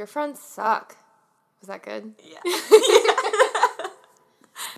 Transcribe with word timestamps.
Your 0.00 0.06
friends 0.06 0.40
suck. 0.40 0.96
Was 1.60 1.68
that 1.68 1.82
good? 1.82 2.14
Yeah. 2.24 2.38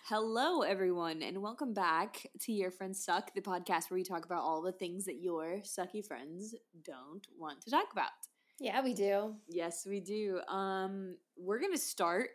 Hello, 0.07 0.63
everyone, 0.63 1.23
and 1.23 1.41
welcome 1.41 1.73
back 1.73 2.27
to 2.41 2.53
Your 2.53 2.73
Friends 2.73 3.05
Suck, 3.05 3.33
the 3.33 3.41
podcast 3.41 3.89
where 3.89 3.99
we 3.99 4.03
talk 4.03 4.25
about 4.25 4.43
all 4.43 4.63
the 4.63 4.73
things 4.73 5.05
that 5.05 5.23
your 5.23 5.61
sucky 5.63 6.05
friends 6.05 6.57
don't 6.85 7.25
want 7.39 7.61
to 7.61 7.71
talk 7.71 7.93
about. 7.93 8.11
Yeah, 8.59 8.83
we 8.83 8.95
do. 8.95 9.37
Yes, 9.49 9.87
we 9.89 10.01
do. 10.01 10.41
Um, 10.49 11.15
we're 11.37 11.61
gonna 11.61 11.79
start. 11.79 12.31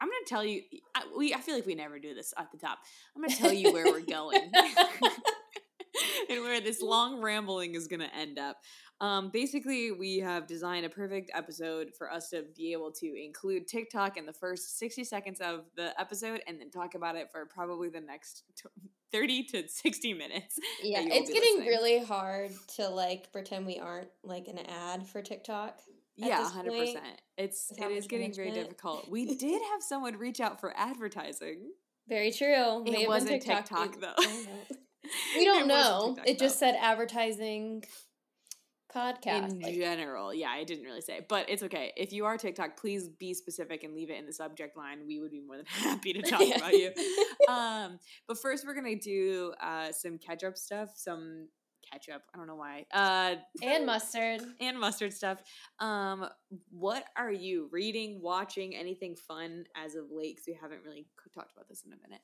I'm 0.00 0.08
gonna 0.08 0.24
tell 0.26 0.42
you. 0.42 0.62
I, 0.94 1.02
we. 1.14 1.34
I 1.34 1.42
feel 1.42 1.54
like 1.54 1.66
we 1.66 1.74
never 1.74 1.98
do 1.98 2.14
this 2.14 2.32
at 2.38 2.50
the 2.52 2.56
top. 2.56 2.78
I'm 3.14 3.20
gonna 3.20 3.36
tell 3.36 3.52
you 3.52 3.70
where 3.70 3.84
we're 3.84 4.00
going. 4.00 4.50
and 6.30 6.40
where 6.42 6.60
this 6.60 6.80
long 6.80 7.20
rambling 7.20 7.74
is 7.74 7.86
going 7.86 8.00
to 8.00 8.14
end 8.14 8.38
up. 8.38 8.56
Um, 9.00 9.30
basically, 9.32 9.92
we 9.92 10.18
have 10.18 10.46
designed 10.46 10.84
a 10.84 10.90
perfect 10.90 11.30
episode 11.34 11.92
for 11.96 12.12
us 12.12 12.28
to 12.30 12.44
be 12.54 12.72
able 12.72 12.92
to 12.92 13.06
include 13.06 13.66
TikTok 13.66 14.18
in 14.18 14.26
the 14.26 14.32
first 14.32 14.78
60 14.78 15.04
seconds 15.04 15.40
of 15.40 15.64
the 15.74 15.98
episode 15.98 16.42
and 16.46 16.60
then 16.60 16.70
talk 16.70 16.94
about 16.94 17.16
it 17.16 17.30
for 17.32 17.46
probably 17.46 17.88
the 17.88 18.00
next 18.00 18.44
30 19.10 19.44
to 19.44 19.68
60 19.68 20.14
minutes. 20.14 20.58
Yeah, 20.82 21.00
it's 21.02 21.30
getting 21.30 21.56
listening. 21.56 21.66
really 21.66 22.04
hard 22.04 22.50
to 22.76 22.88
like 22.88 23.32
pretend 23.32 23.66
we 23.66 23.78
aren't 23.78 24.08
like 24.22 24.48
an 24.48 24.58
ad 24.58 25.06
for 25.06 25.22
TikTok. 25.22 25.78
Yeah, 26.16 26.46
hundred 26.50 26.78
percent. 26.78 27.20
It's 27.38 27.72
it 27.78 27.90
is 27.90 28.06
getting 28.06 28.34
very 28.34 28.50
difficult. 28.50 29.08
We 29.08 29.24
did 29.36 29.62
have 29.72 29.82
someone 29.82 30.16
reach 30.18 30.40
out 30.40 30.60
for 30.60 30.74
advertising. 30.76 31.70
Very 32.08 32.32
true. 32.32 32.84
It 32.86 33.08
wasn't 33.08 33.42
TikTok, 33.42 33.92
TikTok 33.92 34.00
though. 34.00 34.76
we 35.36 35.44
don't 35.44 35.66
know. 35.66 36.16
It 36.24 36.38
just 36.38 36.58
said 36.58 36.76
advertising 36.80 37.84
podcast 38.94 39.50
in 39.50 39.60
like, 39.60 39.74
general. 39.74 40.34
Yeah, 40.34 40.48
I 40.48 40.64
didn't 40.64 40.84
really 40.84 41.00
say, 41.00 41.20
but 41.28 41.48
it's 41.48 41.62
okay. 41.62 41.92
If 41.96 42.12
you 42.12 42.24
are 42.24 42.36
TikTok, 42.36 42.76
please 42.76 43.08
be 43.08 43.34
specific 43.34 43.84
and 43.84 43.94
leave 43.94 44.10
it 44.10 44.18
in 44.18 44.26
the 44.26 44.32
subject 44.32 44.76
line. 44.76 45.06
We 45.06 45.20
would 45.20 45.30
be 45.30 45.40
more 45.40 45.56
than 45.56 45.66
happy 45.68 46.12
to 46.12 46.22
talk 46.22 46.42
about 46.56 46.72
you. 46.72 46.92
Um, 47.48 47.98
but 48.28 48.38
first, 48.38 48.64
we're 48.64 48.74
gonna 48.74 48.94
do 48.94 49.52
uh, 49.60 49.90
some 49.90 50.18
catch 50.18 50.44
up 50.44 50.56
stuff, 50.56 50.90
some 50.94 51.48
ketchup. 51.90 52.22
I 52.32 52.38
don't 52.38 52.46
know 52.46 52.54
why. 52.54 52.86
Uh, 52.92 53.36
and 53.62 53.86
mustard. 53.86 54.42
And 54.60 54.78
mustard 54.78 55.12
stuff. 55.12 55.38
Um, 55.80 56.28
what 56.70 57.04
are 57.16 57.32
you 57.32 57.68
reading, 57.72 58.20
watching, 58.22 58.76
anything 58.76 59.16
fun 59.16 59.64
as 59.74 59.96
of 59.96 60.12
late? 60.12 60.36
Because 60.36 60.46
we 60.46 60.58
haven't 60.60 60.82
really 60.84 61.06
talked 61.34 61.52
about 61.52 61.68
this 61.68 61.82
in 61.84 61.92
a 61.92 61.96
minute. 61.96 62.22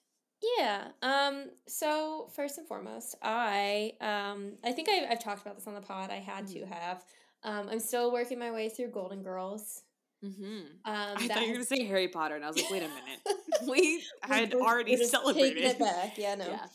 Yeah. 0.59 0.89
Um, 1.03 1.47
so 1.67 2.29
first 2.35 2.59
and 2.59 2.67
foremost, 2.67 3.17
I 3.23 3.93
um, 4.01 4.53
I 4.65 4.73
think 4.73 4.89
I've, 4.89 5.13
I've 5.13 5.25
talked 5.25 5.43
about 5.43 5.57
this 5.57 5.67
on 5.67 5.75
the 5.75 5.81
pod. 5.81 6.11
I 6.11 6.17
had 6.17 6.47
mm-hmm. 6.47 6.61
to 6.61 6.67
have. 6.67 7.05
Um, 7.43 7.69
I'm 7.71 7.81
still 7.81 8.13
working 8.13 8.39
my 8.39 8.51
way 8.51 8.69
through 8.69 8.91
Golden 8.91 9.23
Girls. 9.23 9.83
Mm-hmm. 10.25 10.43
Um, 10.43 10.65
I 10.85 11.29
thought 11.29 11.43
you 11.43 11.49
were 11.49 11.55
going 11.55 11.61
to 11.61 11.65
say 11.65 11.85
Harry 11.85 12.09
Potter, 12.09 12.35
and 12.35 12.45
I 12.45 12.49
was 12.49 12.57
like, 12.57 12.71
wait 12.71 12.83
a 12.83 12.89
minute. 12.89 13.21
we 13.69 14.03
had 14.23 14.53
we're, 14.55 14.61
already 14.61 14.97
we're 14.97 15.05
celebrated. 15.05 15.63
it 15.63 15.79
back. 15.79 16.17
Yeah, 16.17 16.35
no. 16.35 16.47
Yeah. 16.47 16.67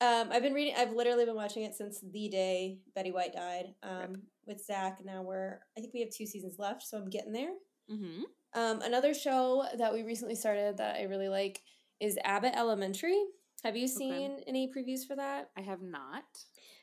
Um, 0.00 0.28
I've 0.32 0.42
been 0.42 0.54
reading. 0.54 0.74
I've 0.76 0.92
literally 0.92 1.24
been 1.24 1.36
watching 1.36 1.62
it 1.62 1.74
since 1.74 2.00
the 2.00 2.28
day 2.28 2.78
Betty 2.94 3.12
White 3.12 3.32
died. 3.32 3.74
Um, 3.82 4.22
with 4.46 4.64
Zach. 4.64 4.98
Now 5.04 5.22
we're. 5.22 5.60
I 5.76 5.80
think 5.80 5.92
we 5.92 6.00
have 6.00 6.10
two 6.10 6.26
seasons 6.26 6.58
left, 6.58 6.82
so 6.82 6.96
I'm 6.96 7.10
getting 7.10 7.32
there. 7.32 7.52
Mm-hmm. 7.90 8.22
Um, 8.54 8.80
another 8.82 9.12
show 9.12 9.64
that 9.76 9.92
we 9.92 10.02
recently 10.02 10.34
started 10.34 10.78
that 10.78 10.96
I 10.96 11.02
really 11.02 11.28
like 11.28 11.60
is 12.00 12.18
Abbott 12.24 12.54
Elementary. 12.56 13.22
Have 13.64 13.76
you 13.76 13.88
seen 13.88 14.32
okay. 14.32 14.44
any 14.46 14.70
previews 14.70 15.06
for 15.06 15.16
that? 15.16 15.50
I 15.56 15.62
have 15.62 15.82
not. 15.82 16.24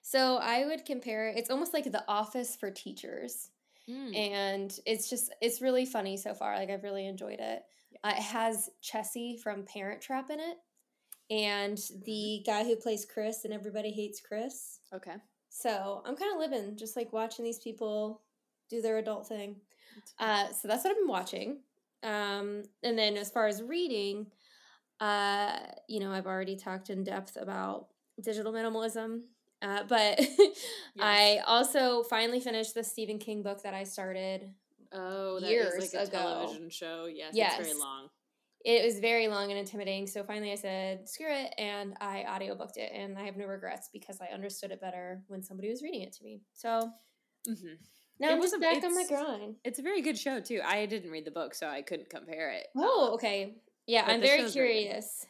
So 0.01 0.37
I 0.37 0.65
would 0.65 0.85
compare 0.85 1.29
it's 1.29 1.49
almost 1.49 1.73
like 1.73 1.85
The 1.85 2.03
Office 2.07 2.55
for 2.55 2.71
teachers. 2.71 3.49
Mm. 3.89 4.17
And 4.17 4.79
it's 4.85 5.09
just 5.09 5.33
it's 5.41 5.61
really 5.61 5.85
funny 5.85 6.17
so 6.17 6.33
far. 6.33 6.57
Like 6.57 6.69
I've 6.69 6.83
really 6.83 7.05
enjoyed 7.05 7.39
it. 7.39 7.63
Yeah. 7.91 7.99
Uh, 8.03 8.15
it 8.15 8.23
has 8.23 8.69
Chessy 8.81 9.37
from 9.41 9.63
Parent 9.63 10.01
Trap 10.01 10.29
in 10.29 10.39
it, 10.39 10.57
and 11.29 11.77
the 12.05 12.41
mm-hmm. 12.41 12.51
guy 12.51 12.63
who 12.63 12.75
plays 12.75 13.05
Chris 13.05 13.45
and 13.45 13.53
Everybody 13.53 13.91
Hates 13.91 14.21
Chris. 14.21 14.79
Okay. 14.93 15.15
So 15.49 16.01
I'm 16.05 16.15
kind 16.15 16.33
of 16.33 16.39
living, 16.39 16.75
just 16.75 16.95
like 16.95 17.13
watching 17.13 17.45
these 17.45 17.59
people 17.59 18.21
do 18.69 18.81
their 18.81 18.97
adult 18.97 19.27
thing. 19.27 19.57
Uh, 20.19 20.47
so 20.51 20.67
that's 20.67 20.83
what 20.83 20.91
I've 20.91 20.97
been 20.97 21.07
watching. 21.07 21.59
Um, 22.01 22.63
and 22.81 22.97
then 22.97 23.17
as 23.17 23.29
far 23.29 23.47
as 23.47 23.61
reading, 23.61 24.27
uh, 24.99 25.57
you 25.87 25.99
know, 25.99 26.11
I've 26.11 26.27
already 26.27 26.55
talked 26.55 26.89
in 26.89 27.03
depth 27.03 27.37
about 27.39 27.87
digital 28.21 28.53
minimalism. 28.53 29.21
Uh, 29.61 29.83
but 29.87 30.19
yes. 30.19 30.59
I 30.99 31.41
also 31.45 32.03
finally 32.03 32.39
finished 32.39 32.73
the 32.73 32.83
Stephen 32.83 33.17
King 33.17 33.43
book 33.43 33.63
that 33.63 33.73
I 33.73 33.83
started. 33.83 34.49
Oh, 34.91 35.39
that 35.39 35.49
years 35.49 35.73
like 35.79 35.93
a 35.93 36.07
ago. 36.07 36.19
television 36.19 36.69
show. 36.69 37.07
Yes, 37.11 37.31
yes, 37.33 37.55
it's 37.57 37.67
very 37.67 37.79
long. 37.79 38.09
It 38.63 38.85
was 38.85 38.99
very 38.99 39.27
long 39.27 39.49
and 39.49 39.59
intimidating. 39.59 40.07
So 40.07 40.23
finally, 40.23 40.51
I 40.51 40.55
said, 40.55 41.09
"Screw 41.09 41.27
it," 41.27 41.53
and 41.57 41.95
I 41.99 42.25
audiobooked 42.29 42.77
it, 42.77 42.91
and 42.93 43.17
I 43.17 43.23
have 43.23 43.35
no 43.35 43.45
regrets 43.45 43.89
because 43.91 44.21
I 44.21 44.27
understood 44.33 44.71
it 44.71 44.79
better 44.79 45.23
when 45.27 45.41
somebody 45.41 45.69
was 45.69 45.81
reading 45.81 46.01
it 46.01 46.13
to 46.13 46.23
me. 46.23 46.41
So 46.53 46.91
mm-hmm. 47.49 47.73
now 48.19 48.29
it 48.29 48.33
I'm 48.33 48.41
just 48.41 48.61
back 48.61 48.83
on 48.83 48.93
my 48.93 49.05
grind. 49.07 49.55
It's 49.65 49.79
a 49.79 49.81
very 49.81 50.01
good 50.01 50.17
show 50.17 50.39
too. 50.39 50.61
I 50.63 50.85
didn't 50.85 51.09
read 51.09 51.25
the 51.25 51.31
book, 51.31 51.55
so 51.55 51.67
I 51.67 51.81
couldn't 51.81 52.09
compare 52.09 52.51
it. 52.51 52.67
Oh, 52.77 53.07
um, 53.07 53.13
okay. 53.15 53.55
Yeah, 53.87 54.05
but 54.05 54.13
I'm 54.13 54.21
very 54.21 54.49
curious. 54.49 55.25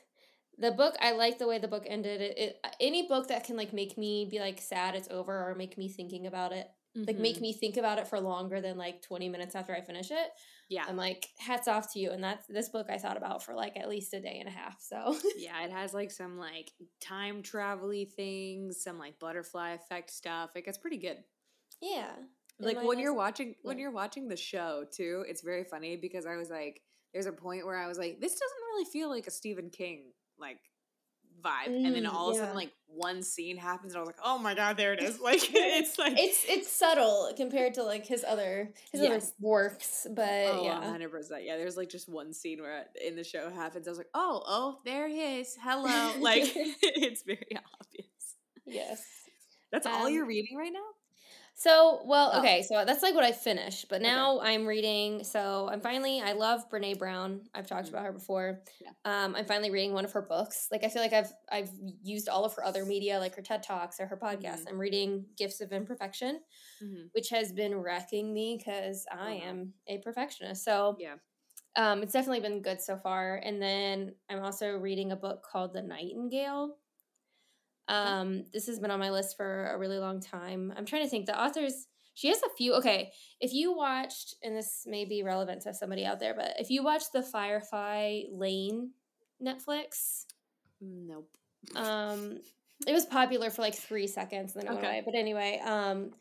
The 0.59 0.71
book, 0.71 0.95
I 1.01 1.11
like 1.13 1.39
the 1.39 1.47
way 1.47 1.57
the 1.57 1.67
book 1.67 1.83
ended. 1.87 2.21
It, 2.21 2.37
it, 2.37 2.65
any 2.79 3.07
book 3.07 3.27
that 3.29 3.43
can 3.43 3.57
like 3.57 3.73
make 3.73 3.97
me 3.97 4.27
be 4.29 4.39
like 4.39 4.61
sad 4.61 4.95
it's 4.95 5.09
over 5.09 5.49
or 5.49 5.55
make 5.55 5.77
me 5.77 5.89
thinking 5.89 6.27
about 6.27 6.51
it, 6.51 6.67
mm-hmm. 6.95 7.05
like 7.07 7.17
make 7.17 7.35
mm-hmm. 7.35 7.41
me 7.41 7.53
think 7.53 7.77
about 7.77 7.97
it 7.97 8.07
for 8.07 8.19
longer 8.19 8.61
than 8.61 8.77
like 8.77 9.01
20 9.01 9.29
minutes 9.29 9.55
after 9.55 9.73
I 9.73 9.81
finish 9.81 10.11
it. 10.11 10.29
Yeah, 10.69 10.85
I'm 10.87 10.95
like 10.95 11.27
hats 11.39 11.67
off 11.67 11.91
to 11.93 11.99
you. 11.99 12.11
And 12.11 12.23
that's 12.23 12.45
this 12.47 12.69
book 12.69 12.87
I 12.89 12.97
thought 12.97 13.17
about 13.17 13.43
for 13.43 13.55
like 13.55 13.75
at 13.77 13.89
least 13.89 14.13
a 14.13 14.21
day 14.21 14.37
and 14.39 14.47
a 14.47 14.51
half. 14.51 14.79
So 14.79 15.17
yeah, 15.37 15.63
it 15.63 15.71
has 15.71 15.93
like 15.93 16.11
some 16.11 16.37
like 16.37 16.71
time 17.01 17.41
travel 17.41 17.91
things, 18.15 18.83
some 18.83 18.99
like 18.99 19.19
butterfly 19.19 19.71
effect 19.71 20.11
stuff. 20.11 20.51
Like 20.53 20.67
it's 20.67 20.77
pretty 20.77 20.97
good. 20.97 21.17
Yeah, 21.81 22.11
like 22.59 22.83
when 22.83 22.99
you're 22.99 23.13
watching 23.13 23.49
yeah. 23.49 23.53
when 23.63 23.79
you're 23.79 23.91
watching 23.91 24.27
the 24.27 24.37
show 24.37 24.85
too, 24.91 25.25
it's 25.27 25.41
very 25.41 25.63
funny 25.63 25.97
because 25.97 26.25
I 26.25 26.35
was 26.35 26.49
like 26.49 26.81
there's 27.13 27.25
a 27.25 27.31
point 27.31 27.65
where 27.65 27.77
I 27.77 27.87
was 27.87 27.97
like, 27.97 28.19
this 28.19 28.33
doesn't 28.33 28.63
really 28.71 28.85
feel 28.85 29.09
like 29.09 29.27
a 29.27 29.31
Stephen 29.31 29.69
King 29.69 30.11
like 30.39 30.59
vibe. 31.43 31.69
Mm, 31.69 31.85
and 31.85 31.95
then 31.95 32.03
mm, 32.03 32.13
all 32.13 32.29
of 32.29 32.35
a 32.35 32.39
sudden 32.39 32.55
like 32.55 32.71
one 32.87 33.21
scene 33.21 33.57
happens 33.57 33.93
and 33.93 33.97
I 33.97 33.99
was 34.01 34.07
like, 34.07 34.19
oh 34.23 34.37
my 34.37 34.55
god, 34.55 34.77
there 34.77 34.93
it 34.93 35.01
is. 35.01 35.19
Like 35.23 35.41
it's 35.53 35.97
like 35.97 36.13
It's 36.17 36.45
it's 36.47 36.71
subtle 36.71 37.31
compared 37.37 37.75
to 37.75 37.83
like 37.83 38.05
his 38.05 38.25
other 38.27 38.73
his 38.91 39.01
yes. 39.01 39.11
other 39.11 39.25
works. 39.39 40.07
But 40.09 40.47
oh, 40.51 40.63
yeah. 40.63 40.83
hundred 40.83 41.11
percent. 41.11 41.43
Yeah, 41.45 41.57
there's 41.57 41.77
like 41.77 41.89
just 41.89 42.09
one 42.09 42.33
scene 42.33 42.61
where 42.61 42.85
in 43.05 43.15
the 43.15 43.23
show 43.23 43.49
happens. 43.49 43.87
I 43.87 43.91
was 43.91 43.97
like, 43.97 44.09
oh, 44.13 44.43
oh, 44.45 44.79
there 44.85 45.07
he 45.07 45.39
is. 45.39 45.55
Hello. 45.61 46.11
Like 46.23 46.51
it's 46.55 47.23
very 47.23 47.57
obvious. 47.81 48.35
Yes. 48.65 49.03
That's 49.71 49.85
um, 49.85 49.93
all 49.93 50.09
you're 50.09 50.25
reading 50.25 50.57
right 50.57 50.71
now? 50.71 50.79
So, 51.55 52.01
well, 52.05 52.31
oh. 52.33 52.39
okay, 52.39 52.63
so 52.63 52.83
that's 52.85 53.03
like 53.03 53.13
what 53.13 53.23
I 53.23 53.31
finished, 53.31 53.87
but 53.87 54.01
now 54.01 54.39
okay. 54.39 54.53
I'm 54.53 54.65
reading. 54.65 55.23
So 55.23 55.69
I'm 55.71 55.81
finally, 55.81 56.19
I 56.19 56.33
love 56.33 56.69
Brene 56.69 56.97
Brown. 56.97 57.41
I've 57.53 57.67
talked 57.67 57.85
mm-hmm. 57.85 57.95
about 57.95 58.05
her 58.05 58.11
before. 58.11 58.61
Yeah. 58.81 58.89
Um, 59.05 59.35
I'm 59.35 59.45
finally 59.45 59.69
reading 59.69 59.93
one 59.93 60.03
of 60.03 60.11
her 60.13 60.21
books. 60.21 60.67
Like 60.71 60.83
I 60.83 60.89
feel 60.89 61.01
like 61.01 61.13
I've 61.13 61.31
I've 61.51 61.69
used 62.01 62.27
all 62.27 62.43
of 62.43 62.55
her 62.55 62.63
other 62.63 62.85
media, 62.85 63.19
like 63.19 63.35
her 63.35 63.41
TED 63.41 63.61
talks 63.61 63.99
or 63.99 64.07
her 64.07 64.17
podcast. 64.17 64.61
Mm-hmm. 64.61 64.69
I'm 64.69 64.79
reading 64.79 65.25
Gifts 65.37 65.61
of 65.61 65.71
Imperfection, 65.71 66.39
mm-hmm. 66.83 67.03
which 67.11 67.29
has 67.29 67.53
been 67.53 67.75
wrecking 67.75 68.33
me 68.33 68.57
because 68.57 69.05
I 69.11 69.41
oh, 69.43 69.47
am 69.47 69.73
a 69.87 69.99
perfectionist. 69.99 70.65
So 70.65 70.97
yeah, 70.99 71.15
um, 71.75 72.01
it's 72.01 72.13
definitely 72.13 72.41
been 72.41 72.61
good 72.61 72.81
so 72.81 72.97
far. 72.97 73.35
And 73.43 73.61
then 73.61 74.15
I'm 74.29 74.43
also 74.43 74.75
reading 74.77 75.11
a 75.11 75.15
book 75.15 75.43
called 75.43 75.73
The 75.73 75.83
Nightingale 75.83 76.77
um, 77.87 78.45
this 78.53 78.67
has 78.67 78.79
been 78.79 78.91
on 78.91 78.99
my 78.99 79.09
list 79.09 79.35
for 79.37 79.71
a 79.73 79.77
really 79.77 79.99
long 79.99 80.21
time. 80.21 80.73
I'm 80.75 80.85
trying 80.85 81.03
to 81.03 81.09
think. 81.09 81.25
The 81.25 81.39
authors, 81.39 81.87
she 82.13 82.29
has 82.29 82.41
a 82.43 82.49
few. 82.57 82.75
Okay, 82.75 83.11
if 83.39 83.53
you 83.53 83.75
watched, 83.75 84.35
and 84.43 84.55
this 84.55 84.83
may 84.85 85.05
be 85.05 85.23
relevant 85.23 85.61
to 85.63 85.73
somebody 85.73 86.05
out 86.05 86.19
there, 86.19 86.33
but 86.33 86.53
if 86.59 86.69
you 86.69 86.83
watched 86.83 87.11
the 87.13 87.23
Firefly 87.23 88.23
Lane 88.31 88.91
Netflix, 89.45 90.25
nope. 90.81 91.29
Um, 91.75 92.39
it 92.87 92.93
was 92.93 93.05
popular 93.05 93.49
for 93.49 93.61
like 93.61 93.75
three 93.75 94.07
seconds, 94.07 94.55
and 94.55 94.63
then 94.63 94.73
it 94.73 94.77
okay. 94.77 94.81
went 94.81 94.93
away. 94.93 95.03
But 95.05 95.15
anyway, 95.15 95.61
um, 95.65 96.11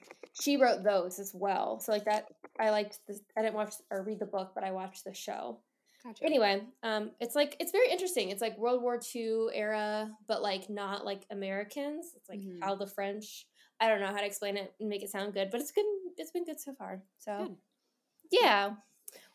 she 0.40 0.56
wrote 0.56 0.82
those 0.82 1.18
as 1.18 1.32
well. 1.34 1.80
So 1.80 1.92
like 1.92 2.04
that, 2.04 2.26
I 2.58 2.70
liked 2.70 2.98
this. 3.06 3.20
I 3.36 3.42
didn't 3.42 3.54
watch 3.54 3.74
or 3.90 4.02
read 4.02 4.18
the 4.18 4.26
book, 4.26 4.52
but 4.54 4.64
I 4.64 4.72
watched 4.72 5.04
the 5.04 5.14
show. 5.14 5.58
Gotcha. 6.04 6.24
Anyway, 6.24 6.62
um, 6.82 7.12
it's 7.20 7.34
like 7.36 7.56
it's 7.60 7.70
very 7.70 7.90
interesting. 7.90 8.30
It's 8.30 8.42
like 8.42 8.58
World 8.58 8.82
War 8.82 9.00
II 9.14 9.46
era, 9.52 10.10
but 10.26 10.42
like 10.42 10.68
not 10.68 11.04
like 11.04 11.24
Americans. 11.30 12.12
It's 12.16 12.28
like 12.28 12.40
mm-hmm. 12.40 12.62
how 12.62 12.74
the 12.74 12.86
French. 12.86 13.46
I 13.80 13.88
don't 13.88 14.00
know 14.00 14.08
how 14.08 14.18
to 14.18 14.26
explain 14.26 14.56
it 14.56 14.72
and 14.80 14.88
make 14.88 15.02
it 15.02 15.10
sound 15.10 15.34
good, 15.34 15.50
but 15.50 15.60
it's 15.60 15.72
good. 15.72 15.84
It's 16.16 16.30
been 16.30 16.44
good 16.44 16.60
so 16.60 16.72
far. 16.74 17.02
So, 17.18 17.38
good. 17.38 17.56
yeah. 18.30 18.70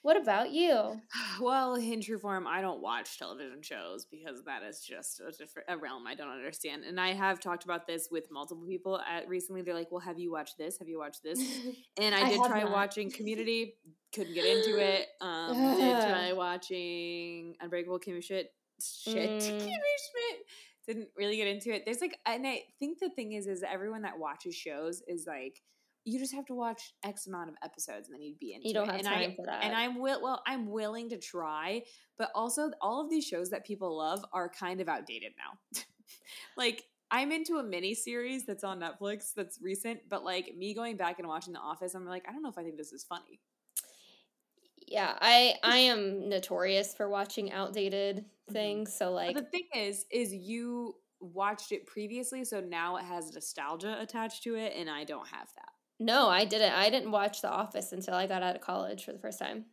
What 0.07 0.15
about 0.15 0.51
you? 0.51 1.01
Well, 1.41 1.75
in 1.75 2.01
true 2.01 2.17
form, 2.17 2.47
I 2.47 2.61
don't 2.61 2.81
watch 2.81 3.19
television 3.19 3.61
shows 3.61 4.05
because 4.05 4.41
that 4.45 4.63
is 4.63 4.79
just 4.79 5.19
a 5.19 5.31
different 5.31 5.67
a 5.69 5.77
realm 5.77 6.07
I 6.07 6.15
don't 6.15 6.29
understand. 6.29 6.83
And 6.83 6.99
I 6.99 7.09
have 7.09 7.39
talked 7.39 7.63
about 7.65 7.85
this 7.85 8.07
with 8.09 8.31
multiple 8.31 8.65
people 8.65 8.99
at 8.99 9.27
recently. 9.27 9.61
They're 9.61 9.75
like, 9.75 9.91
"Well, 9.91 9.99
have 9.99 10.17
you 10.17 10.31
watched 10.31 10.57
this? 10.57 10.79
Have 10.79 10.87
you 10.87 10.97
watched 10.97 11.23
this?" 11.23 11.39
And 11.99 12.15
I, 12.15 12.21
I 12.21 12.29
did 12.29 12.41
try 12.43 12.63
not. 12.63 12.71
watching 12.71 13.11
Community, 13.11 13.75
couldn't 14.15 14.33
get 14.33 14.45
into 14.45 14.79
it. 14.79 15.07
Um, 15.21 15.75
did 15.75 16.01
try 16.01 16.31
watching 16.33 17.55
Unbreakable 17.59 17.99
Kimmy 17.99 18.23
Schmidt. 18.23 18.53
Shit, 18.81 19.29
mm. 19.41 19.61
Kimmy 19.61 19.95
Schmidt 20.07 20.37
didn't 20.87 21.09
really 21.17 21.35
get 21.35 21.47
into 21.47 21.75
it. 21.75 21.83
There's 21.85 22.01
like, 22.01 22.17
and 22.25 22.47
I 22.47 22.61
think 22.79 22.99
the 22.99 23.09
thing 23.09 23.33
is, 23.33 23.45
is 23.45 23.61
everyone 23.61 24.03
that 24.03 24.17
watches 24.17 24.55
shows 24.55 25.03
is 25.07 25.27
like 25.27 25.61
you 26.07 26.19
just 26.19 26.33
have 26.33 26.45
to 26.45 26.55
watch 26.55 26.93
X 27.03 27.27
amount 27.27 27.49
of 27.49 27.55
episodes 27.61 28.07
and 28.07 28.15
then 28.15 28.21
you'd 28.21 28.39
be 28.39 28.53
into 28.53 28.65
You 28.65 28.73
don't 28.73 28.87
it. 28.87 28.91
have 28.91 28.99
and 28.99 29.07
time 29.07 29.31
I, 29.31 29.35
for 29.35 29.45
that. 29.45 29.63
And 29.63 29.75
I'm 29.75 29.99
will 29.99 30.21
well, 30.23 30.41
I'm 30.47 30.71
willing 30.71 31.09
to 31.09 31.17
try, 31.17 31.83
but 32.17 32.29
also 32.33 32.71
all 32.81 33.03
of 33.03 33.09
these 33.09 33.25
shows 33.25 33.49
that 33.49 33.65
people 33.65 33.97
love 33.97 34.23
are 34.31 34.47
kind 34.47 34.79
of 34.79 34.87
outdated 34.87 35.33
now. 35.37 35.81
like 36.57 36.85
I'm 37.11 37.33
into 37.33 37.57
a 37.57 37.63
mini 37.63 37.93
series 37.93 38.45
that's 38.45 38.63
on 38.63 38.79
Netflix 38.79 39.33
that's 39.35 39.59
recent, 39.61 39.99
but 40.09 40.23
like 40.23 40.55
me 40.57 40.73
going 40.73 40.95
back 40.95 41.19
and 41.19 41.27
watching 41.27 41.51
The 41.51 41.59
Office, 41.59 41.93
I'm 41.93 42.05
like, 42.05 42.23
I 42.27 42.31
don't 42.31 42.41
know 42.41 42.49
if 42.49 42.57
I 42.57 42.63
think 42.63 42.77
this 42.77 42.93
is 42.93 43.03
funny. 43.03 43.41
Yeah, 44.87 45.13
I 45.19 45.55
I 45.61 45.77
am 45.77 46.29
notorious 46.29 46.95
for 46.95 47.09
watching 47.09 47.51
outdated 47.51 48.19
mm-hmm. 48.19 48.53
things. 48.53 48.95
So 48.95 49.11
like 49.11 49.35
but 49.35 49.43
the 49.43 49.49
thing 49.49 49.67
is, 49.75 50.05
is 50.09 50.33
you 50.33 50.95
watched 51.19 51.73
it 51.73 51.85
previously, 51.85 52.45
so 52.45 52.61
now 52.61 52.95
it 52.95 53.03
has 53.03 53.33
nostalgia 53.33 53.97
attached 53.99 54.43
to 54.43 54.55
it, 54.55 54.73
and 54.77 54.89
I 54.89 55.03
don't 55.03 55.27
have 55.27 55.49
that. 55.57 55.71
No, 55.99 56.27
I 56.29 56.45
didn't. 56.45 56.73
I 56.73 56.89
didn't 56.89 57.11
watch 57.11 57.41
The 57.41 57.49
Office 57.49 57.91
until 57.91 58.13
I 58.13 58.27
got 58.27 58.43
out 58.43 58.55
of 58.55 58.61
college 58.61 59.03
for 59.03 59.13
the 59.13 59.19
first 59.19 59.39
time. 59.39 59.65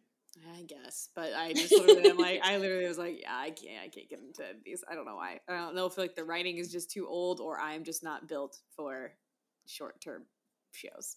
I 0.56 0.62
guess, 0.62 1.08
but 1.14 1.32
I 1.34 1.52
just 1.52 1.72
literally, 1.72 2.12
like, 2.12 2.40
I 2.42 2.58
literally 2.58 2.86
was 2.86 2.98
like, 2.98 3.20
yeah, 3.22 3.36
I 3.36 3.50
can't, 3.50 3.82
I 3.82 3.88
can't 3.88 4.08
get 4.08 4.20
into 4.20 4.42
these. 4.64 4.84
I 4.90 4.94
don't 4.94 5.04
know 5.04 5.16
why. 5.16 5.40
I 5.48 5.56
don't 5.56 5.74
know 5.74 5.86
if 5.86 5.96
like 5.96 6.14
the 6.14 6.24
writing 6.24 6.58
is 6.58 6.70
just 6.70 6.90
too 6.90 7.06
old 7.06 7.40
or 7.40 7.58
I'm 7.58 7.84
just 7.84 8.02
not 8.02 8.28
built 8.28 8.58
for 8.76 9.12
short 9.66 10.00
term 10.00 10.24
shows. 10.72 11.16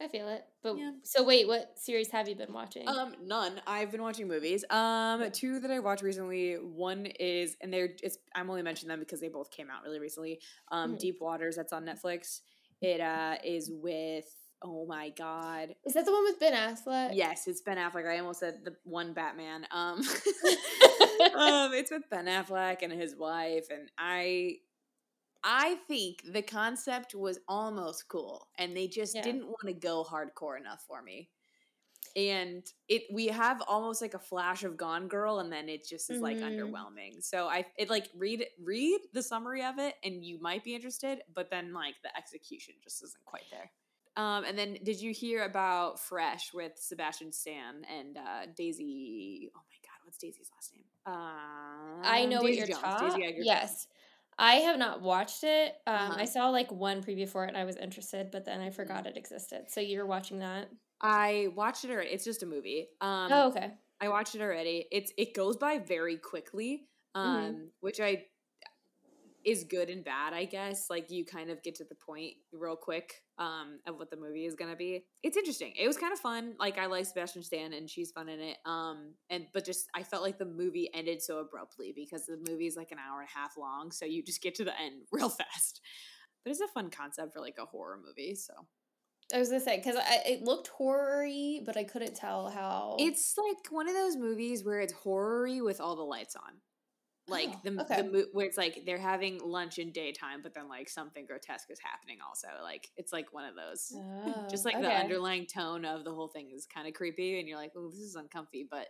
I 0.00 0.08
feel 0.08 0.28
it. 0.28 0.44
But 0.62 0.76
yeah. 0.76 0.90
so 1.04 1.22
wait, 1.22 1.46
what 1.46 1.78
series 1.78 2.10
have 2.10 2.28
you 2.28 2.34
been 2.34 2.52
watching? 2.52 2.88
Um, 2.88 3.14
none. 3.22 3.60
I've 3.66 3.92
been 3.92 4.02
watching 4.02 4.26
movies. 4.26 4.64
Um, 4.70 5.30
two 5.30 5.60
that 5.60 5.70
I 5.70 5.78
watched 5.78 6.02
recently. 6.02 6.54
One 6.54 7.06
is, 7.06 7.56
and 7.60 7.72
they're 7.72 7.90
it's 8.02 8.18
I'm 8.34 8.50
only 8.50 8.62
mentioning 8.62 8.88
them 8.88 9.00
because 9.00 9.20
they 9.20 9.28
both 9.28 9.50
came 9.50 9.68
out 9.70 9.84
really 9.84 10.00
recently. 10.00 10.40
Um, 10.72 10.90
mm-hmm. 10.90 10.98
Deep 10.98 11.20
Waters 11.20 11.56
that's 11.56 11.72
on 11.72 11.84
Netflix. 11.84 12.40
It 12.80 13.00
uh 13.00 13.36
is 13.44 13.70
with 13.72 14.26
Oh 14.62 14.86
my 14.86 15.10
god. 15.10 15.74
Is 15.84 15.94
that 15.94 16.06
the 16.06 16.12
one 16.12 16.24
with 16.24 16.40
Ben 16.40 16.54
Affleck? 16.54 17.10
Yes, 17.14 17.46
it's 17.46 17.60
Ben 17.60 17.76
Affleck. 17.76 18.08
I 18.08 18.18
almost 18.18 18.40
said 18.40 18.64
the 18.64 18.74
one 18.84 19.12
Batman. 19.12 19.66
Um, 19.70 19.98
um 21.36 21.72
it's 21.74 21.90
with 21.90 22.08
Ben 22.10 22.26
Affleck 22.26 22.82
and 22.82 22.92
his 22.92 23.14
wife 23.16 23.66
and 23.70 23.90
I 23.98 24.56
I 25.44 25.76
think 25.86 26.22
the 26.32 26.40
concept 26.40 27.14
was 27.14 27.38
almost 27.46 28.08
cool 28.08 28.48
and 28.58 28.74
they 28.74 28.88
just 28.88 29.14
yeah. 29.14 29.22
didn't 29.22 29.46
want 29.46 29.66
to 29.66 29.74
go 29.74 30.02
hardcore 30.02 30.58
enough 30.58 30.82
for 30.88 31.02
me. 31.02 31.28
And 32.16 32.64
it 32.88 33.02
we 33.12 33.26
have 33.26 33.62
almost 33.68 34.00
like 34.00 34.14
a 34.14 34.18
flash 34.18 34.64
of 34.64 34.78
Gone 34.78 35.08
Girl 35.08 35.40
and 35.40 35.52
then 35.52 35.68
it 35.68 35.86
just 35.86 36.10
is 36.10 36.20
like 36.20 36.38
mm-hmm. 36.38 36.46
underwhelming. 36.46 37.22
So 37.22 37.48
I 37.48 37.66
it 37.76 37.90
like 37.90 38.08
read 38.16 38.46
read 38.62 39.00
the 39.12 39.22
summary 39.22 39.62
of 39.62 39.78
it 39.78 39.94
and 40.02 40.24
you 40.24 40.40
might 40.40 40.64
be 40.64 40.74
interested, 40.74 41.20
but 41.34 41.50
then 41.50 41.74
like 41.74 41.96
the 42.02 42.16
execution 42.16 42.74
just 42.82 43.02
isn't 43.02 43.24
quite 43.26 43.44
there. 43.50 43.70
Um, 44.16 44.44
and 44.44 44.56
then 44.56 44.78
did 44.82 45.00
you 45.00 45.12
hear 45.12 45.44
about 45.44 45.98
Fresh 45.98 46.54
with 46.54 46.72
Sebastian 46.76 47.32
Stan 47.32 47.84
and 47.92 48.16
uh, 48.16 48.46
Daisy? 48.56 49.50
Oh 49.54 49.60
my 49.68 49.76
God, 49.82 49.98
what's 50.04 50.18
Daisy's 50.18 50.50
last 50.54 50.72
name? 50.72 50.84
Uh, 51.06 52.06
I 52.06 52.24
know 52.26 52.40
Daisy 52.40 52.60
what 52.60 52.68
you're 52.68 52.78
talking. 52.78 53.24
about. 53.24 53.34
Yes, 53.44 53.88
I 54.38 54.54
have 54.56 54.78
not 54.78 55.02
watched 55.02 55.44
it. 55.44 55.74
Um, 55.86 55.94
uh-huh. 55.94 56.14
I 56.18 56.24
saw 56.24 56.50
like 56.50 56.70
one 56.70 57.02
preview 57.02 57.28
for 57.28 57.44
it 57.44 57.48
and 57.48 57.56
I 57.56 57.64
was 57.64 57.76
interested, 57.76 58.30
but 58.30 58.44
then 58.44 58.60
I 58.60 58.66
mm-hmm. 58.66 58.74
forgot 58.74 59.06
it 59.06 59.16
existed. 59.16 59.64
So 59.68 59.80
you're 59.80 60.06
watching 60.06 60.40
that? 60.40 60.68
I 61.00 61.48
watched 61.54 61.84
it 61.84 61.90
already. 61.90 62.10
It's 62.10 62.24
just 62.24 62.42
a 62.42 62.46
movie. 62.46 62.88
Um, 63.00 63.28
oh, 63.32 63.48
okay. 63.48 63.72
I 64.00 64.08
watched 64.08 64.34
it 64.34 64.40
already. 64.40 64.86
It's 64.90 65.12
it 65.16 65.34
goes 65.34 65.56
by 65.56 65.78
very 65.78 66.16
quickly, 66.16 66.86
mm-hmm. 67.16 67.28
um, 67.28 67.42
mm-hmm. 67.42 67.64
which 67.80 68.00
I 68.00 68.24
is 69.44 69.64
good 69.64 69.90
and 69.90 70.04
bad, 70.04 70.32
I 70.32 70.44
guess. 70.44 70.88
Like 70.88 71.10
you 71.10 71.24
kind 71.24 71.50
of 71.50 71.62
get 71.62 71.74
to 71.76 71.84
the 71.84 71.94
point 71.94 72.34
real 72.52 72.76
quick 72.76 73.22
um, 73.38 73.78
of 73.86 73.98
what 73.98 74.10
the 74.10 74.16
movie 74.16 74.46
is 74.46 74.54
gonna 74.54 74.76
be. 74.76 75.04
It's 75.22 75.36
interesting. 75.36 75.72
It 75.78 75.86
was 75.86 75.96
kind 75.96 76.12
of 76.12 76.18
fun. 76.18 76.54
Like 76.58 76.78
I 76.78 76.86
like 76.86 77.06
Sebastian 77.06 77.42
Stan 77.42 77.72
and 77.72 77.88
she's 77.88 78.10
fun 78.10 78.28
in 78.28 78.40
it. 78.40 78.56
Um, 78.64 79.14
and 79.30 79.46
but 79.52 79.64
just 79.64 79.88
I 79.94 80.02
felt 80.02 80.22
like 80.22 80.38
the 80.38 80.44
movie 80.44 80.90
ended 80.94 81.22
so 81.22 81.38
abruptly 81.38 81.92
because 81.94 82.26
the 82.26 82.38
movie 82.48 82.66
is 82.66 82.76
like 82.76 82.92
an 82.92 82.98
hour 82.98 83.20
and 83.20 83.28
a 83.28 83.38
half 83.38 83.56
long, 83.58 83.90
so 83.90 84.04
you 84.04 84.22
just 84.22 84.42
get 84.42 84.54
to 84.56 84.64
the 84.64 84.78
end 84.80 85.02
real 85.12 85.28
fast. 85.28 85.80
But 86.44 86.50
it's 86.50 86.60
a 86.60 86.68
fun 86.68 86.90
concept 86.90 87.32
for 87.32 87.40
like 87.40 87.56
a 87.58 87.66
horror 87.66 87.98
movie. 88.04 88.34
So 88.34 88.54
I 89.32 89.38
was 89.38 89.48
gonna 89.48 89.60
say 89.60 89.76
because 89.76 89.96
it 90.26 90.42
looked 90.42 90.68
horror-y, 90.68 91.60
but 91.64 91.76
I 91.76 91.84
couldn't 91.84 92.14
tell 92.14 92.48
how. 92.48 92.96
It's 92.98 93.34
like 93.38 93.70
one 93.70 93.88
of 93.88 93.94
those 93.94 94.16
movies 94.16 94.64
where 94.64 94.80
it's 94.80 94.92
horror-y 94.92 95.60
with 95.60 95.80
all 95.80 95.96
the 95.96 96.02
lights 96.02 96.36
on 96.36 96.60
like 97.26 97.48
oh, 97.50 97.60
the, 97.64 97.80
okay. 97.82 98.02
the 98.02 98.28
where 98.32 98.46
it's 98.46 98.58
like 98.58 98.82
they're 98.84 98.98
having 98.98 99.40
lunch 99.42 99.78
in 99.78 99.92
daytime 99.92 100.40
but 100.42 100.54
then 100.54 100.68
like 100.68 100.88
something 100.88 101.24
grotesque 101.26 101.70
is 101.70 101.78
happening 101.80 102.18
also 102.26 102.48
like 102.62 102.90
it's 102.96 103.12
like 103.12 103.32
one 103.32 103.44
of 103.44 103.54
those 103.54 103.92
oh, 103.96 104.46
just 104.50 104.64
like 104.64 104.74
okay. 104.74 104.84
the 104.84 104.92
underlying 104.92 105.46
tone 105.46 105.84
of 105.84 106.04
the 106.04 106.12
whole 106.12 106.28
thing 106.28 106.50
is 106.54 106.66
kind 106.66 106.86
of 106.86 106.94
creepy 106.94 107.38
and 107.38 107.48
you're 107.48 107.58
like 107.58 107.72
oh 107.76 107.88
this 107.88 108.00
is 108.00 108.14
uncomfy 108.14 108.66
but 108.70 108.88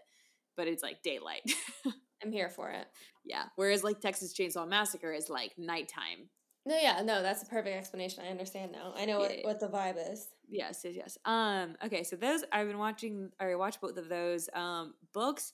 but 0.56 0.68
it's 0.68 0.84
like 0.84 1.02
daylight. 1.02 1.42
I'm 2.22 2.30
here 2.30 2.48
for 2.48 2.70
it. 2.70 2.86
Yeah 3.24 3.44
whereas 3.56 3.84
like 3.84 4.00
texas 4.00 4.34
chainsaw 4.34 4.68
massacre 4.68 5.12
is 5.12 5.28
like 5.28 5.52
nighttime. 5.56 6.30
No 6.66 6.76
yeah 6.76 7.02
no 7.04 7.22
that's 7.22 7.42
a 7.42 7.46
perfect 7.46 7.76
explanation 7.76 8.24
i 8.26 8.30
understand 8.30 8.72
now 8.72 8.94
i 8.96 9.04
know 9.04 9.20
yeah, 9.22 9.44
what, 9.44 9.44
what 9.44 9.60
the 9.60 9.68
vibe 9.68 10.12
is. 10.12 10.28
Yes 10.48 10.80
yes 10.84 10.94
yes 10.96 11.18
um 11.26 11.76
okay 11.84 12.02
so 12.02 12.16
those 12.16 12.42
i've 12.52 12.66
been 12.66 12.78
watching 12.78 13.30
i 13.38 13.54
watched 13.54 13.82
both 13.82 13.98
of 13.98 14.08
those 14.08 14.48
um 14.54 14.94
books 15.12 15.52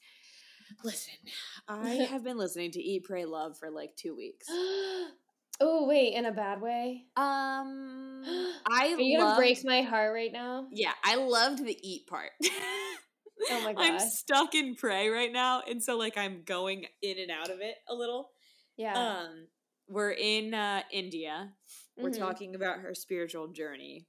Listen, 0.84 1.14
I 1.68 1.88
have 2.10 2.24
been 2.24 2.38
listening 2.38 2.72
to 2.72 2.82
Eat, 2.82 3.04
Pray, 3.04 3.24
Love 3.24 3.58
for 3.58 3.70
like 3.70 3.96
two 3.96 4.16
weeks. 4.16 4.46
oh 5.60 5.86
wait, 5.86 6.14
in 6.14 6.26
a 6.26 6.32
bad 6.32 6.60
way. 6.60 7.04
Um, 7.16 8.22
I 8.66 8.94
are 8.94 9.00
you 9.00 9.18
loved, 9.18 9.28
gonna 9.30 9.36
break 9.36 9.64
my 9.64 9.82
heart 9.82 10.14
right 10.14 10.32
now? 10.32 10.66
Yeah, 10.72 10.92
I 11.04 11.16
loved 11.16 11.64
the 11.64 11.76
eat 11.82 12.06
part. 12.06 12.30
oh 12.42 13.64
my 13.64 13.72
god, 13.72 13.82
I'm 13.82 13.98
stuck 14.00 14.54
in 14.54 14.74
pray 14.74 15.08
right 15.08 15.32
now, 15.32 15.62
and 15.68 15.82
so 15.82 15.96
like 15.96 16.16
I'm 16.16 16.42
going 16.44 16.86
in 17.02 17.18
and 17.18 17.30
out 17.30 17.50
of 17.50 17.60
it 17.60 17.76
a 17.88 17.94
little. 17.94 18.30
Yeah. 18.76 18.94
Um, 18.94 19.46
we're 19.88 20.12
in 20.12 20.54
uh, 20.54 20.82
India. 20.92 21.52
We're 21.98 22.10
mm-hmm. 22.10 22.20
talking 22.22 22.54
about 22.54 22.78
her 22.78 22.94
spiritual 22.94 23.48
journey 23.48 24.06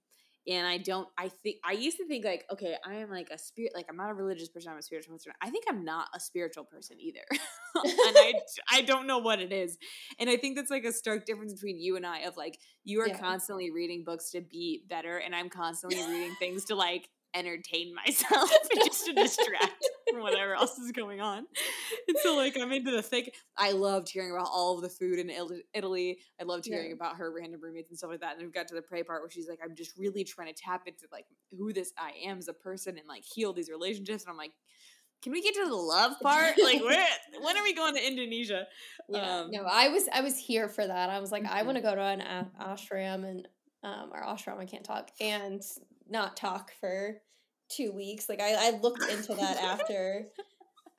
and 0.47 0.65
I 0.65 0.77
don't. 0.77 1.07
I 1.17 1.29
think 1.29 1.57
I 1.63 1.73
used 1.73 1.97
to 1.97 2.07
think 2.07 2.25
like, 2.25 2.45
okay, 2.51 2.75
I 2.85 2.95
am 2.95 3.09
like 3.09 3.29
a 3.31 3.37
spirit. 3.37 3.73
Like 3.75 3.85
I'm 3.89 3.97
not 3.97 4.09
a 4.09 4.13
religious 4.13 4.49
person. 4.49 4.71
I'm 4.71 4.77
a 4.77 4.81
spiritual 4.81 5.13
person. 5.13 5.33
I 5.41 5.49
think 5.49 5.65
I'm 5.69 5.85
not 5.85 6.07
a 6.15 6.19
spiritual 6.19 6.63
person 6.63 6.97
either, 6.99 7.21
and 7.31 8.17
I 8.17 8.33
I 8.71 8.81
don't 8.81 9.07
know 9.07 9.19
what 9.19 9.39
it 9.39 9.51
is. 9.51 9.77
And 10.19 10.29
I 10.29 10.37
think 10.37 10.55
that's 10.55 10.71
like 10.71 10.83
a 10.83 10.91
stark 10.91 11.25
difference 11.25 11.53
between 11.53 11.79
you 11.79 11.95
and 11.95 12.05
I. 12.05 12.19
Of 12.21 12.37
like, 12.37 12.57
you 12.83 13.01
are 13.01 13.07
yeah. 13.07 13.19
constantly 13.19 13.71
reading 13.71 14.03
books 14.03 14.31
to 14.31 14.41
be 14.41 14.83
better, 14.89 15.17
and 15.17 15.35
I'm 15.35 15.49
constantly 15.49 16.01
reading 16.03 16.35
things 16.39 16.65
to 16.65 16.75
like 16.75 17.07
entertain 17.33 17.93
myself 17.93 18.51
just 18.75 19.05
to 19.05 19.13
distract 19.13 19.87
from 20.11 20.21
whatever 20.21 20.55
else 20.55 20.77
is 20.77 20.91
going 20.91 21.21
on. 21.21 21.45
And 22.07 22.17
so, 22.21 22.35
like, 22.35 22.57
I'm 22.59 22.71
into 22.71 22.91
the 22.91 23.01
thick. 23.01 23.35
I 23.57 23.71
loved 23.71 24.09
hearing 24.09 24.31
about 24.31 24.49
all 24.51 24.75
of 24.75 24.81
the 24.81 24.89
food 24.89 25.19
in 25.19 25.29
Italy. 25.73 26.19
I 26.39 26.43
loved 26.43 26.65
hearing 26.65 26.89
yeah. 26.89 26.95
about 26.95 27.17
her 27.17 27.31
random 27.31 27.61
roommates 27.61 27.89
and 27.89 27.97
stuff 27.97 28.11
like 28.11 28.21
that. 28.21 28.37
And 28.37 28.45
we 28.45 28.51
got 28.51 28.67
to 28.69 28.75
the 28.75 28.81
pray 28.81 29.03
part 29.03 29.21
where 29.21 29.29
she's 29.29 29.47
like, 29.47 29.59
I'm 29.63 29.75
just 29.75 29.97
really 29.97 30.23
trying 30.23 30.53
to 30.53 30.61
tap 30.61 30.83
into 30.87 31.05
like 31.11 31.25
who 31.57 31.73
this 31.73 31.93
I 31.97 32.11
am 32.25 32.37
as 32.37 32.47
a 32.47 32.53
person 32.53 32.97
and 32.97 33.07
like 33.07 33.23
heal 33.23 33.53
these 33.53 33.69
relationships. 33.69 34.23
And 34.23 34.31
I'm 34.31 34.37
like, 34.37 34.51
can 35.21 35.31
we 35.31 35.41
get 35.41 35.53
to 35.55 35.67
the 35.67 35.75
love 35.75 36.13
part? 36.21 36.55
Like, 36.61 36.81
where? 36.83 37.07
when 37.41 37.57
are 37.57 37.63
we 37.63 37.73
going 37.73 37.95
to 37.95 38.05
Indonesia? 38.05 38.67
Yeah, 39.07 39.41
um, 39.41 39.51
no, 39.51 39.63
I 39.63 39.89
was 39.89 40.07
I 40.11 40.21
was 40.21 40.37
here 40.37 40.67
for 40.67 40.85
that. 40.85 41.09
I 41.09 41.19
was 41.19 41.31
like, 41.31 41.43
mm-hmm. 41.43 41.53
I 41.53 41.63
want 41.63 41.77
to 41.77 41.81
go 41.81 41.93
to 41.93 42.01
an 42.01 42.47
ashram 42.59 43.25
and 43.29 43.47
um, 43.83 44.09
or 44.13 44.23
ashram. 44.23 44.57
I 44.57 44.65
can't 44.65 44.83
talk 44.83 45.11
and 45.19 45.61
not 46.11 46.37
talk 46.37 46.71
for 46.79 47.17
two 47.69 47.91
weeks. 47.91 48.29
Like 48.29 48.41
I, 48.41 48.67
I 48.67 48.79
looked 48.79 49.03
into 49.09 49.33
that 49.35 49.57
after 49.57 50.27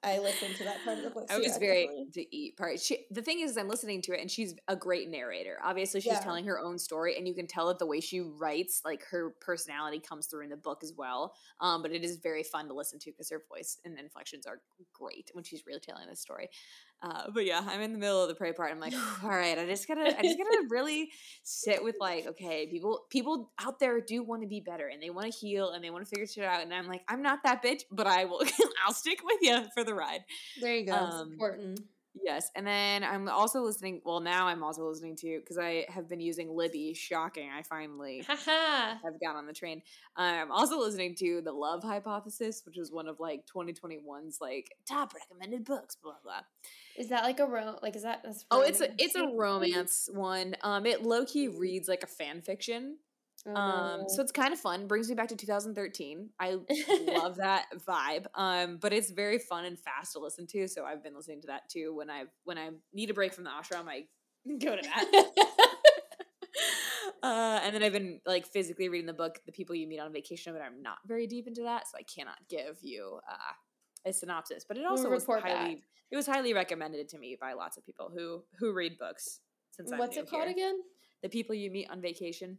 I 0.04 0.18
listened 0.18 0.56
to 0.56 0.64
that 0.64 0.84
part 0.84 0.98
of 0.98 1.04
the 1.04 1.10
book. 1.10 1.26
I 1.30 1.38
was 1.38 1.46
yeah, 1.46 1.58
very 1.58 1.88
to 2.14 2.36
eat 2.36 2.56
part. 2.56 2.80
She, 2.80 3.06
the 3.12 3.22
thing 3.22 3.40
is, 3.40 3.56
I'm 3.56 3.68
listening 3.68 4.02
to 4.02 4.12
it, 4.12 4.20
and 4.20 4.28
she's 4.28 4.54
a 4.66 4.74
great 4.74 5.08
narrator. 5.08 5.58
Obviously, 5.62 6.00
she's 6.00 6.14
yeah. 6.14 6.20
telling 6.20 6.44
her 6.46 6.58
own 6.58 6.76
story, 6.78 7.16
and 7.16 7.28
you 7.28 7.34
can 7.34 7.46
tell 7.46 7.68
that 7.68 7.78
the 7.78 7.86
way 7.86 8.00
she 8.00 8.20
writes, 8.20 8.82
like 8.84 9.04
her 9.10 9.34
personality, 9.40 10.00
comes 10.00 10.26
through 10.26 10.42
in 10.42 10.50
the 10.50 10.56
book 10.56 10.80
as 10.82 10.92
well. 10.96 11.34
Um, 11.60 11.82
but 11.82 11.92
it 11.92 12.02
is 12.02 12.16
very 12.16 12.42
fun 12.42 12.66
to 12.66 12.74
listen 12.74 12.98
to 12.98 13.12
because 13.12 13.30
her 13.30 13.42
voice 13.48 13.78
and 13.84 13.96
inflections 13.96 14.44
are 14.44 14.60
great 14.92 15.30
when 15.34 15.44
she's 15.44 15.66
really 15.66 15.80
telling 15.80 16.08
the 16.08 16.16
story. 16.16 16.48
Uh, 17.02 17.24
but 17.34 17.44
yeah, 17.44 17.60
I'm 17.66 17.80
in 17.80 17.92
the 17.92 17.98
middle 17.98 18.22
of 18.22 18.28
the 18.28 18.34
pray 18.34 18.52
part. 18.52 18.70
I'm 18.70 18.78
like, 18.78 18.94
all 19.24 19.28
right, 19.28 19.58
I 19.58 19.66
just 19.66 19.88
gotta, 19.88 20.16
I 20.16 20.22
just 20.22 20.38
gotta 20.38 20.66
really 20.70 21.10
sit 21.42 21.82
with 21.82 21.96
like, 21.98 22.26
okay, 22.28 22.68
people, 22.68 23.06
people 23.10 23.50
out 23.60 23.80
there 23.80 24.00
do 24.00 24.22
want 24.22 24.42
to 24.42 24.48
be 24.48 24.60
better 24.60 24.86
and 24.86 25.02
they 25.02 25.10
want 25.10 25.32
to 25.32 25.36
heal 25.36 25.70
and 25.70 25.82
they 25.82 25.90
want 25.90 26.04
to 26.04 26.08
figure 26.08 26.26
shit 26.26 26.44
out. 26.44 26.62
And 26.62 26.72
I'm 26.72 26.86
like, 26.86 27.02
I'm 27.08 27.20
not 27.20 27.40
that 27.42 27.62
bitch, 27.62 27.82
but 27.90 28.06
I 28.06 28.24
will, 28.26 28.42
I'll 28.86 28.94
stick 28.94 29.18
with 29.24 29.38
you 29.42 29.64
for 29.74 29.82
the 29.82 29.94
ride. 29.94 30.20
There 30.60 30.74
you 30.74 30.86
go. 30.86 30.94
Um, 30.94 31.32
important. 31.32 31.80
Yes, 32.20 32.50
and 32.54 32.66
then 32.66 33.04
I'm 33.04 33.28
also 33.28 33.62
listening. 33.62 34.02
Well, 34.04 34.20
now 34.20 34.46
I'm 34.46 34.62
also 34.62 34.86
listening 34.86 35.16
to 35.16 35.40
because 35.40 35.56
I 35.56 35.86
have 35.88 36.08
been 36.08 36.20
using 36.20 36.54
Libby. 36.54 36.92
Shocking! 36.92 37.48
I 37.50 37.62
finally 37.62 38.22
have 38.28 39.20
got 39.24 39.36
on 39.36 39.46
the 39.46 39.52
train. 39.54 39.82
I'm 40.16 40.52
also 40.52 40.78
listening 40.78 41.14
to 41.16 41.40
the 41.42 41.52
Love 41.52 41.82
Hypothesis, 41.82 42.62
which 42.66 42.78
is 42.78 42.92
one 42.92 43.08
of 43.08 43.18
like 43.18 43.44
2021's 43.46 44.38
like 44.40 44.74
top 44.86 45.14
recommended 45.14 45.64
books. 45.64 45.96
Blah 45.96 46.14
blah. 46.22 46.40
Is 46.98 47.08
that 47.08 47.24
like 47.24 47.40
a 47.40 47.46
ro? 47.46 47.78
Like 47.82 47.96
is 47.96 48.02
that? 48.02 48.24
oh, 48.50 48.60
it's 48.60 48.82
a 48.82 48.92
it's 48.98 49.14
a 49.14 49.28
romance 49.34 50.08
one. 50.12 50.54
Um, 50.62 50.84
it 50.84 51.02
low 51.02 51.24
key 51.24 51.48
reads 51.48 51.88
like 51.88 52.02
a 52.02 52.08
fan 52.08 52.42
fiction. 52.42 52.98
Oh, 53.46 53.54
um, 53.54 54.04
so 54.08 54.22
it's 54.22 54.30
kind 54.30 54.52
of 54.52 54.60
fun. 54.60 54.86
Brings 54.86 55.08
me 55.08 55.14
back 55.14 55.28
to 55.28 55.36
2013. 55.36 56.30
I 56.38 56.58
love 57.06 57.36
that 57.36 57.66
vibe. 57.86 58.26
Um, 58.34 58.78
but 58.80 58.92
it's 58.92 59.10
very 59.10 59.38
fun 59.38 59.64
and 59.64 59.78
fast 59.78 60.12
to 60.12 60.20
listen 60.20 60.46
to. 60.48 60.68
So 60.68 60.84
I've 60.84 61.02
been 61.02 61.16
listening 61.16 61.40
to 61.42 61.48
that 61.48 61.68
too. 61.68 61.94
When 61.94 62.08
I 62.08 62.24
when 62.44 62.58
I 62.58 62.70
need 62.92 63.10
a 63.10 63.14
break 63.14 63.32
from 63.32 63.44
the 63.44 63.50
ashram, 63.50 63.88
I 63.88 64.04
go 64.64 64.76
to 64.76 64.82
that. 64.82 65.30
uh, 67.22 67.60
and 67.64 67.74
then 67.74 67.82
I've 67.82 67.92
been 67.92 68.20
like 68.26 68.46
physically 68.46 68.88
reading 68.88 69.06
the 69.06 69.12
book, 69.12 69.40
The 69.44 69.52
People 69.52 69.74
You 69.74 69.88
Meet 69.88 70.00
on 70.00 70.12
Vacation, 70.12 70.52
but 70.52 70.62
I'm 70.62 70.80
not 70.80 70.98
very 71.06 71.26
deep 71.26 71.48
into 71.48 71.62
that, 71.62 71.88
so 71.88 71.98
I 71.98 72.02
cannot 72.02 72.38
give 72.48 72.78
you 72.82 73.18
uh, 73.28 74.08
a 74.08 74.12
synopsis. 74.12 74.64
But 74.66 74.78
it 74.78 74.86
also 74.86 75.04
we'll 75.04 75.14
was 75.14 75.26
highly 75.26 75.74
back. 75.74 75.84
it 76.12 76.16
was 76.16 76.26
highly 76.26 76.54
recommended 76.54 77.08
to 77.08 77.18
me 77.18 77.36
by 77.40 77.54
lots 77.54 77.76
of 77.76 77.84
people 77.84 78.12
who 78.14 78.44
who 78.60 78.72
read 78.72 78.98
books. 78.98 79.40
Since 79.72 79.90
I 79.90 79.98
what's 79.98 80.16
it 80.16 80.30
called 80.30 80.44
here. 80.44 80.52
again? 80.52 80.76
The 81.24 81.28
People 81.28 81.56
You 81.56 81.72
Meet 81.72 81.90
on 81.90 82.00
Vacation. 82.00 82.58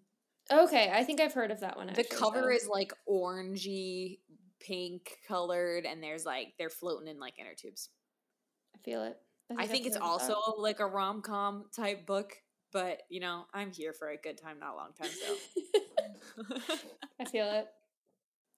Okay, 0.51 0.91
I 0.93 1.03
think 1.03 1.21
I've 1.21 1.33
heard 1.33 1.51
of 1.51 1.62
that 1.62 1.77
one. 1.77 1.89
Actually, 1.89 2.03
the 2.03 2.15
cover 2.15 2.41
so. 2.41 2.50
is 2.50 2.67
like 2.67 2.93
orangey 3.09 4.19
pink 4.59 5.17
colored, 5.27 5.85
and 5.85 6.03
there's 6.03 6.25
like 6.25 6.53
they're 6.57 6.69
floating 6.69 7.07
in 7.07 7.19
like 7.19 7.39
inner 7.39 7.53
tubes. 7.55 7.89
I 8.75 8.79
feel 8.79 9.03
it. 9.03 9.17
I 9.50 9.55
think, 9.55 9.62
I 9.62 9.67
think 9.67 9.85
it's 9.88 9.97
also 9.97 10.35
like 10.57 10.79
a 10.79 10.85
rom 10.85 11.21
com 11.21 11.65
type 11.75 12.05
book, 12.05 12.33
but 12.71 13.03
you 13.09 13.19
know, 13.19 13.45
I'm 13.53 13.71
here 13.71 13.93
for 13.93 14.09
a 14.09 14.17
good 14.17 14.38
time, 14.38 14.59
not 14.59 14.73
a 14.73 14.75
long 14.75 14.89
time. 15.00 15.12
So 15.12 16.55
I 17.19 17.25
feel 17.25 17.50
it. 17.50 17.67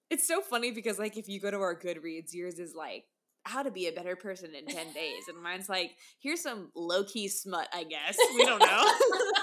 It's 0.10 0.28
so 0.28 0.42
funny 0.42 0.72
because 0.72 1.00
like 1.00 1.18
if 1.18 1.28
you 1.28 1.40
go 1.40 1.52
to 1.52 1.58
our 1.58 1.80
Goodreads, 1.80 2.34
yours 2.34 2.60
is 2.60 2.76
like 2.76 3.06
how 3.44 3.62
to 3.62 3.72
be 3.72 3.88
a 3.88 3.92
better 3.92 4.16
person 4.16 4.56
in 4.56 4.66
10 4.66 4.94
days. 4.94 5.24
And 5.28 5.42
mine's 5.42 5.70
like, 5.70 5.96
here's 6.20 6.42
some 6.42 6.72
low 6.76 7.04
key 7.04 7.28
smut, 7.28 7.68
I 7.74 7.84
guess. 7.84 8.18
We 8.36 8.46
don't 8.46 8.60
know 8.60 8.66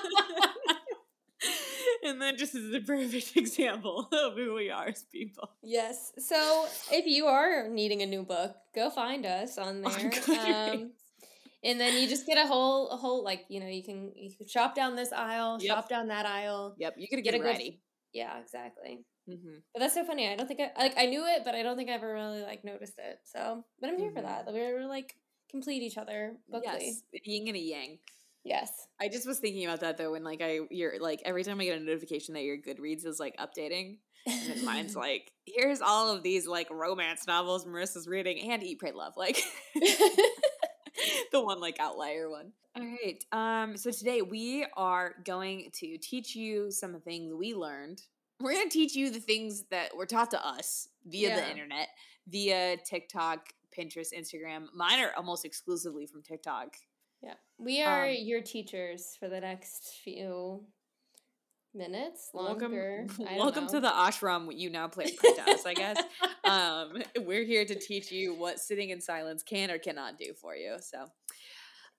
and 2.03 2.21
that 2.23 2.39
just 2.39 2.55
is 2.55 2.71
the 2.71 2.81
perfect 2.87 3.37
example 3.37 4.09
of 4.13 4.35
who 4.35 4.55
we 4.55 4.71
are 4.71 4.87
as 4.87 5.05
people. 5.11 5.51
Yes. 5.63 6.13
So 6.19 6.67
if 6.91 7.07
you 7.07 7.27
are 7.27 7.69
needing 7.69 8.03
a 8.03 8.07
new 8.07 8.23
book, 8.23 8.55
go 8.75 8.91
find 8.91 9.25
us 9.25 9.59
on 9.59 9.83
there. 9.83 10.13
Um, 10.29 10.93
and 11.65 11.81
then 11.81 12.01
you 12.01 12.09
just 12.09 12.27
get 12.27 12.39
a 12.39 12.47
whole 12.47 12.91
a 12.91 12.97
whole 12.97 13.23
like 13.23 13.45
you 13.49 13.61
know 13.61 13.69
you 13.69 13.83
can 13.83 14.13
you 14.17 14.35
can 14.37 14.49
shop 14.49 14.75
down 14.75 14.97
this 14.97 15.13
aisle, 15.13 15.59
yep. 15.61 15.77
shop 15.77 15.89
down 15.89 16.09
that 16.09 16.27
aisle. 16.27 16.75
Yep, 16.79 16.95
you 16.99 17.07
gotta 17.09 17.23
get, 17.23 17.33
get 17.35 17.43
ready. 17.43 17.71
Good, 17.71 17.79
yeah, 18.19 18.39
exactly. 18.41 19.05
Mm-hmm. 19.31 19.59
But 19.73 19.81
that's 19.81 19.95
so 19.95 20.05
funny. 20.05 20.29
I 20.29 20.37
don't 20.37 20.49
think 20.49 20.61
I 20.61 20.71
like 20.81 20.95
I 20.99 21.07
knew 21.07 21.25
it, 21.25 21.43
but 21.45 21.55
I 21.55 21.63
don't 21.63 21.77
think 21.77 21.89
I 21.89 21.93
ever 21.93 22.13
really 22.13 22.43
like 22.43 22.65
noticed 22.65 22.99
it. 22.99 23.21
So, 23.25 23.65
but 23.81 23.89
I'm 23.89 23.99
here 23.99 24.09
mm-hmm. 24.09 24.17
for 24.17 24.23
that. 24.23 24.53
We're 24.53 24.87
like 24.87 25.15
complete 25.51 25.83
each 25.83 25.99
other 25.99 26.35
bookly. 26.53 26.63
Yes, 26.65 27.03
yin 27.25 27.47
and 27.47 27.57
a 27.57 27.61
yang. 27.61 27.99
Yes. 28.45 28.71
I 29.01 29.09
just 29.09 29.27
was 29.27 29.39
thinking 29.39 29.65
about 29.65 29.81
that 29.81 29.99
though 29.99 30.13
when 30.13 30.25
like 30.25 30.41
I 30.43 30.61
you're 30.71 31.01
like 31.01 31.23
every 31.25 31.45
time 31.45 31.61
I 31.61 31.65
get 31.65 31.81
a 31.81 31.85
notification 31.85 32.35
that 32.35 32.43
your 32.43 32.57
Goodreads 32.57 33.07
is 33.07 33.21
like 33.21 33.37
updating. 33.37 33.99
And 34.27 34.63
mine's 34.65 34.97
like, 34.97 35.33
here's 35.47 35.81
all 35.81 36.15
of 36.15 36.23
these 36.23 36.47
like 36.47 36.71
romance 36.71 37.27
novels 37.27 37.65
Marissa's 37.65 38.09
reading 38.09 38.51
and 38.51 38.63
Eat 38.63 38.81
Pray 38.81 38.93
Love. 38.93 39.15
Like 39.17 39.43
the 41.33 41.41
one 41.41 41.61
like 41.61 41.79
outlier 41.79 42.29
one. 42.29 42.53
All 42.75 42.85
right. 42.85 43.25
Um, 43.33 43.77
so 43.77 43.91
today 43.91 44.23
we 44.23 44.67
are 44.77 45.15
going 45.25 45.71
to 45.75 45.99
teach 45.99 46.35
you 46.35 46.71
some 46.71 47.01
things 47.01 47.33
we 47.35 47.55
learned. 47.55 48.03
We're 48.41 48.55
gonna 48.55 48.71
teach 48.71 48.97
you 48.97 49.11
the 49.11 49.21
things 49.21 49.65
that 49.71 49.97
were 49.97 50.07
taught 50.07 50.33
to 50.33 50.45
us 50.45 50.89
via 51.07 51.29
yeah. 51.29 51.37
the 51.37 51.51
internet, 51.51 51.89
via 52.27 52.77
TikTok, 52.79 53.47
Pinterest, 53.77 54.13
Instagram. 54.13 54.67
Mine 54.75 55.01
are 55.01 55.13
almost 55.17 55.45
exclusively 55.45 56.07
from 56.07 56.23
TikTok. 56.23 56.75
Yeah. 57.23 57.35
We 57.59 57.83
are 57.83 58.07
um, 58.07 58.15
your 58.19 58.41
teachers 58.41 59.17
for 59.19 59.29
the 59.29 59.41
next 59.41 60.01
few 60.03 60.65
minutes 61.75 62.31
longer. 62.35 63.07
Welcome, 63.19 63.39
welcome 63.39 63.67
to 63.69 63.81
the 63.81 63.89
ashram 63.89 64.49
you 64.55 64.71
now 64.71 64.89
play 64.89 65.17
us, 65.49 65.65
I 65.65 65.75
guess. 65.75 66.03
um, 66.45 67.03
we're 67.25 67.45
here 67.45 67.65
to 67.65 67.75
teach 67.75 68.11
you 68.11 68.35
what 68.35 68.59
sitting 68.59 68.91
in 68.91 69.01
silence 69.01 69.43
can 69.43 69.71
or 69.71 69.79
cannot 69.79 70.19
do 70.19 70.35
for 70.35 70.55
you. 70.55 70.77
So 70.81 71.07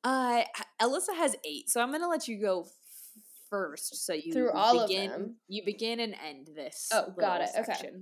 uh 0.04 0.44
Alyssa 0.82 1.16
has 1.16 1.36
eight, 1.46 1.70
so 1.70 1.82
I'm 1.82 1.92
gonna 1.92 2.10
let 2.10 2.28
you 2.28 2.42
go 2.42 2.68
first. 3.50 4.06
So 4.06 4.14
you 4.14 4.34
through 4.34 4.52
all 4.52 4.86
begin, 4.86 5.12
of 5.12 5.18
them. 5.18 5.36
You 5.48 5.64
begin 5.64 6.00
and 6.02 6.16
end 6.28 6.50
this. 6.56 6.90
Oh, 6.92 7.14
got 7.18 7.42
it. 7.42 7.50
Section. 7.50 7.88
Okay. 7.88 7.98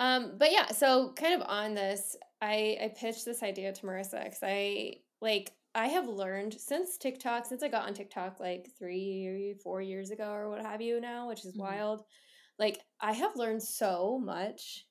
Um, 0.00 0.34
but 0.38 0.52
yeah, 0.52 0.68
so 0.68 1.12
kind 1.16 1.40
of 1.40 1.48
on 1.48 1.74
this, 1.74 2.16
I 2.42 2.78
I 2.82 2.92
pitched 2.98 3.24
this 3.24 3.42
idea 3.42 3.72
to 3.72 3.82
Marissa 3.82 4.24
because 4.24 4.42
I 4.42 4.96
like 5.20 5.52
I 5.74 5.88
have 5.88 6.08
learned 6.08 6.54
since 6.54 6.96
TikTok, 6.96 7.46
since 7.46 7.62
I 7.62 7.68
got 7.68 7.86
on 7.86 7.94
TikTok 7.94 8.40
like 8.40 8.68
three, 8.78 9.54
four 9.62 9.80
years 9.80 10.10
ago 10.10 10.30
or 10.30 10.48
what 10.48 10.62
have 10.62 10.80
you 10.80 11.00
now, 11.00 11.28
which 11.28 11.44
is 11.44 11.52
mm-hmm. 11.52 11.62
wild. 11.62 12.02
Like, 12.58 12.80
I 13.00 13.12
have 13.12 13.36
learned 13.36 13.62
so 13.62 14.20
much. 14.22 14.84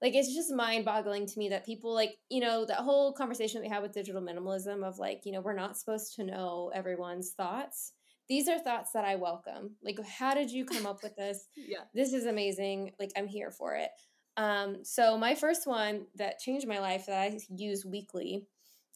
Like, 0.00 0.14
it's 0.14 0.34
just 0.34 0.52
mind 0.52 0.84
boggling 0.84 1.26
to 1.26 1.38
me 1.38 1.50
that 1.50 1.66
people, 1.66 1.94
like, 1.94 2.16
you 2.30 2.40
know, 2.40 2.64
that 2.64 2.78
whole 2.78 3.12
conversation 3.12 3.60
that 3.60 3.68
we 3.68 3.72
had 3.72 3.82
with 3.82 3.92
digital 3.92 4.22
minimalism 4.22 4.82
of 4.82 4.98
like, 4.98 5.22
you 5.24 5.32
know, 5.32 5.40
we're 5.40 5.52
not 5.52 5.76
supposed 5.76 6.14
to 6.16 6.24
know 6.24 6.72
everyone's 6.74 7.32
thoughts. 7.32 7.92
These 8.28 8.48
are 8.48 8.58
thoughts 8.58 8.92
that 8.92 9.04
I 9.04 9.16
welcome. 9.16 9.76
Like, 9.84 9.98
how 10.06 10.34
did 10.34 10.50
you 10.50 10.64
come 10.64 10.86
up 10.86 11.02
with 11.02 11.14
this? 11.16 11.46
yeah. 11.56 11.82
This 11.94 12.12
is 12.12 12.24
amazing. 12.24 12.92
Like, 12.98 13.10
I'm 13.16 13.26
here 13.26 13.50
for 13.50 13.76
it. 13.76 13.90
Um, 14.36 14.78
so 14.82 15.18
my 15.18 15.34
first 15.34 15.66
one 15.66 16.06
that 16.14 16.38
changed 16.38 16.66
my 16.66 16.78
life 16.78 17.06
that 17.06 17.20
I 17.20 17.38
use 17.54 17.84
weekly 17.84 18.46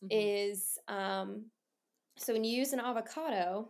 mm-hmm. 0.02 0.08
is 0.10 0.78
um, 0.88 1.46
so 2.18 2.32
when 2.32 2.44
you 2.44 2.56
use 2.56 2.72
an 2.72 2.80
avocado, 2.80 3.68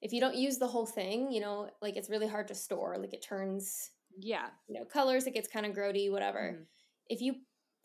if 0.00 0.12
you 0.12 0.20
don't 0.20 0.36
use 0.36 0.58
the 0.58 0.66
whole 0.66 0.86
thing, 0.86 1.30
you 1.32 1.40
know, 1.40 1.70
like 1.80 1.96
it's 1.96 2.10
really 2.10 2.28
hard 2.28 2.48
to 2.48 2.54
store. 2.54 2.96
Like 2.98 3.14
it 3.14 3.22
turns, 3.22 3.90
yeah, 4.18 4.48
you 4.68 4.78
know, 4.78 4.84
colors. 4.84 5.26
It 5.26 5.34
gets 5.34 5.48
kind 5.48 5.66
of 5.66 5.72
grody, 5.72 6.10
whatever. 6.10 6.52
Mm-hmm. 6.52 6.62
If 7.08 7.20
you 7.20 7.36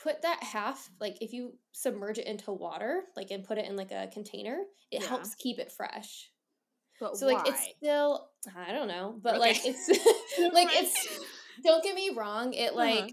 put 0.01 0.21
that 0.21 0.41
half, 0.41 0.89
like 0.99 1.17
if 1.21 1.33
you 1.33 1.53
submerge 1.73 2.17
it 2.17 2.27
into 2.27 2.51
water, 2.51 3.03
like 3.15 3.31
and 3.31 3.43
put 3.43 3.57
it 3.57 3.65
in 3.65 3.75
like 3.75 3.91
a 3.91 4.09
container, 4.13 4.57
it 4.91 5.01
yeah. 5.01 5.07
helps 5.07 5.35
keep 5.35 5.59
it 5.59 5.71
fresh. 5.71 6.29
But 6.99 7.17
so 7.17 7.27
why? 7.27 7.33
like 7.33 7.47
it's 7.47 7.67
still, 7.77 8.29
I 8.55 8.73
don't 8.73 8.87
know, 8.87 9.17
but 9.21 9.35
okay. 9.35 9.39
like 9.39 9.59
it's 9.63 9.87
like 10.53 10.69
it's. 10.71 11.19
Don't 11.61 11.83
get 11.83 11.95
me 11.95 12.11
wrong. 12.15 12.53
It 12.53 12.69
uh-huh. 12.69 12.77
like 12.77 12.99
uh-huh. 12.99 13.09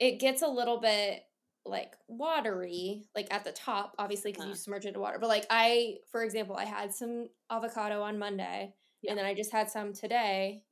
it 0.00 0.20
gets 0.20 0.42
a 0.42 0.48
little 0.48 0.80
bit 0.80 1.22
like 1.64 1.94
watery, 2.08 3.04
like 3.14 3.28
at 3.30 3.44
the 3.44 3.52
top, 3.52 3.94
obviously 3.98 4.32
because 4.32 4.46
you 4.46 4.52
uh-huh. 4.52 4.58
submerge 4.58 4.86
it 4.86 4.94
in 4.94 5.00
water. 5.00 5.18
But 5.18 5.28
like 5.28 5.46
I, 5.50 5.98
for 6.10 6.22
example, 6.22 6.56
I 6.56 6.64
had 6.64 6.92
some 6.92 7.28
avocado 7.50 8.02
on 8.02 8.18
Monday, 8.18 8.74
yeah. 9.02 9.10
and 9.10 9.18
then 9.18 9.26
I 9.26 9.34
just 9.34 9.52
had 9.52 9.70
some 9.70 9.92
today, 9.92 10.64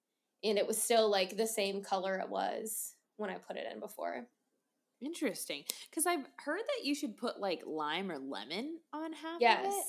and 0.43 0.59
it 0.59 0.67
was 0.67 0.81
still 0.81 1.11
like 1.11 1.37
the 1.37 1.47
same 1.47 1.83
color 1.83 2.19
it 2.19 2.29
was 2.29 2.95
when 3.17 3.31
I 3.31 3.35
put 3.35 3.57
it 3.57 3.67
in 3.73 3.81
before. 3.81 4.27
Interesting, 5.03 5.65
because 5.89 6.07
I've 6.07 6.27
heard 6.45 6.61
that 6.61 6.85
you 6.85 6.95
should 6.95 7.17
put 7.17 7.41
like 7.41 7.63
lime 7.67 8.11
or 8.11 8.19
lemon 8.19 8.79
on 8.93 9.13
half 9.13 9.41
yes. 9.41 9.67
of 9.67 9.73
it 9.73 9.85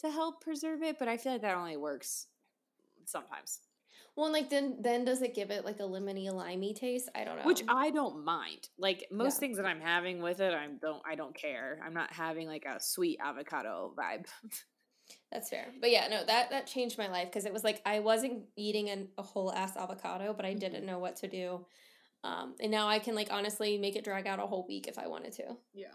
to 0.00 0.10
help 0.10 0.40
preserve 0.40 0.82
it, 0.82 0.98
but 0.98 1.08
I 1.08 1.16
feel 1.16 1.32
like 1.32 1.42
that 1.42 1.56
only 1.56 1.76
works 1.76 2.26
sometimes. 3.04 3.60
Well, 4.18 4.32
like 4.32 4.50
then 4.50 4.78
then 4.80 5.04
does 5.04 5.22
it 5.22 5.32
give 5.32 5.52
it 5.52 5.64
like 5.64 5.78
a 5.78 5.84
lemony 5.84 6.28
limey 6.32 6.74
taste? 6.74 7.08
I 7.14 7.22
don't 7.22 7.36
know. 7.36 7.44
Which 7.44 7.62
I 7.68 7.92
don't 7.92 8.24
mind. 8.24 8.68
Like 8.76 9.06
most 9.12 9.36
yeah. 9.36 9.38
things 9.38 9.56
that 9.58 9.64
I'm 9.64 9.80
having 9.80 10.20
with 10.20 10.40
it, 10.40 10.52
I 10.52 10.66
don't 10.82 11.00
I 11.08 11.14
don't 11.14 11.36
care. 11.36 11.78
I'm 11.86 11.94
not 11.94 12.12
having 12.12 12.48
like 12.48 12.64
a 12.64 12.80
sweet 12.80 13.20
avocado 13.24 13.94
vibe. 13.96 14.26
That's 15.30 15.48
fair. 15.48 15.66
But 15.80 15.92
yeah, 15.92 16.08
no, 16.08 16.24
that 16.24 16.50
that 16.50 16.66
changed 16.66 16.98
my 16.98 17.06
life 17.06 17.28
because 17.28 17.44
it 17.44 17.52
was 17.52 17.62
like 17.62 17.80
I 17.86 18.00
wasn't 18.00 18.42
eating 18.56 18.90
an, 18.90 19.06
a 19.18 19.22
whole 19.22 19.52
ass 19.52 19.76
avocado, 19.76 20.34
but 20.34 20.44
I 20.44 20.52
didn't 20.52 20.78
mm-hmm. 20.78 20.86
know 20.86 20.98
what 20.98 21.14
to 21.18 21.28
do. 21.28 21.64
Um, 22.24 22.56
and 22.58 22.72
now 22.72 22.88
I 22.88 22.98
can 22.98 23.14
like 23.14 23.28
honestly 23.30 23.78
make 23.78 23.94
it 23.94 24.02
drag 24.02 24.26
out 24.26 24.40
a 24.40 24.46
whole 24.48 24.66
week 24.66 24.88
if 24.88 24.98
I 24.98 25.06
wanted 25.06 25.34
to. 25.34 25.44
Yeah. 25.72 25.94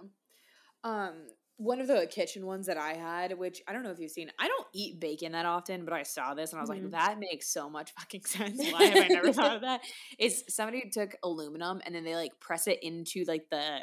Um, 0.85 1.27
one 1.57 1.79
of 1.79 1.87
the 1.87 2.07
kitchen 2.09 2.45
ones 2.45 2.65
that 2.67 2.77
I 2.77 2.93
had, 2.93 3.37
which 3.37 3.61
I 3.67 3.73
don't 3.73 3.83
know 3.83 3.91
if 3.91 3.99
you've 3.99 4.11
seen, 4.11 4.31
I 4.39 4.47
don't 4.47 4.67
eat 4.73 4.99
bacon 4.99 5.33
that 5.33 5.45
often, 5.45 5.85
but 5.85 5.93
I 5.93 6.03
saw 6.03 6.33
this 6.33 6.51
and 6.51 6.59
I 6.59 6.61
was 6.61 6.69
mm-hmm. 6.69 6.85
like, 6.85 6.91
that 6.91 7.19
makes 7.19 7.47
so 7.47 7.69
much 7.69 7.91
fucking 7.93 8.23
sense. 8.25 8.57
Why 8.71 8.85
have 8.85 9.05
I 9.05 9.07
never 9.07 9.31
thought 9.31 9.55
of 9.55 9.61
that? 9.61 9.81
Is 10.17 10.43
somebody 10.49 10.89
took 10.89 11.15
aluminum 11.23 11.81
and 11.85 11.93
then 11.93 12.03
they 12.03 12.15
like 12.15 12.39
press 12.39 12.67
it 12.67 12.79
into 12.81 13.23
like 13.27 13.49
the 13.49 13.79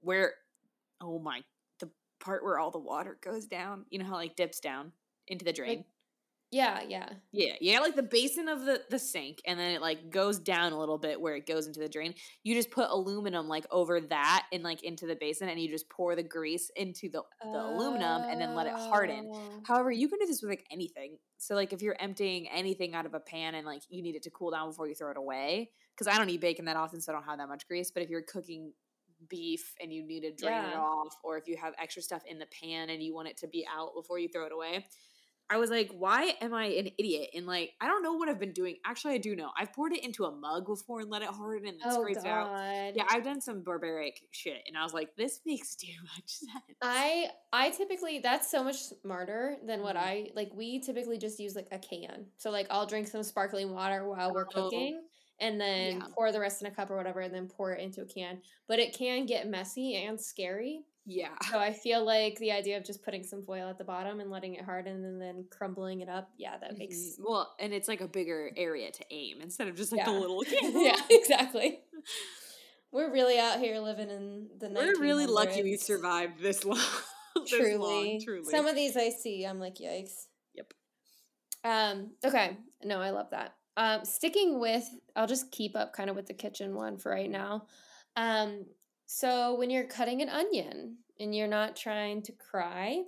where 0.00 0.32
oh 1.02 1.18
my 1.18 1.42
the 1.78 1.90
part 2.20 2.42
where 2.42 2.58
all 2.58 2.70
the 2.70 2.78
water 2.78 3.18
goes 3.22 3.46
down. 3.46 3.84
You 3.90 3.98
know 3.98 4.06
how 4.06 4.14
like 4.14 4.36
dips 4.36 4.60
down 4.60 4.92
into 5.28 5.44
the 5.44 5.52
drain. 5.52 5.78
Like, 5.78 5.86
yeah, 6.50 6.80
yeah. 6.86 7.08
Yeah, 7.32 7.54
yeah, 7.60 7.78
like 7.78 7.94
the 7.94 8.02
basin 8.02 8.48
of 8.48 8.64
the 8.64 8.82
the 8.90 8.98
sink, 8.98 9.40
and 9.46 9.58
then 9.58 9.72
it 9.72 9.80
like 9.80 10.10
goes 10.10 10.38
down 10.38 10.72
a 10.72 10.78
little 10.78 10.98
bit 10.98 11.20
where 11.20 11.36
it 11.36 11.46
goes 11.46 11.66
into 11.66 11.78
the 11.78 11.88
drain. 11.88 12.14
You 12.42 12.54
just 12.54 12.70
put 12.70 12.90
aluminum 12.90 13.48
like 13.48 13.66
over 13.70 14.00
that 14.00 14.46
and 14.52 14.62
like 14.64 14.82
into 14.82 15.06
the 15.06 15.14
basin, 15.14 15.48
and 15.48 15.60
you 15.60 15.68
just 15.68 15.88
pour 15.88 16.16
the 16.16 16.22
grease 16.22 16.70
into 16.74 17.08
the 17.08 17.22
the 17.42 17.60
aluminum, 17.60 18.22
and 18.22 18.40
then 18.40 18.54
let 18.54 18.66
it 18.66 18.72
harden. 18.72 19.30
Oh. 19.32 19.60
However, 19.64 19.92
you 19.92 20.08
can 20.08 20.18
do 20.18 20.26
this 20.26 20.42
with 20.42 20.50
like 20.50 20.66
anything. 20.72 21.18
So 21.38 21.54
like 21.54 21.72
if 21.72 21.82
you're 21.82 21.96
emptying 22.00 22.48
anything 22.48 22.94
out 22.94 23.06
of 23.06 23.14
a 23.14 23.20
pan 23.20 23.54
and 23.54 23.64
like 23.64 23.82
you 23.88 24.02
need 24.02 24.16
it 24.16 24.22
to 24.24 24.30
cool 24.30 24.50
down 24.50 24.68
before 24.70 24.88
you 24.88 24.94
throw 24.94 25.12
it 25.12 25.16
away, 25.16 25.70
because 25.96 26.12
I 26.12 26.18
don't 26.18 26.30
eat 26.30 26.40
bacon 26.40 26.64
that 26.64 26.76
often, 26.76 27.00
so 27.00 27.12
I 27.12 27.14
don't 27.14 27.24
have 27.24 27.38
that 27.38 27.48
much 27.48 27.68
grease. 27.68 27.90
But 27.92 28.02
if 28.02 28.10
you're 28.10 28.22
cooking 28.22 28.72
beef 29.28 29.74
and 29.80 29.92
you 29.92 30.02
need 30.02 30.22
to 30.22 30.32
drain 30.32 30.64
it 30.64 30.76
off, 30.76 31.14
or 31.22 31.38
if 31.38 31.46
you 31.46 31.56
have 31.58 31.74
extra 31.80 32.02
stuff 32.02 32.22
in 32.26 32.38
the 32.38 32.46
pan 32.46 32.90
and 32.90 33.02
you 33.02 33.14
want 33.14 33.28
it 33.28 33.36
to 33.36 33.46
be 33.46 33.66
out 33.72 33.94
before 33.94 34.18
you 34.18 34.28
throw 34.28 34.46
it 34.46 34.52
away. 34.52 34.86
I 35.50 35.58
was 35.58 35.70
like, 35.70 35.90
why 35.92 36.36
am 36.40 36.54
I 36.54 36.66
an 36.66 36.88
idiot? 36.98 37.30
And 37.34 37.46
like, 37.46 37.72
I 37.80 37.86
don't 37.88 38.02
know 38.02 38.14
what 38.14 38.28
I've 38.28 38.38
been 38.38 38.52
doing. 38.52 38.78
Actually, 38.86 39.14
I 39.14 39.18
do 39.18 39.34
know. 39.36 39.50
I've 39.58 39.72
poured 39.72 39.92
it 39.92 40.04
into 40.04 40.24
a 40.24 40.30
mug 40.32 40.66
before 40.66 41.00
and 41.00 41.10
let 41.10 41.22
it 41.22 41.28
harden 41.28 41.68
and 41.68 41.80
then 41.80 41.90
Oh 41.90 41.90
scraped 41.90 42.24
it 42.24 42.30
out. 42.30 42.52
Yeah, 42.94 43.04
I've 43.08 43.24
done 43.24 43.40
some 43.40 43.62
barbaric 43.64 44.20
shit, 44.32 44.62
and 44.66 44.78
I 44.78 44.82
was 44.84 44.94
like, 44.94 45.16
this 45.16 45.40
makes 45.46 45.74
too 45.76 45.92
much 46.16 46.28
sense. 46.28 46.76
I 46.82 47.30
I 47.52 47.70
typically 47.70 48.20
that's 48.20 48.50
so 48.50 48.64
much 48.64 48.76
smarter 48.76 49.58
than 49.66 49.82
what 49.82 49.96
Mhm. 49.96 49.96
I 49.96 50.30
like 50.34 50.50
we 50.54 50.80
typically 50.80 51.18
just 51.18 51.38
use 51.38 51.54
like 51.54 51.68
a 51.72 51.78
can. 51.78 52.32
So 52.38 52.50
like 52.50 52.66
I'll 52.70 52.86
drink 52.86 53.06
some 53.08 53.22
sparkling 53.22 53.72
water 53.72 54.08
while 54.08 54.32
we're 54.32 54.46
Oh. 54.54 54.70
cooking 54.70 55.06
and 55.38 55.60
then 55.60 56.02
Yeah. 56.02 56.14
pour 56.14 56.32
the 56.32 56.40
rest 56.40 56.62
in 56.62 56.68
a 56.68 56.74
cup 56.74 56.90
or 56.90 56.96
whatever 56.96 57.20
and 57.20 57.34
then 57.34 57.48
pour 57.48 57.72
it 57.72 57.80
into 57.82 58.02
a 58.02 58.06
can. 58.06 58.42
But 58.66 58.78
it 58.78 58.94
can 58.94 59.26
get 59.26 59.46
messy 59.46 59.94
and 59.96 60.18
scary. 60.20 60.84
Yeah, 61.06 61.30
So 61.50 61.58
I 61.58 61.72
feel 61.72 62.04
like 62.04 62.38
the 62.38 62.52
idea 62.52 62.76
of 62.76 62.84
just 62.84 63.02
putting 63.02 63.22
some 63.24 63.42
foil 63.44 63.68
at 63.68 63.78
the 63.78 63.84
bottom 63.84 64.20
and 64.20 64.30
letting 64.30 64.54
it 64.54 64.64
harden 64.64 65.04
and 65.04 65.20
then 65.20 65.46
crumbling 65.50 66.00
it 66.00 66.08
up, 66.08 66.30
yeah, 66.36 66.56
that 66.58 66.76
makes 66.78 66.96
Mhm. 66.96 67.20
well, 67.20 67.54
and 67.58 67.72
it's 67.72 67.88
like 67.88 68.00
a 68.00 68.08
bigger 68.08 68.52
area 68.56 68.90
to 68.90 69.04
aim 69.10 69.40
instead 69.40 69.68
of 69.68 69.76
just 69.76 69.92
like 69.92 70.04
the 70.04 70.10
Yeah. 70.12 70.18
little. 70.18 70.44
yeah, 70.84 71.00
exactly. 71.10 71.80
We're 72.92 73.12
really 73.12 73.38
out 73.38 73.58
here 73.60 73.78
living 73.78 74.10
in 74.10 74.48
the 74.58 74.68
We're 74.68 74.98
really 75.00 75.26
lucky 75.26 75.62
we 75.62 75.76
survived 75.76 76.40
this 76.40 76.64
long. 76.64 76.78
this 77.36 77.50
truly. 77.50 77.76
long, 77.76 78.20
truly. 78.22 78.50
Some 78.50 78.66
of 78.66 78.74
these 78.74 78.96
I 78.96 79.10
see, 79.10 79.44
I'm 79.46 79.60
like, 79.60 79.76
yikes. 79.76 80.26
Yep. 80.54 80.74
Um, 81.64 82.10
okay. 82.24 82.56
No, 82.82 83.00
I 83.00 83.10
love 83.10 83.30
that. 83.30 83.54
Um, 83.76 84.04
sticking 84.04 84.58
with 84.60 84.84
I'll 85.14 85.26
just 85.28 85.50
keep 85.52 85.76
up 85.76 85.92
kind 85.92 86.10
of 86.10 86.16
with 86.16 86.26
the 86.26 86.34
kitchen 86.34 86.74
one 86.74 86.98
for 86.98 87.10
right 87.12 87.30
now. 87.30 87.66
Um, 88.16 88.66
so 89.12 89.54
when 89.56 89.70
you're 89.70 89.86
cutting 89.86 90.22
an 90.22 90.28
onion 90.28 90.98
and 91.18 91.34
you're 91.34 91.48
not 91.48 91.76
trying 91.76 92.22
to 92.22 92.32
cry, 92.32 93.02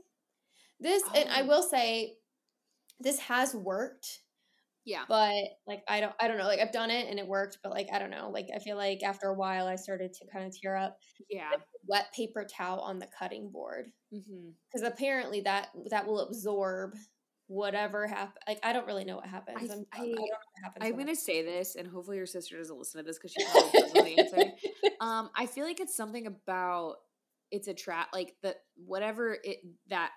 this 0.81 1.03
and 1.15 1.29
I 1.31 1.43
Oh. 1.43 1.47
will 1.47 1.63
say 1.63 2.19
this 3.01 3.19
has 3.21 3.55
worked, 3.55 4.21
yeah, 4.85 5.07
but 5.09 5.35
like 5.67 5.83
I 5.89 6.01
don't 6.01 6.15
I 6.21 6.29
don't 6.29 6.39
know, 6.39 6.45
like 6.47 6.61
I've 6.61 6.73
done 6.73 6.91
it 6.91 7.09
and 7.09 7.19
it 7.19 7.27
worked, 7.29 7.59
but 7.63 7.73
like 7.73 7.89
I 7.93 7.99
don't 7.99 8.11
know, 8.11 8.31
like 8.31 8.49
I 8.55 8.59
feel 8.61 8.77
like 8.77 9.03
after 9.03 9.29
a 9.29 9.35
while 9.35 9.67
I 9.67 9.77
started 9.77 10.13
to 10.15 10.27
kind 10.33 10.47
of 10.47 10.55
tear 10.59 10.77
up. 10.77 10.99
yeah. 11.29 11.51
Wet 11.87 12.13
paper 12.17 12.45
towel 12.47 12.81
on 12.81 12.99
the 12.99 13.09
cutting 13.19 13.51
board 13.51 13.93
Mm-hmm. 14.13 14.51
because 14.73 14.87
apparently 14.87 15.41
that 15.43 15.71
that 15.91 16.07
will 16.07 16.21
absorb 16.21 16.95
whatever 17.53 18.07
happen. 18.07 18.41
Like 18.49 18.59
I 18.63 18.73
don't 18.73 18.87
really 18.87 19.05
know 19.05 19.17
what 19.17 19.27
happens. 19.27 19.59
I- 19.71 19.75
I'm, 19.75 19.87
I, 19.93 19.97
I- 19.99 20.01
don't 20.07 20.11
know 20.15 20.21
what 20.23 20.65
happens. 20.65 20.85
I'm 20.85 20.97
gonna 20.97 21.15
say 21.17 21.43
this, 21.43 21.77
and 21.77 21.87
hopefully 21.87 22.17
your 22.17 22.27
sister 22.27 22.57
doesn't 22.59 22.77
listen 22.79 22.99
to 23.01 23.05
this 23.07 23.19
because 23.19 23.33
she 23.33 23.45
probably 23.53 23.81
doesn't 23.81 23.95
know 23.95 24.03
the 24.05 24.19
answer. 24.19 24.53
Um, 25.01 25.31
I 25.37 25.47
feel 25.47 25.65
like 25.65 25.81
it's 25.81 25.97
something 25.97 26.27
about 26.27 26.97
it's 27.51 27.69
a 27.69 27.75
trap, 27.75 28.09
like 28.13 28.35
the 28.43 28.57
whatever 28.85 29.37
it 29.43 29.59
that. 29.89 30.11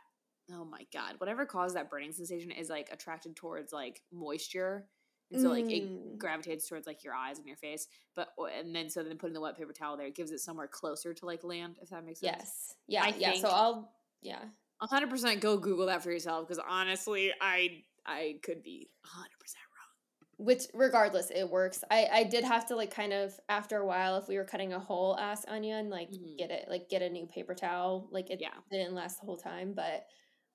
Oh 0.53 0.63
my 0.63 0.85
god, 0.93 1.15
whatever 1.17 1.45
caused 1.47 1.75
that 1.75 1.89
burning 1.89 2.11
sensation 2.11 2.51
is 2.51 2.69
like 2.69 2.89
attracted 2.91 3.35
towards 3.35 3.73
like 3.73 4.01
moisture, 4.13 4.85
and 5.31 5.41
so 5.41 5.49
like 5.49 5.65
it 5.71 5.83
Mm. 5.89 6.17
gravitates 6.19 6.69
towards 6.69 6.85
like 6.85 7.03
your 7.03 7.15
eyes 7.15 7.39
and 7.39 7.47
your 7.47 7.57
face. 7.57 7.87
But 8.15 8.29
and 8.55 8.75
then 8.75 8.91
so 8.91 9.01
then 9.01 9.17
putting 9.17 9.33
the 9.33 9.41
wet 9.41 9.57
paper 9.57 9.73
towel 9.73 9.97
there 9.97 10.11
gives 10.11 10.29
it 10.31 10.39
somewhere 10.39 10.67
closer 10.67 11.15
to 11.15 11.25
like 11.25 11.43
land, 11.43 11.77
if 11.81 11.89
that 11.89 12.05
makes 12.05 12.19
sense. 12.19 12.37
yes, 12.37 12.75
yeah, 12.87 13.03
I 13.05 13.07
yeah. 13.17 13.31
think- 13.31 13.41
So 13.41 13.49
I'll 13.49 13.91
yeah. 14.21 14.43
Hundred 14.89 15.09
percent 15.09 15.41
go 15.41 15.57
Google 15.57 15.85
that 15.87 16.03
for 16.03 16.11
yourself 16.11 16.47
because 16.47 16.61
honestly, 16.67 17.31
I 17.41 17.83
I 18.05 18.39
could 18.43 18.63
be 18.63 18.89
hundred 19.03 19.37
percent 19.39 19.61
wrong. 19.71 20.45
Which 20.45 20.63
regardless, 20.73 21.31
it 21.31 21.49
works. 21.49 21.83
I 21.89 22.07
I 22.11 22.23
did 22.23 22.43
have 22.43 22.65
to 22.67 22.75
like 22.75 22.91
kind 22.93 23.13
of 23.13 23.39
after 23.49 23.77
a 23.77 23.85
while, 23.85 24.17
if 24.17 24.27
we 24.27 24.37
were 24.37 24.43
cutting 24.45 24.73
a 24.73 24.79
whole 24.79 25.17
ass 25.17 25.45
onion, 25.47 25.89
like 25.89 26.09
Mhm. 26.11 26.37
get 26.37 26.51
it 26.51 26.67
like 26.69 26.89
get 26.89 27.01
a 27.01 27.09
new 27.09 27.25
paper 27.27 27.55
towel. 27.55 28.07
Like 28.11 28.29
it 28.29 28.39
Yeah. 28.41 28.53
didn't 28.71 28.93
last 28.95 29.19
the 29.19 29.25
whole 29.25 29.37
time, 29.37 29.73
but. 29.73 30.05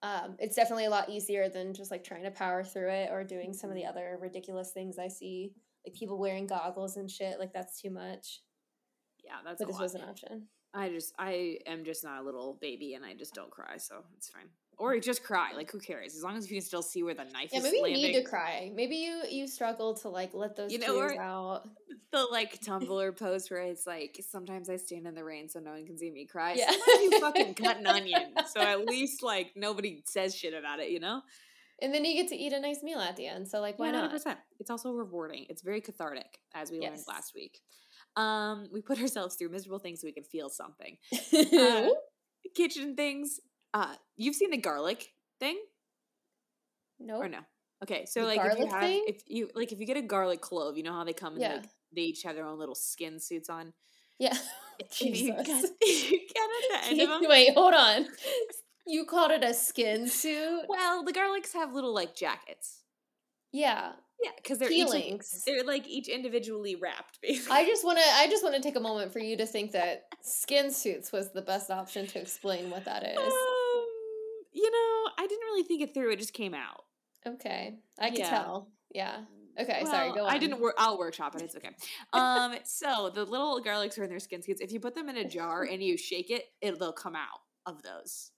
Um, 0.02 0.36
it's 0.38 0.56
definitely 0.56 0.86
a 0.86 0.90
lot 0.90 1.10
easier 1.10 1.50
than 1.50 1.74
just 1.74 1.90
like 1.90 2.02
trying 2.02 2.22
to 2.22 2.30
power 2.30 2.64
through 2.64 2.88
it 2.88 3.10
or 3.12 3.22
doing 3.22 3.52
some 3.52 3.68
of 3.68 3.76
Mm-hmm. 3.76 3.82
the 3.84 3.90
other 3.90 4.18
ridiculous 4.18 4.72
things 4.72 4.98
I 4.98 5.08
see, 5.08 5.52
like 5.86 5.94
people 5.94 6.16
wearing 6.16 6.46
goggles 6.46 6.96
and 6.96 7.10
shit. 7.10 7.38
Like 7.38 7.52
that's 7.52 7.78
too 7.82 7.90
much. 7.90 8.40
Yeah, 9.22 9.34
that's 9.44 9.58
But 9.58 9.68
this 9.68 9.78
was 9.78 9.94
an 9.94 10.00
option. 10.00 10.48
I 10.74 10.88
just 10.88 11.12
I 11.18 11.58
am 11.66 11.84
just 11.84 12.04
not 12.04 12.20
a 12.20 12.24
little 12.24 12.58
baby 12.60 12.94
and 12.94 13.04
I 13.04 13.14
just 13.14 13.34
don't 13.34 13.50
cry, 13.50 13.76
so 13.78 14.04
it's 14.16 14.28
fine. 14.28 14.46
Or 14.78 14.98
just 14.98 15.22
cry, 15.22 15.52
like 15.54 15.70
who 15.70 15.78
cares? 15.78 16.14
As 16.16 16.22
long 16.22 16.36
as 16.38 16.50
you 16.50 16.56
can 16.56 16.64
still 16.64 16.82
see 16.82 17.02
where 17.02 17.12
the 17.12 17.24
knife 17.24 17.50
Yeah, 17.52 17.58
is 17.58 17.64
Yeah, 17.66 17.70
maybe 17.70 17.76
you 17.76 17.82
landing. 17.82 18.02
need 18.12 18.22
to 18.22 18.24
cry. 18.28 18.72
Maybe 18.74 18.96
you 18.96 19.22
you 19.28 19.46
struggle 19.46 19.94
to 19.98 20.08
like 20.08 20.32
let 20.32 20.56
those 20.56 20.72
You 20.72 20.78
know, 20.78 20.94
tears 21.08 21.18
out. 21.18 21.68
The 22.12 22.24
like 22.32 22.60
Tumblr 22.64 23.16
post 23.18 23.50
where 23.52 23.60
it's 23.60 23.86
like 23.86 24.18
sometimes 24.28 24.68
I 24.68 24.76
stand 24.76 25.06
in 25.06 25.14
the 25.14 25.22
rain 25.22 25.48
so 25.48 25.60
no 25.60 25.70
one 25.72 25.86
can 25.86 25.96
see 25.96 26.10
me 26.10 26.24
cry. 26.26 26.54
Yeah. 26.54 26.70
Sometimes 26.70 27.02
you 27.02 27.20
fucking 27.20 27.54
cut 27.54 27.76
an 27.76 27.86
onion, 27.98 28.32
so 28.48 28.60
at 28.60 28.84
least 28.86 29.22
like 29.22 29.52
nobody 29.54 30.02
says 30.06 30.34
shit 30.34 30.52
about 30.54 30.80
it, 30.80 30.90
you 30.90 30.98
know? 30.98 31.20
And 31.82 31.94
then 31.94 32.04
you 32.04 32.14
get 32.14 32.28
to 32.28 32.36
eat 32.36 32.52
a 32.52 32.60
nice 32.60 32.82
meal 32.82 32.98
at 33.00 33.16
the 33.16 33.26
end. 33.26 33.48
So 33.48 33.60
like, 33.60 33.78
why 33.78 33.86
Yeah, 33.86 33.92
not? 34.02 34.12
100%. 34.12 34.36
It's 34.58 34.70
also 34.70 34.92
rewarding. 34.92 35.46
It's 35.48 35.62
very 35.62 35.80
cathartic, 35.80 36.38
as 36.54 36.70
we 36.70 36.78
learned 36.80 37.00
last 37.08 37.32
week. 37.34 37.60
Um, 38.16 38.68
we 38.72 38.82
put 38.82 38.98
ourselves 39.02 39.36
through 39.36 39.50
miserable 39.50 39.78
things 39.78 40.00
so 40.00 40.06
we 40.06 40.12
can 40.12 40.24
feel 40.24 40.48
something. 40.48 40.96
Uh, 41.58 41.88
kitchen 42.56 42.96
things. 42.96 43.38
Uh, 43.72 43.94
you've 44.16 44.34
seen 44.34 44.50
the 44.50 44.56
garlic 44.56 45.08
thing 45.38 45.56
Nope. 46.98 47.22
or 47.22 47.28
no? 47.28 47.38
Okay, 47.82 48.04
so 48.06 48.20
The 48.22 48.26
like 48.26 48.40
if 48.52 48.58
you 48.58 48.66
have 48.66 48.80
thing? 48.80 49.04
if 49.06 49.22
you 49.26 49.48
like 49.54 49.72
if 49.72 49.78
you 49.80 49.86
get 49.86 49.96
a 49.96 50.02
garlic 50.02 50.40
clove, 50.40 50.76
you 50.76 50.82
know 50.82 50.92
how 50.92 51.04
they 51.04 51.12
come 51.12 51.34
in 51.36 51.40
Yeah. 51.40 51.54
like 51.54 51.66
they 51.94 52.02
each 52.02 52.22
have 52.24 52.34
their 52.34 52.44
own 52.46 52.58
little 52.58 52.74
skin 52.74 53.18
suits 53.20 53.48
on. 53.48 53.72
Yeah. 54.18 54.36
If 54.78 55.00
you 55.00 55.12
Jesus. 55.14 55.46
get, 55.46 55.64
you 55.82 56.20
get 56.34 56.48
at 56.74 56.82
the 56.82 56.88
end 56.90 57.00
of 57.02 57.08
them. 57.20 57.30
Wait, 57.30 57.54
hold 57.54 57.74
on. 57.74 58.06
You 58.86 59.04
called 59.04 59.30
it 59.30 59.44
a 59.44 59.54
skin 59.54 60.08
suit? 60.08 60.62
Well, 60.68 61.04
the 61.04 61.12
garlics 61.12 61.52
have 61.52 61.72
little 61.72 61.94
like 61.94 62.14
jackets. 62.14 62.82
Yeah. 63.52 63.92
Yeah, 64.22 64.30
because 64.36 64.58
they're 64.58 64.70
each 64.70 64.88
like, 64.88 65.22
they're 65.46 65.64
like 65.64 65.88
each 65.88 66.08
individually 66.08 66.76
wrapped. 66.76 67.20
Basically. 67.22 67.56
I 67.56 67.64
just 67.64 67.84
want 67.84 67.98
to. 67.98 68.04
I 68.04 68.26
just 68.28 68.42
want 68.42 68.54
to 68.54 68.60
take 68.60 68.76
a 68.76 68.80
moment 68.80 69.12
for 69.12 69.18
you 69.18 69.36
to 69.38 69.46
think 69.46 69.72
that 69.72 70.04
skin 70.22 70.70
suits 70.70 71.10
was 71.10 71.32
the 71.32 71.40
best 71.40 71.70
option 71.70 72.06
to 72.08 72.20
explain 72.20 72.68
what 72.70 72.84
that 72.84 73.02
is. 73.02 73.16
Um, 73.16 73.84
you 74.52 74.70
know, 74.70 75.10
I 75.18 75.26
didn't 75.26 75.44
really 75.44 75.62
think 75.62 75.80
it 75.82 75.94
through. 75.94 76.12
It 76.12 76.18
just 76.18 76.34
came 76.34 76.52
out. 76.52 76.84
Okay, 77.26 77.78
I 77.98 78.08
can 78.10 78.18
Yeah. 78.18 78.30
tell. 78.30 78.68
Yeah. 78.94 79.20
Okay, 79.58 79.84
sorry. 79.84 80.12
Go 80.12 80.24
on. 80.26 80.32
I 80.32 80.38
didn't 80.38 80.60
work. 80.60 80.74
I'll 80.78 80.98
workshop 80.98 81.34
it. 81.34 81.42
It's 81.42 81.56
okay. 81.56 81.70
Um, 82.12 82.56
so 82.64 83.10
the 83.12 83.24
little 83.24 83.62
garlics 83.62 83.98
are 83.98 84.04
in 84.04 84.10
their 84.10 84.20
skin 84.20 84.42
suits. 84.42 84.60
If 84.60 84.72
you 84.72 84.80
put 84.80 84.94
them 84.94 85.08
in 85.08 85.16
a 85.16 85.28
jar 85.28 85.62
and 85.70 85.82
you 85.82 85.96
shake 85.96 86.30
it, 86.30 86.44
it 86.60 86.78
they'll 86.78 86.92
come 86.92 87.16
out 87.16 87.40
of 87.66 87.82
those. 87.82 88.32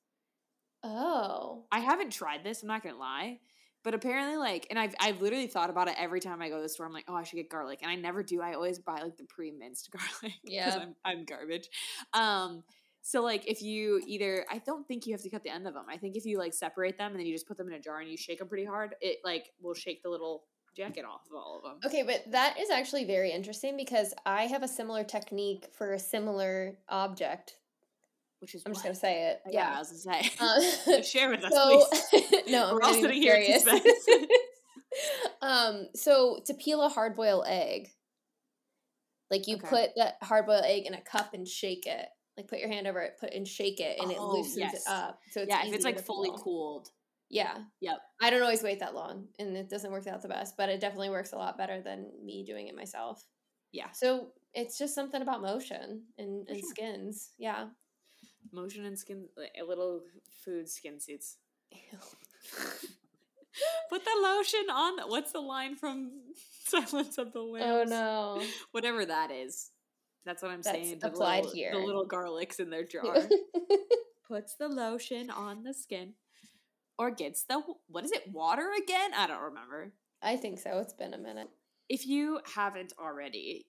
Oh. 0.85 1.65
I 1.71 1.81
haven't 1.81 2.11
tried 2.11 2.45
this. 2.45 2.63
I'm 2.63 2.69
not 2.69 2.83
gonna 2.83 2.99
lie, 2.99 3.41
but 3.85 3.95
apparently, 3.95 4.37
like, 4.37 4.67
and 4.71 4.79
I've 4.79 4.95
I've 5.01 5.21
literally 5.21 5.47
thought 5.47 5.71
about 5.71 5.89
it 5.89 5.95
every 5.99 6.21
time 6.21 6.43
I 6.43 6.49
go 6.49 6.57
to 6.57 6.63
the 6.63 6.69
store. 6.69 6.87
I'm 6.87 6.93
like, 6.93 7.07
oh, 7.09 7.15
I 7.15 7.23
should 7.23 7.37
get 7.37 7.51
garlic, 7.51 7.81
and 7.83 7.91
I 7.91 7.95
never 7.95 8.23
do. 8.23 8.41
I 8.41 8.55
always 8.55 8.79
buy 8.79 9.01
like 9.03 9.17
the 9.17 9.25
pre 9.25 9.51
minced 9.51 9.91
garlic 10.23 10.39
Yeah. 10.45 10.79
I'm 10.81 10.95
I'm 11.05 11.25
garbage. 11.25 11.69
Um. 12.13 12.65
So 13.05 13.21
like 13.23 13.49
if 13.49 13.63
you 13.63 14.01
either 14.07 14.47
I 14.51 14.59
don't 14.59 14.87
think 14.87 15.07
you 15.07 15.13
have 15.13 15.23
to 15.23 15.31
cut 15.31 15.43
the 15.43 15.51
end 15.51 15.67
of 15.67 15.75
them. 15.75 15.87
I 15.89 15.97
think 15.97 16.17
if 16.17 16.25
you 16.25 16.39
like 16.39 16.55
separate 16.55 16.99
them 16.99 17.11
and 17.11 17.19
then 17.19 17.27
you 17.27 17.35
just 17.35 17.49
put 17.49 17.57
them 17.57 17.67
in 17.67 17.75
a 17.75 17.81
jar 17.81 17.99
and 17.99 18.09
you 18.09 18.17
shake 18.17 18.39
them 18.39 18.49
pretty 18.49 18.65
hard, 18.65 18.95
it 19.01 19.19
like 19.25 19.51
will 19.61 19.75
shake 19.75 20.05
the 20.05 20.09
little 20.09 20.45
jacket 20.77 21.05
off 21.05 21.23
of 21.31 21.37
all 21.37 21.57
of 21.59 21.63
them. 21.65 21.81
Okay, 21.85 22.03
but 22.03 22.31
that 22.31 22.59
is 22.59 22.71
actually 22.71 23.05
very 23.05 23.31
interesting 23.31 23.77
because 23.77 24.15
I 24.25 24.47
have 24.47 24.63
a 24.63 24.69
similar 24.69 25.05
technique 25.05 25.67
for 25.73 25.93
a 25.93 25.99
similar 25.99 26.79
object. 26.89 27.57
Which 28.43 28.57
is 28.57 28.63
I'm 28.67 28.73
just 28.73 28.85
what? 28.85 28.89
gonna 28.91 28.99
say 28.99 29.29
it. 29.31 29.41
Yeah, 29.49 29.73
I 29.75 29.79
was 29.79 30.05
gonna 30.05 30.21
say. 30.25 30.31
Uh, 30.41 31.03
Share 31.03 31.31
with 31.31 31.45
us, 31.45 31.53
so 31.55 31.87
please. 32.11 32.43
no, 32.49 32.71
I'm 32.71 32.83
all 32.83 32.93
sitting 32.93 33.23
here 33.23 33.35
in 33.37 33.45
curious. 33.45 33.65
um, 35.41 35.87
so 35.95 36.41
to 36.47 36.55
peel 36.55 36.83
a 36.83 36.89
hard 36.89 37.15
boiled 37.15 37.45
egg, 37.47 37.89
like 39.31 39.47
you 39.47 39.57
Okay. 39.57 39.69
put 39.69 39.91
that 39.97 40.17
hard 40.23 40.47
boiled 40.47 40.65
egg 40.65 40.87
in 40.87 40.95
a 40.95 41.01
cup 41.01 41.35
and 41.35 41.47
shake 41.47 41.87
it. 41.87 42.07
Like 42.37 42.49
put 42.49 42.59
your 42.59 42.69
hand 42.69 42.87
over 42.89 43.01
it, 43.01 43.17
put 43.21 43.33
and 43.33 43.47
shake 43.47 43.79
it, 43.79 43.99
and 44.01 44.11
it 44.11 44.17
Oh, 44.19 44.33
loosens 44.33 44.57
yes. 44.59 44.75
it 44.75 44.83
up. 44.91 45.21
So 45.31 45.43
it's 45.43 45.49
yeah, 45.49 45.65
if 45.65 45.73
it's 45.73 45.85
like 45.85 46.01
fully 46.05 46.31
cooled. 46.37 46.89
Yeah. 47.31 47.59
Yep. 47.81 47.99
I 48.21 48.31
don't 48.31 48.43
always 48.43 48.63
wait 48.65 48.81
that 48.81 48.95
long, 48.95 49.29
and 49.39 49.57
it 49.57 49.71
doesn't 49.71 49.93
work 49.93 50.07
out 50.09 50.21
the 50.21 50.29
best, 50.29 50.57
but 50.57 50.69
it 50.69 50.81
definitely 50.81 51.11
works 51.11 51.33
a 51.33 51.37
lot 51.37 51.57
better 51.57 51.81
than 51.81 52.11
me 52.25 52.43
doing 52.45 52.67
it 52.69 52.75
myself. 52.75 53.25
Yeah. 53.71 53.91
So 53.93 54.33
it's 54.53 54.79
just 54.79 54.95
something 54.95 55.23
about 55.23 55.43
motion 55.43 56.03
and, 56.19 56.47
and 56.49 56.59
sure. 56.59 56.69
skins. 56.71 57.31
Yeah. 57.39 57.69
Motion 58.51 58.85
and 58.85 58.99
skin, 58.99 59.29
like, 59.37 59.53
little 59.67 60.03
food 60.45 60.69
skin 60.69 60.99
suits. 61.01 61.37
Put 63.91 64.05
the 64.05 64.11
lotion 64.23 64.71
on. 64.71 65.11
What's 65.11 65.33
the 65.33 65.41
line 65.41 65.77
from 65.77 66.13
Silence 66.67 67.19
of 67.19 67.33
the 67.33 67.41
oh, 67.41 67.51
Lambs? 67.51 67.93
Oh 67.93 68.39
no. 68.39 68.43
Whatever 68.73 69.05
that 69.05 69.31
is. 69.31 69.71
That's 70.25 70.43
what 70.43 70.51
I'm 70.51 70.63
That's 70.63 70.77
saying. 70.77 70.99
The 71.01 71.09
applied 71.09 71.45
little, 71.45 71.53
here. 71.53 71.73
The 71.73 71.79
little 71.79 72.07
garlics 72.07 72.61
in 72.61 72.71
their 72.71 72.85
jar. 72.85 73.17
Puts 74.29 74.55
the 74.55 74.69
lotion 74.69 75.31
on 75.31 75.65
the 75.65 75.75
skin. 75.75 76.15
Or 76.99 77.11
gets 77.11 77.45
the, 77.45 77.61
what 77.89 78.05
is 78.05 78.13
it, 78.13 78.33
water 78.33 78.71
again? 78.83 79.11
I 79.17 79.27
don't 79.27 79.43
remember. 79.43 79.93
I 80.23 80.37
think 80.37 80.61
so. 80.61 80.79
It's 80.79 80.93
been 80.93 81.15
a 81.15 81.19
minute. 81.19 81.49
If 81.89 82.07
you 82.07 82.41
haven't 82.55 82.93
already, 82.99 83.67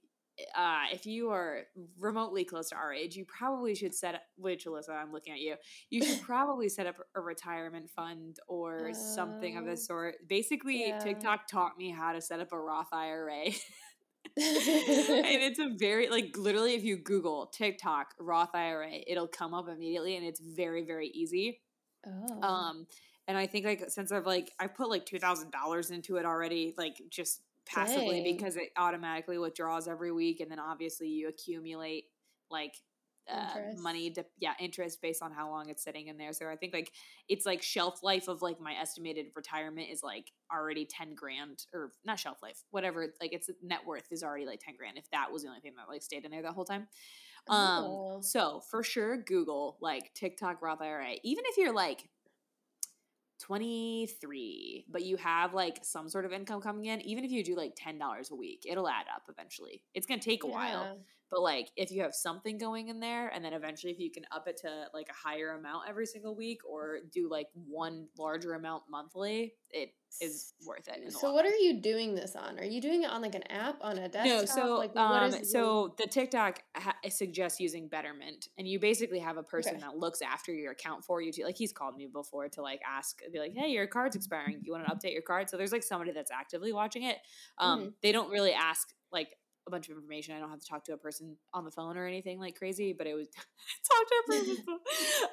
uh, 0.57 0.85
if 0.91 1.05
you 1.05 1.29
are 1.29 1.61
remotely 1.99 2.43
close 2.43 2.69
to 2.69 2.75
our 2.75 2.91
age, 2.93 3.15
you 3.15 3.25
probably 3.25 3.75
should 3.75 3.93
set 3.93 4.15
up, 4.15 4.21
which 4.37 4.65
Alyssa, 4.65 4.89
I'm 4.89 5.11
looking 5.11 5.33
at 5.33 5.39
you, 5.39 5.55
you 5.89 6.03
should 6.03 6.21
probably 6.23 6.69
set 6.69 6.87
up 6.87 6.95
a 7.15 7.21
retirement 7.21 7.89
fund 7.89 8.37
or 8.47 8.91
something 8.93 9.57
of 9.57 9.65
Oh, 9.65 9.69
the 9.71 9.77
sort. 9.77 10.15
Basically, 10.27 10.87
yeah. 10.87 10.99
TikTok 10.99 11.47
taught 11.47 11.77
me 11.77 11.91
how 11.91 12.13
to 12.13 12.21
set 12.21 12.39
up 12.39 12.51
a 12.51 12.59
Roth 12.59 12.91
IRA. 12.91 13.45
and 14.37 15.41
it's 15.43 15.59
a 15.59 15.69
very 15.77 16.09
like 16.09 16.35
literally 16.37 16.73
if 16.75 16.83
you 16.83 16.95
google 16.95 17.47
tiktok 17.47 18.15
roth 18.19 18.55
ira 18.55 18.89
it'll 19.05 19.27
come 19.27 19.53
up 19.53 19.67
immediately 19.67 20.15
and 20.15 20.25
it's 20.25 20.39
very 20.39 20.83
very 20.85 21.07
easy 21.09 21.59
Oh. 22.07 22.41
um 22.41 22.87
and 23.27 23.37
i 23.37 23.45
think 23.45 23.65
like 23.65 23.83
since 23.89 24.11
i've 24.11 24.25
like 24.25 24.49
i 24.59 24.67
put 24.67 24.89
like 24.89 25.05
$2000 25.05 25.91
into 25.91 26.15
it 26.15 26.25
already 26.25 26.73
like 26.77 27.01
just 27.09 27.41
passively 27.65 28.23
Dang. 28.23 28.36
because 28.36 28.56
it 28.56 28.69
automatically 28.78 29.38
withdraws 29.38 29.88
every 29.88 30.12
week 30.12 30.39
and 30.39 30.52
then 30.52 30.60
obviously 30.60 31.08
you 31.08 31.28
accumulate 31.28 32.06
like 32.49 32.76
uh, 33.32 33.54
money 33.78 34.12
to 34.12 34.26
yeah 34.39 34.52
interest 34.60 35.02
based 35.02 35.21
on 35.23 35.32
how 35.32 35.49
long 35.49 35.69
it's 35.69 35.82
sitting 35.82 36.08
in 36.08 36.17
there 36.17 36.34
so 36.34 36.49
i 36.49 36.58
think 36.58 36.73
like 36.73 36.91
it's 37.30 37.45
like 37.45 37.62
shelf 37.62 38.04
life 38.04 38.28
of 38.28 38.41
like 38.41 38.60
my 38.60 38.73
estimated 38.73 39.28
retirement 39.34 39.88
is 39.89 40.04
like 40.04 40.32
already 40.54 40.86
10 40.86 41.15
grand 41.15 41.65
or 41.73 41.91
not 42.04 42.19
shelf 42.19 42.39
life 42.43 42.63
whatever 42.71 43.08
like 43.21 43.32
its 43.32 43.49
net 43.63 43.80
worth 43.86 44.12
is 44.12 44.23
already 44.23 44.45
like 44.45 44.60
10 44.60 44.76
grand 44.78 44.97
if 44.97 45.10
that 45.12 45.32
was 45.32 45.43
the 45.43 45.47
only 45.47 45.62
thing 45.62 45.71
that 45.78 45.88
like 45.88 46.02
stayed 46.02 46.26
in 46.26 46.32
there 46.32 46.41
the 46.41 46.52
whole 46.52 46.65
time 46.65 46.86
um 47.47 47.86
Oh. 47.86 48.19
so 48.21 48.62
for 48.69 48.84
sure 48.84 49.15
google 49.15 49.78
like 49.80 50.13
tiktok 50.13 50.62
roth 50.62 50.82
ira 50.82 51.13
even 51.23 51.45
if 51.47 51.58
you're 51.58 51.73
like 51.73 52.10
23 53.43 54.86
but 54.89 55.03
you 55.03 55.17
have 55.17 55.53
like 55.53 55.79
some 55.82 56.08
sort 56.08 56.23
of 56.23 56.32
income 56.32 56.62
coming 56.62 56.86
in 56.86 57.01
even 57.01 57.25
if 57.25 57.32
you 57.32 57.43
do 57.43 57.58
like 57.58 57.75
$10 57.75 58.32
a 58.32 58.36
week 58.36 58.65
it'll 58.65 58.88
add 58.88 59.06
up 59.13 59.23
eventually 59.29 59.84
it's 59.93 60.08
going 60.08 60.19
to 60.19 60.25
take 60.25 60.43
a 60.45 60.47
while 60.47 60.84
Yeah. 60.84 60.93
But 61.33 61.41
like 61.41 61.71
if 61.75 61.91
you 61.91 62.01
have 62.03 62.13
something 62.13 62.57
going 62.57 62.87
in 62.89 62.99
there 62.99 63.29
and 63.29 63.43
then 63.43 63.53
eventually 63.53 63.91
if 63.91 63.99
you 63.99 64.11
can 64.11 64.23
up 64.31 64.47
it 64.47 64.57
to 64.57 64.85
like 64.93 65.07
a 65.09 65.27
higher 65.27 65.51
amount 65.57 65.83
every 65.89 66.05
single 66.05 66.35
week 66.35 66.59
or 66.69 66.99
do 67.11 67.27
like 67.29 67.47
one 67.53 68.07
larger 68.17 68.53
amount 68.53 68.83
monthly 68.89 69.55
it 69.71 69.89
is 70.21 70.53
worth 70.67 70.87
it 70.87 71.11
So 71.11 71.33
what 71.33 71.43
run. 71.45 71.51
are 71.53 71.55
you 71.55 71.81
doing 71.81 72.13
this 72.13 72.35
on? 72.35 72.59
Are 72.59 72.63
you 72.63 72.79
doing 72.79 73.01
it 73.01 73.09
on 73.09 73.23
like 73.23 73.33
an 73.33 73.43
app 73.51 73.77
on 73.81 73.97
a 73.97 74.07
desktop? 74.07 74.25
No, 74.25 74.45
so 74.45 74.75
like, 74.75 74.93
what 74.93 75.33
um, 75.33 75.43
so 75.43 75.95
the 75.97 76.05
TikTok 76.05 76.61
ha- 76.75 76.95
suggests 77.09 77.59
using 77.59 77.87
Betterment, 77.87 78.47
and 78.59 78.67
you 78.67 78.79
basically 78.79 79.17
have 79.17 79.37
a 79.37 79.43
person 79.43 79.73
Okay. 79.73 79.81
that 79.81 79.97
looks 79.97 80.21
after 80.21 80.53
your 80.53 80.73
account 80.73 81.03
for 81.03 81.19
you. 81.19 81.31
To 81.31 81.43
like, 81.45 81.57
he's 81.57 81.73
called 81.73 81.95
me 81.97 82.07
before 82.13 82.47
to 82.49 82.61
like 82.61 82.81
ask, 82.87 83.21
be 83.31 83.39
like, 83.39 83.53
"Hey, 83.55 83.69
your 83.69 83.87
card's 83.87 84.15
expiring. 84.15 84.59
Do 84.59 84.67
you 84.67 84.73
want 84.73 84.85
to 84.85 84.93
update 84.93 85.13
your 85.13 85.23
card?" 85.23 85.49
So 85.49 85.57
there's 85.57 85.71
like 85.71 85.81
somebody 85.81 86.11
that's 86.11 86.29
actively 86.29 86.71
watching 86.73 87.01
it. 87.03 87.17
Um, 87.57 87.79
Mm-hmm. 87.79 87.89
They 88.03 88.11
don't 88.11 88.29
really 88.29 88.53
ask 88.53 88.87
like 89.11 89.29
a 89.67 89.71
bunch 89.71 89.88
of 89.89 89.95
information. 89.95 90.36
I 90.36 90.39
don't 90.39 90.49
have 90.49 90.60
to 90.60 90.65
talk 90.67 90.84
to 90.86 90.93
a 90.93 90.97
person 90.97 91.38
on 91.54 91.63
the 91.63 91.71
phone 91.71 91.97
or 91.97 92.06
anything 92.06 92.39
like 92.39 92.56
crazy, 92.56 92.93
but 92.93 93.08
it 93.08 93.13
was 93.13 93.28
talk 93.89 94.08
to 94.08 94.15
a 94.23 94.32
person. 94.32 94.65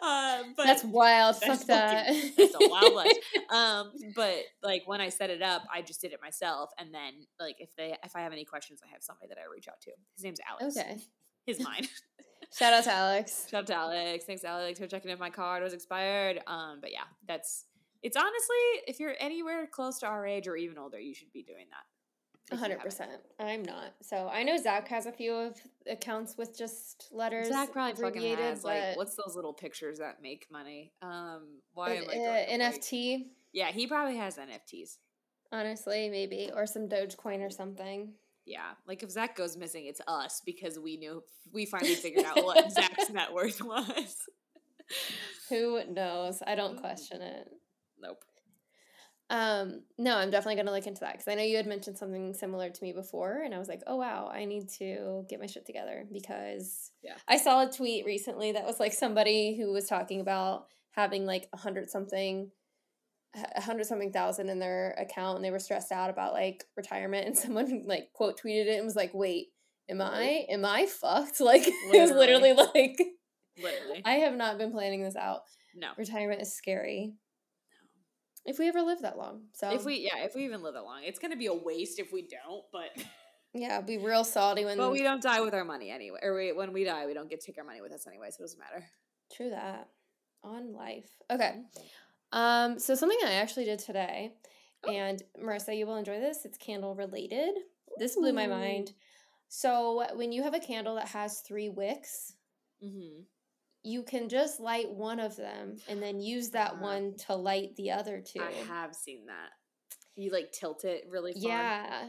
uh, 0.03 0.43
but 0.57 0.67
that's 0.67 0.85
wild. 0.85 1.37
that's 1.41 1.65
Fuck 1.65 1.67
that. 1.69 2.07
that's 2.37 2.55
a 2.55 2.69
wild 2.69 2.95
life. 2.95 3.13
Um, 3.51 3.91
but 4.15 4.37
like 4.63 4.83
when 4.87 5.01
I 5.01 5.09
set 5.09 5.29
it 5.31 5.43
up, 5.43 5.63
I 5.75 5.83
just 5.83 6.01
did 6.01 6.13
it 6.13 6.21
myself, 6.23 6.71
and 6.79 6.95
then 6.95 7.15
like 7.41 7.57
if 7.59 7.75
they 7.77 7.97
if 8.05 8.15
I 8.15 8.21
have 8.21 8.31
any 8.33 8.45
questions, 8.45 8.81
I 8.85 8.89
have 8.93 9.03
somebody 9.03 9.27
that 9.29 9.39
I 9.39 9.53
reach 9.53 9.67
out 9.67 9.81
to. 9.83 9.91
His 10.15 10.23
name's 10.23 10.39
Alex. 10.49 10.77
okay. 10.77 10.99
His 11.47 11.59
mine. 11.61 11.89
Shout 12.57 12.73
out 12.73 12.85
to 12.85 12.93
Alex. 12.93 13.47
Shout 13.51 13.63
out 13.63 13.67
to 13.67 13.75
Alex. 13.75 14.25
Thanks, 14.25 14.45
Alex, 14.45 14.79
for 14.79 14.87
checking 14.87 15.11
if 15.11 15.19
my 15.19 15.31
card 15.31 15.65
was 15.65 15.73
expired. 15.73 16.41
Um, 16.47 16.79
but 16.81 16.93
yeah, 16.93 17.05
that's 17.27 17.65
it's 18.05 18.17
honestly 18.17 18.57
if 18.87 19.01
you're 19.01 19.15
anywhere 19.19 19.67
close 19.67 19.99
to 20.01 20.07
our 20.07 20.25
age 20.25 20.47
or 20.47 20.57
even 20.57 20.79
older, 20.79 21.01
you 21.01 21.13
should 21.15 21.33
be 21.33 21.43
doing 21.43 21.67
that. 21.71 21.85
A 22.53 22.57
hundred 22.57 22.81
percent. 22.81 23.13
I'm 23.39 23.63
not. 23.63 23.95
So 24.03 24.29
I 24.33 24.43
know 24.43 24.57
Zach 24.57 24.89
has 24.89 25.07
a 25.07 25.13
few 25.13 25.33
of 25.33 25.57
accounts 25.89 26.37
with 26.37 26.57
just 26.59 27.09
letters. 27.13 27.49
Zach 27.49 27.73
probably 27.73 28.01
fucking 28.03 28.37
has 28.39 28.65
like 28.65 28.97
what's 28.97 29.15
those 29.15 29.37
little 29.37 29.53
pictures 29.55 29.99
that 29.99 30.21
make 30.23 30.47
money? 30.51 30.93
Um, 31.03 31.61
why 31.75 31.91
am 31.95 32.05
I 32.11 32.13
Uh, 32.13 32.15
drawing 32.17 32.45
a 32.49 32.57
blank? 32.59 32.75
NFT, 32.83 33.27
Yeah, 33.53 33.71
he 33.71 33.87
probably 33.87 34.17
has 34.17 34.37
NFTs. 34.37 34.97
honestly, 35.53 36.09
maybe, 36.11 36.51
or 36.55 36.67
some 36.67 36.89
Dogecoin 36.89 37.41
or 37.47 37.51
something. 37.51 38.15
Yeah, 38.47 38.73
like 38.87 39.03
if 39.05 39.11
Zach 39.11 39.37
goes 39.37 39.57
missing, 39.57 39.87
it's 39.87 40.01
us 40.09 40.43
because 40.45 40.79
we 40.79 40.97
knew 40.97 41.23
we 41.53 41.67
finally 41.67 41.95
figured 41.95 42.25
out 42.25 42.43
what 42.45 42.73
Zach's 42.73 43.11
net 43.11 43.33
worth 43.33 43.63
was. 43.63 44.17
Who 45.51 45.85
knows? 45.89 46.43
I 46.47 46.55
don't 46.57 46.81
question 46.81 47.23
it. 47.23 47.49
Nope. 48.01 48.25
Um, 49.31 49.83
no, 49.97 50.17
I'm 50.17 50.31
definitely 50.31 50.57
gonna 50.57 50.73
look 50.77 50.87
into 50.87 51.01
that 51.01 51.13
because 51.13 51.29
I 51.29 51.35
know 51.37 51.43
you 51.45 51.57
had 51.57 51.67
mentioned 51.67 51.97
something 51.97 52.35
similar 52.35 52.69
to 52.69 52.83
me 52.83 52.93
before, 52.93 53.43
and 53.45 53.55
I 53.55 53.59
was 53.59 53.69
like, 53.69 53.83
oh 53.87 53.97
wow, 53.97 54.29
I 54.33 54.45
need 54.45 54.69
to 54.79 55.25
get 55.31 55.39
my 55.41 55.47
shit 55.47 55.65
together 55.65 56.05
because 56.13 56.91
Yeah. 57.03 57.15
I 57.29 57.37
saw 57.37 57.63
a 57.67 57.71
tweet 57.71 58.05
recently 58.05 58.53
that 58.53 58.67
was 58.67 58.81
like 58.81 58.93
somebody 58.93 59.57
who 59.57 59.71
was 59.73 59.87
talking 59.87 60.21
about 60.21 60.67
having 60.93 61.25
like 61.27 61.49
a 61.53 61.57
hundred 61.57 61.89
something, 61.91 62.51
a 63.55 63.61
hundred 63.61 63.87
something 63.87 64.13
thousand 64.13 64.49
in 64.49 64.59
their 64.59 64.97
account, 64.99 65.37
and 65.37 65.45
they 65.45 65.53
were 65.53 65.61
stressed 65.61 65.93
out 65.93 66.11
about 66.11 66.33
like 66.33 66.65
retirement, 66.77 67.27
and 67.27 67.39
someone 67.45 67.85
like 67.87 68.13
quote 68.13 68.41
tweeted 68.41 68.67
it 68.67 68.77
and 68.79 68.85
was 68.85 68.97
like, 68.97 69.13
wait, 69.15 69.47
am 69.89 70.01
I 70.01 70.45
am 70.51 70.65
I 70.65 70.87
fucked? 70.87 71.41
Like 71.41 71.63
it 71.67 71.75
was 72.01 72.11
Literally. 72.11 72.53
literally 72.53 72.71
like 72.75 73.01
Literally. 73.63 74.03
I 74.05 74.15
have 74.15 74.35
not 74.35 74.59
been 74.59 74.73
planning 74.73 75.05
this 75.05 75.15
out. 75.17 75.43
no. 75.77 75.89
Retirement 75.97 76.41
is 76.43 76.53
scary. 76.53 77.15
If 78.51 78.59
we 78.59 78.69
ever 78.69 78.83
live 78.83 79.03
that 79.03 79.17
long. 79.17 79.43
So 79.53 79.71
If 79.71 79.85
we 79.85 79.99
yeah, 80.01 80.25
if 80.25 80.35
we 80.35 80.45
even 80.45 80.63
live 80.63 80.75
that 80.75 80.83
long, 80.85 81.03
it's 81.05 81.19
gonna 81.19 81.37
be 81.37 81.47
a 81.47 81.55
waste 81.55 81.99
if 82.01 82.13
we 82.13 82.23
don't. 82.23 82.65
But 82.73 82.91
Yeah, 83.55 83.81
be 83.81 83.99
real 83.99 84.25
salty 84.25 84.65
when 84.65 84.77
but 84.77 84.93
we 84.93 85.03
don't 85.03 85.23
die 85.23 85.41
with 85.41 85.55
our 85.55 85.65
money 85.65 85.91
anyway. 85.91 86.19
Or 86.23 86.35
we, 86.37 86.53
when 86.53 86.73
we 86.73 86.85
die, 86.85 87.07
we 87.07 87.15
don't 87.15 87.29
get 87.29 87.41
to 87.41 87.47
take 87.47 87.59
our 87.59 87.65
money 87.65 87.81
with 87.81 87.93
us 87.93 88.07
anyway, 88.07 88.29
so 88.31 88.37
it 88.41 88.43
doesn't 88.45 88.59
matter. 88.61 88.85
True 89.33 89.51
that. 89.51 89.89
On 90.45 90.73
life. 90.73 91.11
Okay. 91.31 91.57
Um, 92.33 92.79
so 92.79 92.95
something 92.95 93.19
I 93.25 93.33
actually 93.35 93.65
did 93.65 93.81
today, 93.81 94.35
Oh. 94.87 94.93
and 94.93 95.23
Marissa, 95.43 95.77
you 95.77 95.87
will 95.87 95.97
enjoy 95.97 96.21
this. 96.21 96.45
It's 96.45 96.57
candle 96.59 96.95
related. 96.95 97.55
This 97.99 98.15
blew 98.17 98.33
my 98.33 98.47
mind. 98.47 98.93
So 99.49 100.05
when 100.15 100.31
you 100.33 100.45
have 100.45 100.55
a 100.55 100.61
candle 100.61 100.95
that 100.95 101.09
has 101.09 101.41
three 101.41 101.69
wicks, 101.69 102.35
Mm-hmm. 102.85 103.23
You 103.83 104.03
can 104.03 104.29
just 104.29 104.61
light 104.61 104.91
one 104.91 105.21
of 105.21 105.37
them 105.37 105.79
and 105.89 106.03
then 106.03 106.21
use 106.21 106.51
that 106.51 106.75
Uh-huh. 106.75 106.83
one 106.83 107.15
to 107.27 107.35
light 107.35 107.75
the 107.77 107.91
other 107.91 108.21
two. 108.21 108.41
I 108.41 108.53
have 108.53 108.95
seen 108.95 109.27
that. 109.27 109.51
You 110.17 110.31
like 110.33 110.53
tilt 110.53 110.85
it 110.85 111.07
really 111.09 111.33
far. 111.33 111.43
Yeah. 111.43 112.09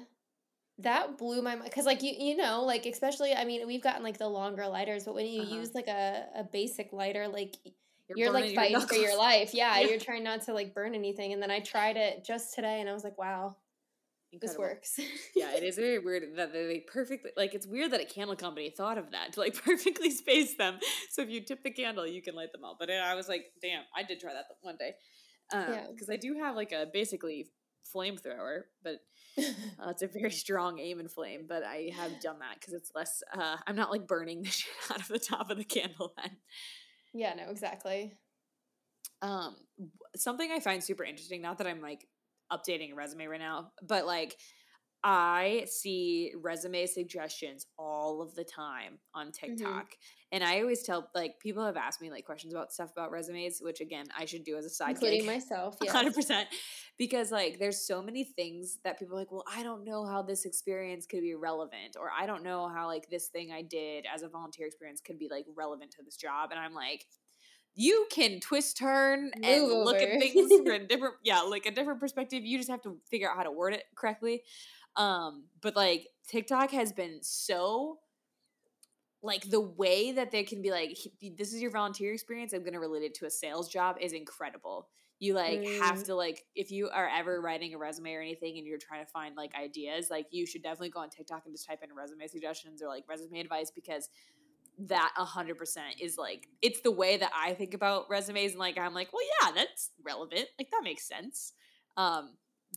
That 0.79 1.17
blew 1.17 1.41
my 1.41 1.55
mind 1.55 1.69
because, 1.69 1.85
like 1.85 2.01
you, 2.01 2.13
you 2.17 2.35
know, 2.35 2.63
like 2.63 2.85
especially, 2.85 3.33
I 3.33 3.45
mean, 3.45 3.67
we've 3.67 3.83
gotten 3.83 4.03
like 4.03 4.17
the 4.17 4.27
longer 4.27 4.67
lighters, 4.67 5.03
but 5.05 5.13
when 5.13 5.27
you 5.27 5.41
Uh-huh. 5.43 5.55
use 5.55 5.75
like 5.75 5.87
a, 5.87 6.27
a 6.35 6.43
basic 6.43 6.91
lighter, 6.91 7.27
like 7.27 7.55
you're, 8.15 8.31
burning 8.31 8.47
like 8.47 8.55
fighting 8.55 8.81
for 8.87 8.95
your 8.95 9.15
life. 9.17 9.53
Yeah, 9.53 9.77
Yeah. 9.79 9.87
you're 9.87 9.99
trying 9.99 10.23
not 10.23 10.41
to 10.43 10.53
like 10.53 10.73
burn 10.73 10.95
anything. 10.95 11.33
And 11.33 11.41
then 11.41 11.51
I 11.51 11.59
tried 11.59 11.97
it 11.97 12.25
just 12.25 12.55
today, 12.55 12.79
and 12.81 12.89
I 12.89 12.93
was 12.93 13.03
like, 13.03 13.17
wow, 13.17 13.55
this 14.31 14.51
Incredible. 14.51 14.63
works. 14.75 14.99
yeah, 15.35 15.55
it 15.55 15.63
is 15.63 15.75
very 15.87 15.99
weird 15.99 16.23
that 16.37 16.53
they 16.53 16.79
perfectly 16.91 17.31
like 17.35 17.53
it's 17.53 17.67
weird 17.67 17.91
that 17.91 18.01
a 18.01 18.05
candle 18.05 18.35
company 18.35 18.69
thought 18.69 18.97
of 18.97 19.11
that 19.11 19.33
to 19.33 19.39
like 19.39 19.55
perfectly 19.65 20.09
space 20.11 20.55
them. 20.55 20.79
So 21.09 21.21
if 21.21 21.29
you 21.29 21.41
tip 21.41 21.63
the 21.63 21.71
candle, 21.71 22.07
you 22.07 22.21
can 22.21 22.35
light 22.35 22.51
them 22.51 22.63
all. 22.63 22.75
But 22.79 22.89
I 22.89 23.15
was 23.15 23.27
like, 23.27 23.45
damn, 23.61 23.83
I 23.95 24.03
did 24.03 24.19
try 24.19 24.33
that 24.33 24.45
one 24.61 24.77
day. 24.77 24.93
Um, 25.53 25.65
Yeah. 25.73 25.85
because 25.91 26.09
I 26.09 26.15
do 26.17 26.35
have 26.35 26.55
like 26.55 26.71
a 26.71 26.87
basically 26.93 27.47
flamethrower, 27.93 28.61
but 28.83 28.95
uh, 29.37 29.89
it's 29.89 30.01
a 30.01 30.07
very 30.07 30.31
strong 30.43 30.79
aim 30.79 30.99
and 30.99 31.11
flame. 31.11 31.45
But 31.49 31.63
I 31.63 31.91
have 31.95 32.21
done 32.21 32.39
that 32.39 32.55
because 32.59 32.73
it's 32.73 32.91
less. 32.95 33.21
Uh, 33.35 33.57
I'm 33.67 33.75
not 33.75 33.91
like 33.91 34.07
burning 34.07 34.43
the 34.43 34.49
shit 34.49 34.71
out 34.91 35.01
of 35.01 35.07
the 35.09 35.19
top 35.19 35.49
of 35.49 35.57
the 35.57 35.65
candle 35.65 36.13
then. 36.15 36.37
yeah, 37.13 37.33
no, 37.33 37.49
exactly. 37.49 38.13
um 39.21 39.55
something 40.15 40.51
i 40.51 40.59
find 40.59 40.83
super 40.83 41.03
interesting 41.03 41.41
not 41.41 41.57
that 41.59 41.67
i'm 41.67 41.81
like 41.81 42.07
updating 42.51 42.91
a 42.91 42.95
resume 42.95 43.25
right 43.25 43.39
now 43.39 43.71
but 43.87 44.05
like 44.05 44.35
i 45.03 45.65
see 45.67 46.31
resume 46.41 46.85
suggestions 46.85 47.65
all 47.77 48.21
of 48.21 48.35
the 48.35 48.43
time 48.43 48.99
on 49.15 49.27
mm-hmm. 49.27 49.55
tiktok 49.55 49.87
and 50.31 50.43
i 50.43 50.59
always 50.61 50.83
tell 50.83 51.09
like 51.15 51.39
people 51.39 51.65
have 51.65 51.77
asked 51.77 52.01
me 52.01 52.11
like 52.11 52.25
questions 52.25 52.53
about 52.53 52.71
stuff 52.71 52.91
about 52.91 53.09
resumes 53.09 53.59
which 53.61 53.81
again 53.81 54.05
i 54.15 54.25
should 54.25 54.43
do 54.43 54.57
as 54.57 54.65
a 54.65 54.69
side 54.69 54.91
Including 54.91 55.21
gig. 55.21 55.27
myself. 55.27 55.77
Hundred 55.89 56.13
percent, 56.13 56.47
because 56.97 57.31
like 57.31 57.59
there's 57.59 57.85
so 57.85 58.01
many 58.01 58.23
things 58.23 58.77
that 58.83 58.99
people 58.99 59.15
are 59.15 59.19
like, 59.19 59.31
well, 59.31 59.43
I 59.51 59.63
don't 59.63 59.83
know 59.83 60.05
how 60.05 60.21
this 60.21 60.45
experience 60.45 61.05
could 61.05 61.21
be 61.21 61.35
relevant, 61.35 61.95
or 61.99 62.09
I 62.17 62.25
don't 62.25 62.43
know 62.43 62.67
how 62.67 62.87
like 62.87 63.09
this 63.09 63.27
thing 63.27 63.51
I 63.51 63.61
did 63.61 64.05
as 64.13 64.21
a 64.21 64.29
volunteer 64.29 64.67
experience 64.67 65.01
could 65.01 65.17
be 65.17 65.27
like 65.29 65.45
relevant 65.55 65.91
to 65.91 66.03
this 66.03 66.15
job, 66.15 66.51
and 66.51 66.59
I'm 66.59 66.73
like, 66.73 67.05
you 67.75 68.07
can 68.11 68.39
twist 68.39 68.77
turn 68.77 69.23
Move 69.23 69.43
and 69.43 69.61
over. 69.63 69.83
look 69.85 69.95
at 69.97 70.19
things 70.19 70.51
from 70.51 70.67
a 70.67 70.79
different 70.87 71.15
yeah 71.23 71.41
like 71.41 71.65
a 71.65 71.71
different 71.71 71.99
perspective 71.99 72.43
you 72.43 72.57
just 72.57 72.69
have 72.69 72.81
to 72.81 72.97
figure 73.09 73.29
out 73.29 73.37
how 73.37 73.43
to 73.43 73.51
word 73.51 73.73
it 73.73 73.83
correctly 73.95 74.43
um 74.97 75.45
but 75.61 75.75
like 75.75 76.07
tiktok 76.27 76.71
has 76.71 76.91
been 76.91 77.19
so 77.21 77.99
like 79.23 79.49
the 79.49 79.61
way 79.61 80.11
that 80.11 80.31
they 80.31 80.43
can 80.43 80.61
be 80.61 80.71
like 80.71 80.97
this 81.37 81.53
is 81.53 81.61
your 81.61 81.71
volunteer 81.71 82.13
experience 82.13 82.53
i'm 82.53 82.61
going 82.61 82.73
to 82.73 82.79
relate 82.79 83.03
it 83.03 83.13
to 83.13 83.25
a 83.25 83.29
sales 83.29 83.69
job 83.69 83.95
is 84.01 84.13
incredible 84.13 84.89
you 85.19 85.35
like 85.35 85.61
mm. 85.61 85.79
have 85.79 86.03
to 86.03 86.15
like 86.15 86.43
if 86.55 86.71
you 86.71 86.89
are 86.89 87.07
ever 87.07 87.39
writing 87.41 87.75
a 87.75 87.77
resume 87.77 88.11
or 88.13 88.21
anything 88.21 88.57
and 88.57 88.65
you're 88.65 88.79
trying 88.79 89.05
to 89.05 89.11
find 89.11 89.35
like 89.37 89.53
ideas 89.55 90.09
like 90.09 90.25
you 90.31 90.45
should 90.45 90.63
definitely 90.63 90.89
go 90.89 90.99
on 90.99 91.09
tiktok 91.09 91.43
and 91.45 91.53
just 91.53 91.67
type 91.67 91.79
in 91.83 91.95
resume 91.95 92.25
suggestions 92.27 92.81
or 92.81 92.87
like 92.87 93.03
resume 93.07 93.39
advice 93.39 93.71
because 93.71 94.09
that 94.87 95.11
100% 95.17 95.55
is 95.99 96.17
like 96.17 96.47
it's 96.61 96.81
the 96.81 96.91
way 96.91 97.17
that 97.17 97.31
i 97.35 97.53
think 97.53 97.73
about 97.73 98.09
resumes 98.09 98.51
and 98.51 98.59
like 98.59 98.77
i'm 98.77 98.93
like 98.93 99.11
well 99.13 99.23
yeah 99.41 99.51
that's 99.51 99.91
relevant 100.03 100.45
like 100.57 100.69
that 100.71 100.81
makes 100.83 101.07
sense 101.07 101.53
um 101.97 102.31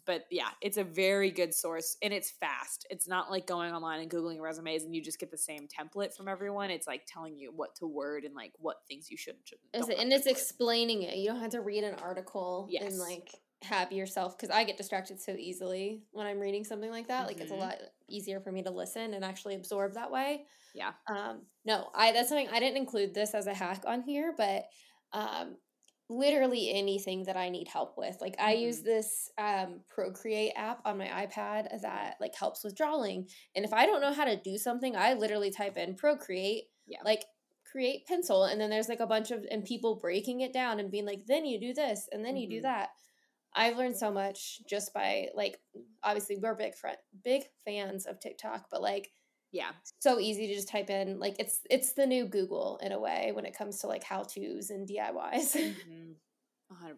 but 0.07 0.25
yeah, 0.31 0.49
it's 0.61 0.77
a 0.77 0.85
very 0.85 1.31
good 1.31 1.55
source 1.55 1.97
and 2.03 2.13
it's 2.13 2.31
fast. 2.31 2.87
It's 2.91 3.07
not 3.07 3.31
like 3.31 3.47
going 3.47 3.73
online 3.73 4.01
and 4.01 4.11
googling 4.11 4.41
resumes 4.41 4.83
and 4.83 4.95
you 4.95 5.03
just 5.03 5.19
get 5.19 5.31
the 5.31 5.39
same 5.39 5.69
template 5.69 6.15
from 6.15 6.29
everyone. 6.29 6.71
It's 6.71 6.87
like 6.87 7.03
telling 7.07 7.39
you 7.39 7.53
what 7.55 7.75
to 7.77 7.87
word 7.87 8.25
and 8.25 8.35
like 8.35 8.53
what 8.59 8.79
things 8.89 9.11
you 9.11 9.17
should 9.17 9.35
and 9.35 9.85
shouldn't. 9.85 10.01
and 10.01 10.13
it's 10.13 10.27
explaining 10.27 11.03
it. 11.03 11.17
You 11.17 11.29
don't 11.29 11.41
have 11.41 11.53
to 11.53 11.61
read 11.61 11.85
an 11.85 11.95
article 12.03 12.67
yes. 12.71 12.83
and 12.83 12.99
like 12.99 13.31
have 13.63 13.93
yourself 13.93 14.37
because 14.37 14.55
I 14.55 14.65
get 14.65 14.77
distracted 14.77 15.21
so 15.21 15.33
easily 15.33 16.03
when 16.13 16.27
I'm 16.27 16.39
reading 16.39 16.65
something 16.65 16.91
like 16.91 17.09
that. 17.09 17.21
Mm-hmm. 17.21 17.29
Like 17.29 17.41
it's 17.41 17.51
a 17.51 17.55
mm-hmm. 17.55 17.63
lot 17.63 17.79
easier 18.09 18.41
for 18.41 18.53
me 18.53 18.63
to 18.63 18.71
listen 18.71 19.15
and 19.15 19.25
actually 19.25 19.55
absorb 19.55 19.95
that 19.95 20.11
way. 20.11 20.45
Yeah. 20.75 20.93
Um. 21.09 21.43
No, 21.65 21.89
I 21.95 22.13
that's 22.13 22.29
something 22.29 22.49
I 22.53 22.61
didn't 22.61 22.79
include 22.79 23.15
this 23.15 23.35
as 23.35 23.47
a 23.47 23.55
hack 23.55 23.85
on 23.87 24.03
here, 24.03 24.35
but 24.37 24.65
um 25.13 25.57
literally 26.11 26.71
anything 26.71 27.25
that 27.25 27.37
I 27.37 27.49
need 27.49 27.69
help 27.69 27.97
with. 27.97 28.19
Like 28.21 28.37
I 28.39 28.55
mm-hmm. 28.55 28.63
use 28.63 28.83
this 28.83 29.31
um, 29.39 29.81
Procreate 29.89 30.53
app 30.57 30.81
on 30.85 30.99
my 30.99 31.07
iPad 31.07 31.81
that 31.83 32.17
like 32.21 32.35
helps 32.35 32.63
with 32.63 32.77
drawing. 32.77 33.29
And 33.55 33.65
if 33.65 33.73
I 33.73 33.87
don't 33.87 34.01
know 34.01 34.13
how 34.13 34.25
to 34.25 34.37
do 34.37 34.59
something, 34.59 34.97
I 34.97 35.15
literally 35.15 35.51
type 35.51 35.77
in 35.77 35.95
Procreate, 35.95 36.65
yeah. 36.87 36.99
like 37.05 37.25
create 37.71 38.07
pencil, 38.07 38.45
and 38.45 38.61
then 38.61 38.71
there's 38.71 38.89
like 38.89 39.01
a 39.01 39.07
bunch 39.07 39.31
of 39.31 39.45
and 39.51 39.65
people 39.65 39.97
breaking 39.97 40.43
it 40.43 40.53
down 40.53 40.79
and 40.79 40.91
being 40.91 41.07
like, 41.07 41.27
then 41.27 41.47
you 41.47 41.59
do 41.59 41.73
this, 41.73 42.09
and 42.13 42.25
then 42.25 42.35
mm-hmm. 42.35 42.43
you 42.43 42.49
do 42.49 42.57
mm-hmm. 42.57 42.63
that. 42.67 42.91
I've 43.55 43.77
learned 43.77 43.97
so 43.97 44.11
much 44.11 44.61
just 44.69 44.93
by 44.93 45.29
like 45.35 45.59
obviously 46.03 46.37
we're 46.37 46.55
big 46.55 46.75
friend 46.75 46.97
big 47.23 47.43
fans 47.65 48.07
of 48.07 48.21
TikTok, 48.21 48.67
but 48.71 48.83
like 48.83 49.11
yeah. 49.53 49.71
so 50.01 50.19
easy 50.19 50.49
to 50.49 50.55
just 50.55 50.69
type 50.69 50.91
in 50.91 51.21
like 51.21 51.37
it's 51.39 51.61
it's 51.71 51.93
the 51.93 52.07
new 52.07 52.27
google 52.27 52.81
in 52.83 52.91
a 52.91 52.99
way 52.99 53.31
when 53.33 53.47
it 53.47 53.57
comes 53.57 53.79
to 53.79 53.87
like 53.87 54.03
how 54.03 54.25
to's 54.25 54.71
and 54.71 54.89
diys 54.89 55.07
mm-hmm. 55.55 56.13
100% 56.73 56.95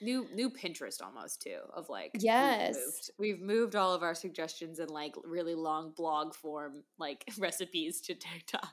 new 0.00 0.26
new 0.34 0.50
pinterest 0.50 1.02
almost 1.02 1.42
too 1.42 1.58
of 1.74 1.88
like 1.88 2.10
yes. 2.18 2.74
we've 2.74 2.84
moved, 2.84 3.10
we've 3.18 3.40
moved 3.40 3.76
all 3.76 3.94
of 3.94 4.02
our 4.02 4.14
suggestions 4.14 4.78
in 4.78 4.88
like 4.88 5.14
really 5.24 5.54
long 5.54 5.92
blog 5.96 6.34
form 6.34 6.82
like 6.98 7.24
recipes 7.38 8.00
to 8.00 8.14
tiktok. 8.14 8.72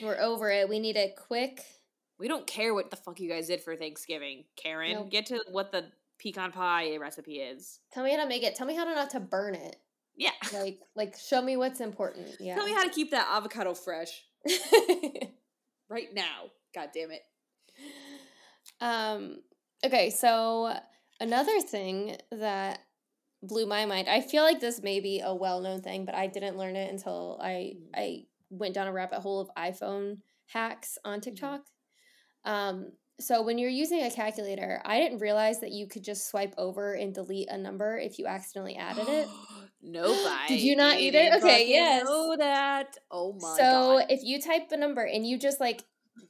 We're 0.00 0.18
over 0.20 0.50
it. 0.50 0.68
We 0.68 0.80
need 0.80 0.96
a 0.96 1.14
quick 1.28 1.62
we 2.18 2.28
don't 2.28 2.46
care 2.46 2.74
what 2.74 2.90
the 2.90 2.96
fuck 2.96 3.20
you 3.20 3.28
guys 3.28 3.46
did 3.48 3.62
for 3.62 3.76
thanksgiving 3.76 4.44
karen 4.56 4.92
nope. 4.92 5.10
get 5.10 5.26
to 5.26 5.40
what 5.50 5.72
the 5.72 5.84
pecan 6.18 6.50
pie 6.50 6.96
recipe 6.96 7.36
is 7.36 7.80
tell 7.92 8.02
me 8.02 8.10
how 8.10 8.22
to 8.22 8.28
make 8.28 8.42
it 8.42 8.54
tell 8.54 8.66
me 8.66 8.74
how 8.74 8.84
to 8.84 8.94
not 8.94 9.10
to 9.10 9.20
burn 9.20 9.54
it 9.54 9.76
yeah. 10.16 10.30
Like 10.52 10.80
like 10.94 11.16
show 11.16 11.42
me 11.42 11.56
what's 11.56 11.80
important. 11.80 12.28
Yeah. 12.40 12.54
Tell 12.56 12.64
me 12.64 12.72
how 12.72 12.82
to 12.82 12.90
keep 12.90 13.10
that 13.10 13.28
avocado 13.30 13.74
fresh. 13.74 14.24
right 15.88 16.08
now. 16.12 16.50
God 16.74 16.88
damn 16.94 17.10
it. 17.10 17.22
Um 18.80 19.38
okay, 19.84 20.10
so 20.10 20.74
another 21.20 21.60
thing 21.60 22.16
that 22.32 22.80
blew 23.42 23.66
my 23.66 23.84
mind. 23.84 24.08
I 24.08 24.22
feel 24.22 24.42
like 24.42 24.60
this 24.60 24.82
may 24.82 25.00
be 25.00 25.20
a 25.20 25.34
well-known 25.34 25.82
thing, 25.82 26.04
but 26.04 26.14
I 26.14 26.26
didn't 26.26 26.56
learn 26.56 26.76
it 26.76 26.90
until 26.90 27.38
I 27.42 27.74
mm. 27.76 27.88
I 27.94 28.24
went 28.48 28.74
down 28.74 28.86
a 28.86 28.92
rabbit 28.92 29.20
hole 29.20 29.40
of 29.40 29.50
iPhone 29.58 30.18
hacks 30.46 30.98
on 31.04 31.20
mm-hmm. 31.20 31.34
Um 32.46 32.92
so 33.18 33.42
when 33.42 33.56
you're 33.56 33.70
using 33.70 34.02
a 34.02 34.10
calculator, 34.10 34.82
I 34.84 34.98
didn't 35.00 35.20
realize 35.20 35.60
that 35.60 35.72
you 35.72 35.86
could 35.86 36.04
just 36.04 36.28
swipe 36.28 36.54
over 36.58 36.92
and 36.92 37.14
delete 37.14 37.48
a 37.48 37.56
number 37.56 37.98
if 37.98 38.18
you 38.18 38.26
accidentally 38.26 38.76
added 38.76 39.08
it. 39.08 39.28
Nope. 39.88 40.16
Did 40.48 40.62
you 40.62 40.74
not 40.74 40.98
either? 40.98 41.36
Okay, 41.36 41.68
yes. 41.68 42.04
Know 42.04 42.36
that. 42.38 42.96
Oh 43.10 43.34
my. 43.34 43.56
So 43.56 43.98
God. 43.98 44.06
if 44.08 44.24
you 44.24 44.40
type 44.40 44.72
a 44.72 44.76
number 44.76 45.02
and 45.02 45.24
you 45.24 45.38
just 45.38 45.60
like, 45.60 45.84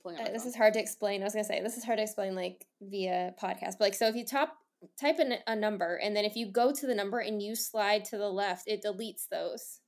uh, 0.04 0.28
this 0.30 0.44
is 0.44 0.54
hard 0.54 0.74
to 0.74 0.80
explain. 0.80 1.22
I 1.22 1.24
was 1.24 1.32
gonna 1.32 1.44
say 1.44 1.62
this 1.62 1.78
is 1.78 1.84
hard 1.84 1.96
to 1.96 2.02
explain 2.02 2.34
like 2.34 2.66
via 2.82 3.34
podcast, 3.40 3.78
but 3.78 3.80
like 3.80 3.94
so 3.94 4.08
if 4.08 4.14
you 4.14 4.26
top 4.26 4.58
type 5.00 5.18
in 5.20 5.36
a 5.46 5.56
number 5.56 5.96
and 5.96 6.14
then 6.14 6.26
if 6.26 6.36
you 6.36 6.50
go 6.50 6.70
to 6.70 6.86
the 6.86 6.94
number 6.94 7.20
and 7.20 7.40
you 7.40 7.54
slide 7.54 8.04
to 8.06 8.18
the 8.18 8.28
left, 8.28 8.68
it 8.68 8.84
deletes 8.84 9.26
those. 9.30 9.80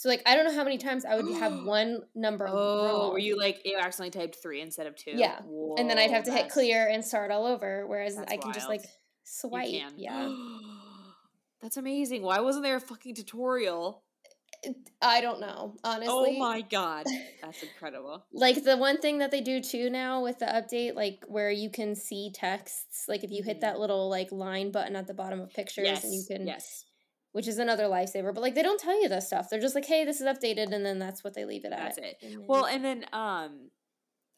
So 0.00 0.08
like 0.08 0.22
I 0.24 0.34
don't 0.34 0.46
know 0.46 0.54
how 0.54 0.64
many 0.64 0.78
times 0.78 1.04
I 1.04 1.14
would 1.14 1.30
have 1.36 1.62
one 1.64 2.00
number. 2.14 2.48
Oh, 2.48 2.86
wrong. 2.86 3.12
were 3.12 3.18
you 3.18 3.36
like 3.36 3.60
you 3.66 3.76
accidentally 3.78 4.18
typed 4.18 4.42
three 4.42 4.62
instead 4.62 4.86
of 4.86 4.96
two? 4.96 5.10
Yeah, 5.14 5.42
Whoa, 5.42 5.76
and 5.76 5.90
then 5.90 5.98
I'd 5.98 6.10
have 6.10 6.24
to 6.24 6.32
hit 6.32 6.48
clear 6.48 6.88
and 6.88 7.04
start 7.04 7.30
all 7.30 7.44
over. 7.44 7.86
Whereas 7.86 8.16
I 8.16 8.24
can 8.38 8.40
wild. 8.44 8.54
just 8.54 8.68
like 8.70 8.80
swipe. 9.24 9.68
Yeah. 9.98 10.34
That's 11.60 11.76
amazing. 11.76 12.22
Why 12.22 12.40
wasn't 12.40 12.64
there 12.64 12.76
a 12.76 12.80
fucking 12.80 13.14
tutorial? 13.14 14.02
I 15.02 15.20
don't 15.20 15.38
know, 15.38 15.74
oh 15.84 15.90
honestly. 15.90 16.08
Oh 16.08 16.38
my 16.38 16.62
god. 16.62 17.04
That's 17.42 17.62
incredible. 17.62 18.24
like 18.32 18.64
the 18.64 18.78
one 18.78 19.02
thing 19.02 19.18
that 19.18 19.30
they 19.30 19.42
do 19.42 19.60
too 19.60 19.90
now 19.90 20.22
with 20.22 20.38
the 20.38 20.46
update, 20.46 20.94
like 20.94 21.24
where 21.28 21.50
you 21.50 21.68
can 21.68 21.94
see 21.94 22.32
texts, 22.34 23.04
like 23.06 23.22
if 23.22 23.30
you 23.30 23.42
hit 23.42 23.60
that 23.60 23.72
mm-hmm. 23.72 23.82
little 23.82 24.08
like 24.08 24.32
line 24.32 24.70
button 24.70 24.96
at 24.96 25.06
the 25.06 25.14
bottom 25.14 25.40
of 25.40 25.52
pictures 25.52 25.84
yes. 25.84 26.04
and 26.04 26.14
you 26.14 26.22
can 26.26 26.46
Yes. 26.46 26.86
Which 27.32 27.46
is 27.46 27.58
another 27.58 27.84
lifesaver. 27.84 28.34
But 28.34 28.40
like 28.40 28.54
they 28.54 28.62
don't 28.62 28.80
tell 28.80 29.00
you 29.00 29.08
this 29.08 29.28
stuff. 29.28 29.48
They're 29.48 29.60
just 29.60 29.74
like, 29.74 29.86
hey, 29.86 30.04
this 30.04 30.20
is 30.20 30.26
updated 30.26 30.72
and 30.72 30.84
then 30.84 30.98
that's 30.98 31.22
what 31.22 31.34
they 31.34 31.44
leave 31.44 31.64
it 31.64 31.72
at. 31.72 31.78
That's 31.78 31.98
it. 31.98 32.16
And 32.22 32.46
well, 32.46 32.66
and 32.66 32.84
then 32.84 33.04
um 33.12 33.70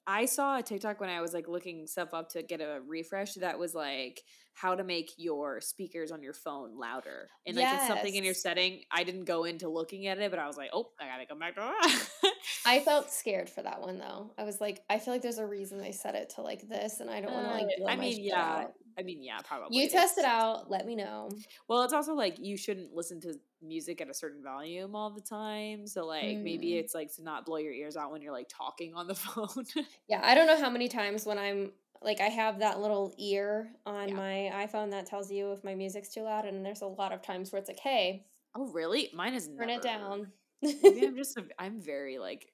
I 0.07 0.27
saw 0.27 0.59
a 0.59 0.63
TikTok 0.63 1.01
when 1.01 1.11
I 1.11 1.21
was 1.21 1.33
like 1.33 1.49
looking 1.49 1.87
stuff 1.87 2.13
up 2.13 2.31
to 2.31 2.43
get 2.43 2.61
a 2.61 2.81
refresh 2.87 3.35
that 3.35 3.59
was 3.59 3.75
like 3.75 4.23
how 4.55 4.75
to 4.75 4.85
make 4.85 5.13
your 5.17 5.61
speakers 5.61 6.13
on 6.13 6.23
your 6.23 6.35
phone 6.35 6.79
louder. 6.79 7.29
And 7.47 7.57
like 7.57 7.65
yes. 7.65 7.81
it's 7.81 7.89
something 7.89 8.15
in 8.15 8.25
your 8.25 8.35
setting. 8.35 8.83
I 8.91 9.05
didn't 9.05 9.25
go 9.25 9.45
into 9.45 9.69
looking 9.69 10.07
at 10.07 10.19
it, 10.19 10.31
but 10.31 10.39
I 10.39 10.47
was 10.47 10.57
like, 10.57 10.71
oh, 10.73 10.91
I 11.01 11.07
gotta 11.07 11.27
come 11.27 11.39
back 11.39 11.55
to 11.55 11.61
that. 11.61 12.33
I 12.67 12.81
felt 12.85 13.11
scared 13.11 13.49
for 13.49 13.63
that 13.63 13.81
one 13.81 13.99
though. 13.99 14.33
I 14.39 14.45
was 14.45 14.61
like, 14.61 14.83
I 14.91 14.99
feel 14.99 15.15
like 15.15 15.23
there's 15.23 15.39
a 15.39 15.47
reason 15.47 15.79
they 15.79 15.93
set 15.93 16.15
it 16.15 16.31
to 16.37 16.43
like 16.43 16.69
this, 16.69 17.01
and 17.01 17.11
I 17.11 17.21
don't 17.21 17.33
want 17.33 17.47
to 17.47 17.53
like. 17.53 17.69
I 17.89 17.97
mean, 17.97 18.23
yeah. 18.23 18.41
Out. 18.41 18.73
I 18.99 19.03
mean, 19.03 19.23
yeah, 19.23 19.39
probably. 19.43 19.79
You 19.79 19.89
test 19.89 20.19
it 20.19 20.25
out. 20.25 20.71
Let 20.71 20.87
me 20.87 20.95
know. 20.97 21.31
Well, 21.67 21.83
it's 21.83 21.95
also 21.95 22.15
like 22.15 22.39
you 22.39 22.57
shouldn't 22.57 22.95
listen 22.95 23.21
to 23.23 23.35
music 23.63 24.01
at 24.01 24.11
a 24.11 24.15
certain 24.15 24.43
volume 24.43 24.95
all 24.95 25.11
the 25.11 25.21
time. 25.21 25.87
So 25.87 26.07
like 26.07 26.25
mm. 26.25 26.43
maybe 26.43 26.77
it's 26.77 26.95
like 26.95 27.15
to 27.17 27.23
not 27.23 27.47
blow 27.47 27.59
your 27.59 27.73
ears 27.73 27.97
out 27.97 28.13
when 28.13 28.21
you're 28.21 28.33
like 28.33 28.49
talking 28.49 28.95
on 28.95 29.07
the 29.07 29.15
phone. 29.15 29.65
yeah, 30.09 30.21
I 30.23 30.35
don't 30.35 30.47
know 30.47 30.59
how 30.59 30.71
many 30.71 30.89
times 30.89 31.25
when 31.25 31.39
I'm 31.39 31.73
like 32.05 32.21
I 32.21 32.29
have 32.29 32.59
that 32.61 32.81
little 32.81 33.15
ear 33.19 33.71
on 33.87 34.09
yeah. 34.09 34.15
my 34.15 34.67
iPhone 34.67 34.91
that 34.91 35.07
tells 35.07 35.31
you 35.31 35.53
if 35.53 35.65
my 35.65 35.75
music's 35.75 36.09
too 36.09 36.23
loud, 36.23 36.45
and 36.45 36.65
there's 36.65 36.83
a 36.83 36.87
lot 36.87 37.13
of 37.13 37.23
times 37.23 37.53
where 37.53 37.61
it's 37.61 37.69
like, 37.69 37.81
hey. 37.81 38.27
Oh 38.55 38.67
really? 38.69 39.09
Mine 39.15 39.35
is 39.35 39.49
turn 39.49 39.69
never. 39.69 39.73
it 39.73 39.83
down. 39.83 40.33
maybe 40.63 41.07
I'm 41.07 41.17
just 41.17 41.37
a, 41.37 41.45
I'm 41.59 41.81
very 41.81 42.19
like 42.19 42.53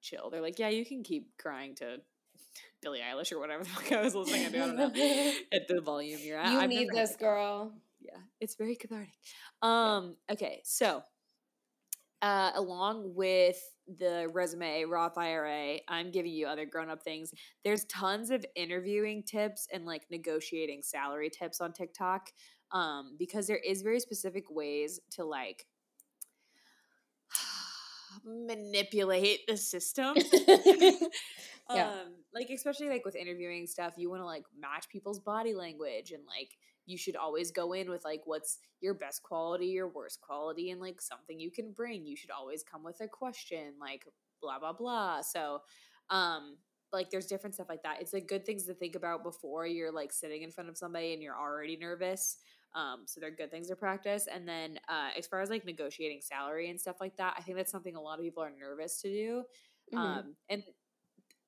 chill. 0.00 0.30
They're 0.30 0.40
like, 0.40 0.58
yeah, 0.58 0.68
you 0.68 0.84
can 0.84 1.02
keep 1.02 1.36
crying 1.38 1.74
to 1.76 2.00
Billie 2.82 3.00
Eilish 3.00 3.32
or 3.32 3.38
whatever 3.38 3.64
the 3.64 3.70
fuck 3.70 3.92
I 3.92 4.02
was 4.02 4.14
listening 4.14 4.52
to. 4.52 4.62
I 4.62 4.66
don't 4.66 4.76
know 4.76 4.84
at 5.52 5.68
the 5.68 5.80
volume 5.80 6.20
you're 6.22 6.38
at. 6.38 6.52
You 6.52 6.58
I've 6.58 6.68
need 6.68 6.90
this, 6.92 7.16
girl. 7.16 7.72
Yeah, 8.00 8.18
it's 8.40 8.54
very 8.54 8.76
cathartic. 8.76 9.12
Um. 9.62 10.16
Okay, 10.30 10.60
so 10.64 11.02
uh, 12.22 12.52
along 12.54 13.14
with 13.14 13.58
the 13.98 14.28
resume 14.32 14.84
Roth 14.84 15.16
IRA, 15.16 15.78
I'm 15.88 16.10
giving 16.10 16.32
you 16.32 16.46
other 16.46 16.66
grown 16.66 16.90
up 16.90 17.02
things. 17.02 17.32
There's 17.64 17.84
tons 17.84 18.30
of 18.30 18.44
interviewing 18.54 19.22
tips 19.22 19.68
and 19.72 19.86
like 19.86 20.02
negotiating 20.10 20.82
salary 20.82 21.30
tips 21.30 21.60
on 21.60 21.72
TikTok. 21.72 22.30
Um, 22.72 23.14
because 23.16 23.46
there 23.46 23.60
is 23.64 23.82
very 23.82 24.00
specific 24.00 24.44
ways 24.50 24.98
to 25.12 25.24
like 25.24 25.66
manipulate 28.24 29.46
the 29.46 29.56
system. 29.56 30.16
yeah. 31.70 31.90
Um, 31.90 32.14
like 32.34 32.50
especially 32.50 32.88
like 32.88 33.04
with 33.04 33.14
interviewing 33.14 33.66
stuff, 33.66 33.94
you 33.96 34.10
want 34.10 34.22
to 34.22 34.26
like 34.26 34.44
match 34.58 34.88
people's 34.88 35.20
body 35.20 35.54
language 35.54 36.10
and 36.10 36.24
like 36.26 36.56
you 36.86 36.96
should 36.96 37.16
always 37.16 37.50
go 37.50 37.72
in 37.72 37.90
with 37.90 38.04
like 38.04 38.22
what's 38.24 38.58
your 38.80 38.94
best 38.94 39.22
quality, 39.22 39.66
your 39.66 39.88
worst 39.88 40.20
quality, 40.20 40.70
and 40.70 40.80
like 40.80 41.00
something 41.00 41.38
you 41.38 41.50
can 41.50 41.72
bring. 41.72 42.06
You 42.06 42.16
should 42.16 42.30
always 42.30 42.62
come 42.62 42.82
with 42.84 43.00
a 43.00 43.08
question, 43.08 43.74
like 43.80 44.04
blah 44.40 44.58
blah 44.58 44.72
blah. 44.72 45.20
So, 45.22 45.60
um, 46.10 46.56
like 46.92 47.10
there's 47.10 47.26
different 47.26 47.54
stuff 47.54 47.68
like 47.68 47.82
that. 47.82 48.00
It's 48.00 48.12
like 48.12 48.28
good 48.28 48.46
things 48.46 48.64
to 48.64 48.74
think 48.74 48.94
about 48.94 49.24
before 49.24 49.66
you're 49.66 49.92
like 49.92 50.12
sitting 50.12 50.42
in 50.42 50.50
front 50.50 50.70
of 50.70 50.78
somebody 50.78 51.12
and 51.12 51.22
you're 51.22 51.36
already 51.36 51.76
nervous. 51.76 52.38
Um, 52.74 53.02
so 53.06 53.20
they're 53.20 53.30
good 53.30 53.50
things 53.50 53.68
to 53.68 53.76
practice. 53.76 54.28
And 54.32 54.46
then 54.46 54.78
uh, 54.88 55.08
as 55.18 55.26
far 55.26 55.40
as 55.40 55.50
like 55.50 55.64
negotiating 55.64 56.20
salary 56.20 56.70
and 56.70 56.80
stuff 56.80 56.96
like 57.00 57.16
that, 57.16 57.34
I 57.36 57.42
think 57.42 57.56
that's 57.56 57.72
something 57.72 57.96
a 57.96 58.00
lot 58.00 58.18
of 58.18 58.24
people 58.24 58.42
are 58.42 58.52
nervous 58.58 59.00
to 59.02 59.08
do. 59.08 59.42
Mm-hmm. 59.92 59.98
Um, 59.98 60.34
and 60.48 60.62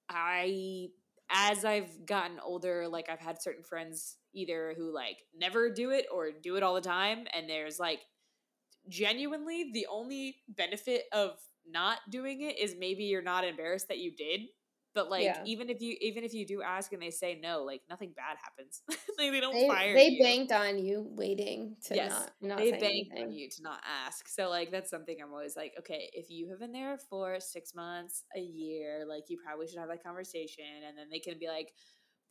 I 0.08 0.88
as 1.30 1.64
I've 1.64 2.06
gotten 2.06 2.38
older, 2.40 2.88
like 2.88 3.08
I've 3.08 3.20
had 3.20 3.42
certain 3.42 3.64
friends 3.64 4.16
either 4.34 4.74
who 4.76 4.94
like 4.94 5.18
never 5.36 5.70
do 5.70 5.90
it 5.90 6.06
or 6.12 6.30
do 6.42 6.56
it 6.56 6.62
all 6.62 6.74
the 6.74 6.80
time, 6.80 7.26
and 7.34 7.48
there's 7.48 7.78
like 7.78 8.00
genuinely 8.88 9.70
the 9.72 9.86
only 9.90 10.36
benefit 10.48 11.04
of 11.12 11.32
not 11.70 11.98
doing 12.10 12.40
it 12.42 12.58
is 12.58 12.74
maybe 12.78 13.04
you're 13.04 13.22
not 13.22 13.44
embarrassed 13.44 13.88
that 13.88 13.98
you 13.98 14.10
did 14.14 14.42
but 14.98 15.10
like 15.10 15.24
yeah. 15.24 15.42
even 15.44 15.70
if 15.70 15.80
you 15.80 15.96
even 16.00 16.24
if 16.24 16.34
you 16.34 16.44
do 16.44 16.60
ask 16.60 16.92
and 16.92 17.00
they 17.00 17.10
say 17.10 17.38
no 17.40 17.62
like 17.62 17.82
nothing 17.88 18.12
bad 18.16 18.36
happens. 18.42 18.82
Like 19.18 19.32
they 19.32 19.40
don't 19.40 19.52
they, 19.52 19.66
fire 19.66 19.94
they 19.94 20.10
you. 20.10 20.22
banked 20.22 20.52
on 20.52 20.78
you 20.78 21.04
waiting 21.16 21.74
to 21.86 21.96
yes, 21.96 22.12
not, 22.12 22.30
not 22.40 22.58
they 22.58 22.70
banked 22.70 23.18
on 23.18 23.32
you 23.32 23.48
to 23.50 23.62
not 23.62 23.80
ask. 24.06 24.28
So 24.28 24.48
like 24.48 24.70
that's 24.70 24.90
something 24.90 25.16
i'm 25.20 25.32
always 25.32 25.56
like 25.56 25.72
okay 25.76 26.08
if 26.12 26.30
you 26.30 26.48
have 26.50 26.60
been 26.60 26.70
there 26.70 26.98
for 27.10 27.40
six 27.40 27.74
months 27.74 28.22
a 28.36 28.40
year 28.40 29.04
like 29.08 29.24
you 29.28 29.38
probably 29.44 29.66
should 29.66 29.78
have 29.78 29.88
that 29.88 30.04
conversation. 30.04 30.64
And 30.86 30.96
then 30.96 31.06
they 31.10 31.18
can 31.18 31.38
be 31.38 31.48
like 31.48 31.72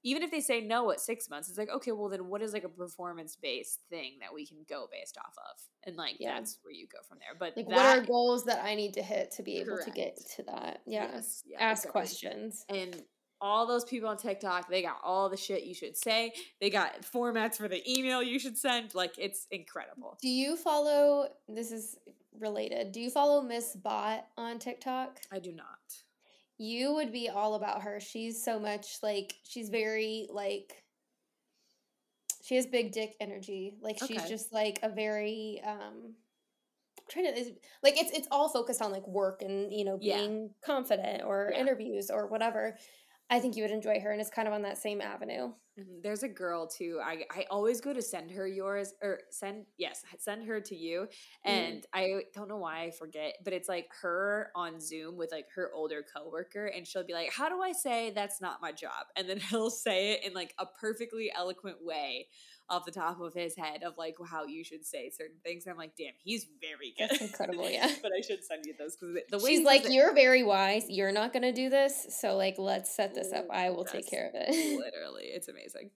even 0.03 0.23
if 0.23 0.31
they 0.31 0.41
say 0.41 0.61
no 0.61 0.91
at 0.91 0.99
six 0.99 1.29
months, 1.29 1.49
it's 1.49 1.57
like, 1.57 1.69
okay, 1.69 1.91
well, 1.91 2.09
then 2.09 2.27
what 2.27 2.41
is 2.41 2.53
like 2.53 2.63
a 2.63 2.69
performance 2.69 3.35
based 3.35 3.79
thing 3.89 4.13
that 4.21 4.33
we 4.33 4.45
can 4.45 4.59
go 4.69 4.87
based 4.91 5.17
off 5.17 5.33
of? 5.37 5.59
And 5.85 5.95
like, 5.95 6.17
yeah. 6.19 6.35
that's 6.35 6.59
where 6.63 6.73
you 6.73 6.87
go 6.87 6.99
from 7.07 7.17
there. 7.19 7.35
But 7.37 7.57
like, 7.57 7.67
that, 7.67 7.75
what 7.75 7.97
are 7.97 8.05
goals 8.05 8.45
that 8.45 8.63
I 8.63 8.75
need 8.75 8.93
to 8.93 9.01
hit 9.01 9.31
to 9.31 9.43
be 9.43 9.57
able 9.57 9.73
correct. 9.73 9.85
to 9.85 9.91
get 9.91 10.17
to 10.35 10.43
that? 10.43 10.81
Yeah. 10.85 11.09
Yes, 11.13 11.43
yeah 11.45 11.57
Ask 11.59 11.85
exactly. 11.85 11.91
questions. 11.91 12.65
And 12.69 13.01
all 13.41 13.67
those 13.67 13.85
people 13.85 14.09
on 14.09 14.17
TikTok, 14.17 14.69
they 14.69 14.81
got 14.81 14.97
all 15.03 15.29
the 15.29 15.37
shit 15.37 15.63
you 15.63 15.73
should 15.73 15.97
say. 15.97 16.33
They 16.61 16.69
got 16.69 17.01
formats 17.01 17.57
for 17.57 17.67
the 17.67 17.83
email 17.89 18.23
you 18.23 18.39
should 18.39 18.57
send. 18.57 18.95
Like, 18.95 19.15
it's 19.17 19.47
incredible. 19.51 20.17
Do 20.21 20.29
you 20.29 20.55
follow, 20.57 21.27
this 21.47 21.71
is 21.71 21.97
related, 22.39 22.91
do 22.91 22.99
you 22.99 23.09
follow 23.09 23.41
Miss 23.41 23.75
Bot 23.75 24.25
on 24.37 24.59
TikTok? 24.59 25.19
I 25.31 25.39
do 25.39 25.51
not 25.51 25.65
you 26.57 26.93
would 26.95 27.11
be 27.11 27.29
all 27.29 27.55
about 27.55 27.83
her. 27.83 27.99
She's 27.99 28.43
so 28.43 28.59
much 28.59 28.97
like 29.03 29.35
she's 29.43 29.69
very 29.69 30.27
like 30.31 30.83
she 32.43 32.55
has 32.55 32.65
big 32.65 32.91
dick 32.91 33.15
energy. 33.19 33.73
Like 33.81 33.99
she's 33.99 34.19
okay. 34.19 34.29
just 34.29 34.53
like 34.53 34.79
a 34.81 34.89
very 34.89 35.61
um 35.65 36.15
I'm 36.97 37.03
trying 37.09 37.33
to 37.33 37.51
like 37.83 37.97
it's 37.97 38.11
it's 38.11 38.27
all 38.31 38.49
focused 38.49 38.81
on 38.81 38.91
like 38.91 39.07
work 39.07 39.41
and 39.41 39.71
you 39.71 39.85
know 39.85 39.97
being 39.97 40.41
yeah. 40.43 40.65
confident 40.65 41.23
or 41.25 41.51
yeah. 41.53 41.59
interviews 41.59 42.09
or 42.09 42.27
whatever. 42.27 42.77
I 43.29 43.39
think 43.39 43.55
you 43.55 43.63
would 43.63 43.71
enjoy 43.71 43.99
her, 43.99 44.11
and 44.11 44.21
it's 44.21 44.29
kind 44.29 44.47
of 44.47 44.53
on 44.53 44.61
that 44.61 44.77
same 44.77 45.01
avenue. 45.01 45.51
Mm-hmm. 45.79 46.01
There's 46.01 46.23
a 46.23 46.29
girl 46.29 46.65
too. 46.65 46.99
I 47.03 47.23
I 47.29 47.45
always 47.51 47.81
go 47.81 47.93
to 47.93 48.01
send 48.01 48.31
her 48.31 48.47
yours 48.47 48.93
or 49.01 49.19
send 49.29 49.65
yes 49.77 50.03
send 50.17 50.45
her 50.45 50.61
to 50.61 50.75
you, 50.75 51.01
mm-hmm. 51.01 51.49
and 51.49 51.81
mm. 51.81 51.85
I 51.93 52.21
don't 52.33 52.47
know 52.47 52.57
why 52.57 52.83
I 52.83 52.91
forget, 52.91 53.35
but 53.43 53.53
it's 53.53 53.67
like 53.69 53.87
her 54.01 54.49
on 54.55 54.79
Zoom 54.79 55.17
with 55.17 55.31
like 55.31 55.45
her 55.55 55.71
older 55.75 56.03
coworker, 56.15 56.67
and 56.67 56.87
she'll 56.87 57.05
be 57.05 57.13
like, 57.13 57.31
"How 57.31 57.49
do 57.49 57.61
I 57.61 57.73
say 57.73 58.11
that's 58.15 58.41
not 58.41 58.61
my 58.61 58.71
job?" 58.71 59.07
And 59.15 59.29
then 59.29 59.39
he'll 59.49 59.69
say 59.69 60.13
it 60.13 60.25
in 60.25 60.33
like 60.33 60.53
a 60.57 60.65
perfectly 60.79 61.31
eloquent 61.35 61.77
way 61.81 62.27
off 62.69 62.85
the 62.85 62.91
top 62.91 63.19
of 63.21 63.33
his 63.33 63.55
head 63.55 63.83
of 63.83 63.97
like 63.97 64.15
how 64.29 64.45
you 64.45 64.63
should 64.63 64.85
say 64.85 65.09
certain 65.09 65.37
things. 65.43 65.65
I'm 65.67 65.77
like, 65.77 65.95
damn, 65.97 66.13
he's 66.23 66.47
very 66.59 66.93
good. 66.97 67.09
That's 67.09 67.21
incredible, 67.21 67.69
yeah. 67.69 67.91
but 68.01 68.11
I 68.17 68.21
should 68.21 68.43
send 68.43 68.65
you 68.65 68.73
those 68.77 68.97
because 68.97 69.17
the 69.29 69.39
way 69.39 69.55
she's 69.55 69.65
like, 69.65 69.85
it, 69.85 69.91
you're 69.91 70.13
very 70.13 70.43
wise. 70.43 70.85
You're 70.89 71.11
not 71.11 71.33
gonna 71.33 71.53
do 71.53 71.69
this, 71.69 72.07
so 72.09 72.35
like, 72.35 72.55
let's 72.57 72.93
set 72.93 73.15
this 73.15 73.31
up. 73.31 73.45
I 73.51 73.69
will 73.69 73.85
take 73.85 74.09
care 74.09 74.27
of 74.27 74.33
it. 74.35 74.49
literally, 74.79 75.25
it's 75.25 75.47
amazing. 75.47 75.91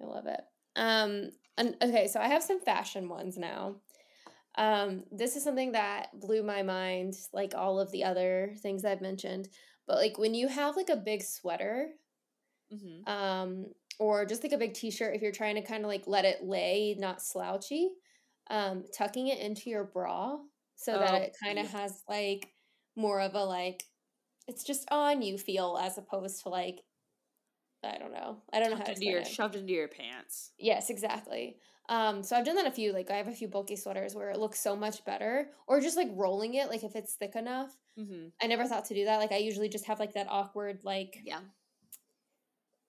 I 0.00 0.06
love 0.06 0.26
it. 0.26 0.40
Um, 0.76 1.30
and, 1.56 1.76
okay, 1.82 2.08
so 2.08 2.20
I 2.20 2.28
have 2.28 2.42
some 2.42 2.60
fashion 2.60 3.08
ones 3.08 3.36
now. 3.36 3.76
Um, 4.56 5.04
this 5.10 5.36
is 5.36 5.42
something 5.42 5.72
that 5.72 6.08
blew 6.18 6.42
my 6.42 6.62
mind, 6.62 7.14
like 7.32 7.54
all 7.56 7.80
of 7.80 7.90
the 7.90 8.04
other 8.04 8.54
things 8.62 8.84
I've 8.84 9.00
mentioned. 9.00 9.48
But 9.86 9.96
like 9.96 10.18
when 10.18 10.34
you 10.34 10.48
have 10.48 10.76
like 10.76 10.88
a 10.88 10.96
big 10.96 11.22
sweater, 11.22 11.88
mm-hmm. 12.72 13.10
um, 13.10 13.66
or 13.98 14.24
just 14.24 14.42
like 14.42 14.52
a 14.52 14.58
big 14.58 14.74
t-shirt 14.74 15.14
if 15.14 15.22
you're 15.22 15.32
trying 15.32 15.54
to 15.54 15.62
kind 15.62 15.84
of 15.84 15.88
like 15.88 16.04
let 16.06 16.24
it 16.24 16.42
lay 16.42 16.96
not 16.98 17.22
slouchy 17.22 17.90
um 18.50 18.84
tucking 18.96 19.28
it 19.28 19.38
into 19.38 19.70
your 19.70 19.84
bra 19.84 20.36
so 20.76 20.94
oh, 20.94 20.98
that 20.98 21.22
it 21.22 21.36
kind 21.42 21.58
of 21.58 21.70
has 21.70 22.02
like 22.08 22.48
more 22.96 23.20
of 23.20 23.34
a 23.34 23.44
like 23.44 23.84
it's 24.46 24.64
just 24.64 24.86
on 24.90 25.22
you 25.22 25.38
feel 25.38 25.78
as 25.80 25.98
opposed 25.98 26.42
to 26.42 26.48
like 26.48 26.80
I 27.84 27.98
don't 27.98 28.12
know. 28.12 28.38
I 28.52 28.60
don't 28.60 28.70
know 28.70 28.76
how 28.76 28.84
to 28.84 28.92
into 28.92 29.04
your, 29.04 29.20
it. 29.20 29.26
Shoved 29.26 29.56
into 29.56 29.72
your 29.72 29.88
pants. 29.88 30.52
Yes, 30.58 30.90
exactly. 30.90 31.58
Um, 31.88 32.22
so 32.22 32.36
I've 32.36 32.44
done 32.44 32.56
that 32.56 32.66
a 32.66 32.70
few. 32.70 32.92
Like 32.92 33.10
I 33.10 33.16
have 33.16 33.28
a 33.28 33.32
few 33.32 33.48
bulky 33.48 33.76
sweaters 33.76 34.14
where 34.14 34.30
it 34.30 34.38
looks 34.38 34.58
so 34.58 34.74
much 34.74 35.04
better, 35.04 35.50
or 35.66 35.80
just 35.80 35.96
like 35.96 36.08
rolling 36.14 36.54
it. 36.54 36.68
Like 36.68 36.82
if 36.82 36.96
it's 36.96 37.14
thick 37.14 37.36
enough. 37.36 37.76
Mm-hmm. 37.98 38.28
I 38.42 38.46
never 38.46 38.64
thought 38.64 38.86
to 38.86 38.94
do 38.94 39.04
that. 39.04 39.18
Like 39.18 39.32
I 39.32 39.36
usually 39.36 39.68
just 39.68 39.86
have 39.86 40.00
like 40.00 40.14
that 40.14 40.28
awkward 40.28 40.80
like 40.82 41.18
yeah 41.24 41.40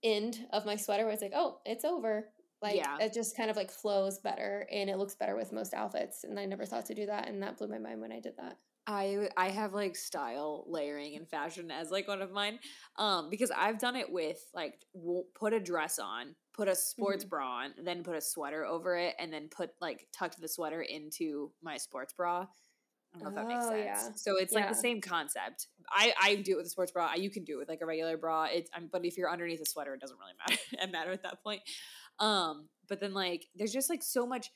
end 0.05 0.45
of 0.53 0.65
my 0.65 0.77
sweater 0.77 1.03
where 1.03 1.13
it's 1.13 1.21
like, 1.21 1.33
oh, 1.35 1.59
it's 1.65 1.83
over. 1.83 2.29
Like 2.61 2.77
yeah. 2.77 2.97
it 3.01 3.13
just 3.13 3.35
kind 3.35 3.49
of 3.49 3.57
like 3.57 3.69
flows 3.69 4.19
better 4.19 4.67
and 4.71 4.89
it 4.89 4.97
looks 4.97 5.15
better 5.15 5.35
with 5.35 5.51
most 5.51 5.73
outfits. 5.73 6.23
And 6.23 6.39
I 6.39 6.45
never 6.45 6.65
thought 6.65 6.85
to 6.85 6.95
do 6.95 7.05
that, 7.07 7.27
and 7.27 7.43
that 7.43 7.57
blew 7.57 7.67
my 7.67 7.79
mind 7.79 7.99
when 7.99 8.13
I 8.13 8.19
did 8.19 8.37
that. 8.37 8.57
I 8.87 9.29
I 9.35 9.49
have 9.49 9.73
like 9.73 9.95
style 9.95 10.63
layering 10.67 11.15
and 11.15 11.27
fashion 11.27 11.71
as 11.71 11.91
like 11.91 12.07
one 12.07 12.21
of 12.21 12.31
mine, 12.31 12.59
um, 12.97 13.29
because 13.29 13.51
I've 13.51 13.79
done 13.79 13.95
it 13.95 14.11
with 14.11 14.39
like 14.53 14.75
put 15.35 15.53
a 15.53 15.59
dress 15.59 15.99
on, 15.99 16.35
put 16.53 16.67
a 16.67 16.75
sports 16.75 17.23
mm-hmm. 17.23 17.29
bra 17.29 17.63
on, 17.63 17.73
then 17.83 18.03
put 18.03 18.15
a 18.15 18.21
sweater 18.21 18.63
over 18.65 18.95
it, 18.95 19.15
and 19.19 19.33
then 19.33 19.49
put 19.49 19.71
like 19.81 20.07
tucked 20.13 20.39
the 20.39 20.47
sweater 20.47 20.81
into 20.81 21.51
my 21.61 21.77
sports 21.77 22.13
bra. 22.13 22.45
I 23.15 23.23
don't 23.23 23.35
know 23.35 23.41
if 23.41 23.47
that 23.47 23.47
makes 23.47 23.65
oh, 23.65 23.69
sense. 23.69 23.85
Yeah. 23.85 24.09
So 24.15 24.37
it's 24.37 24.53
like 24.53 24.69
the 24.69 24.75
same 24.75 25.01
concept. 25.01 25.67
I 25.89 26.13
I 26.21 26.35
do 26.35 26.53
it 26.53 26.57
with 26.57 26.65
a 26.67 26.69
sports 26.69 26.91
bra. 26.91 27.13
You 27.15 27.29
can 27.29 27.43
do 27.43 27.55
it 27.55 27.59
with 27.59 27.69
like 27.69 27.81
a 27.81 27.85
regular 27.85 28.17
bra. 28.17 28.45
It's 28.45 28.69
um, 28.75 28.89
but 28.91 29.05
if 29.05 29.17
you're 29.17 29.31
underneath 29.31 29.61
a 29.61 29.65
sweater, 29.65 29.93
it 29.93 30.01
doesn't 30.01 30.17
really 30.19 30.33
matter. 30.37 30.61
it 30.71 30.91
matter 30.91 31.11
at 31.11 31.23
that 31.23 31.43
point. 31.43 31.61
Um, 32.19 32.69
but 32.87 32.99
then 32.99 33.13
like 33.13 33.45
there's 33.55 33.73
just 33.73 33.89
like 33.89 34.03
so 34.03 34.25
much. 34.25 34.51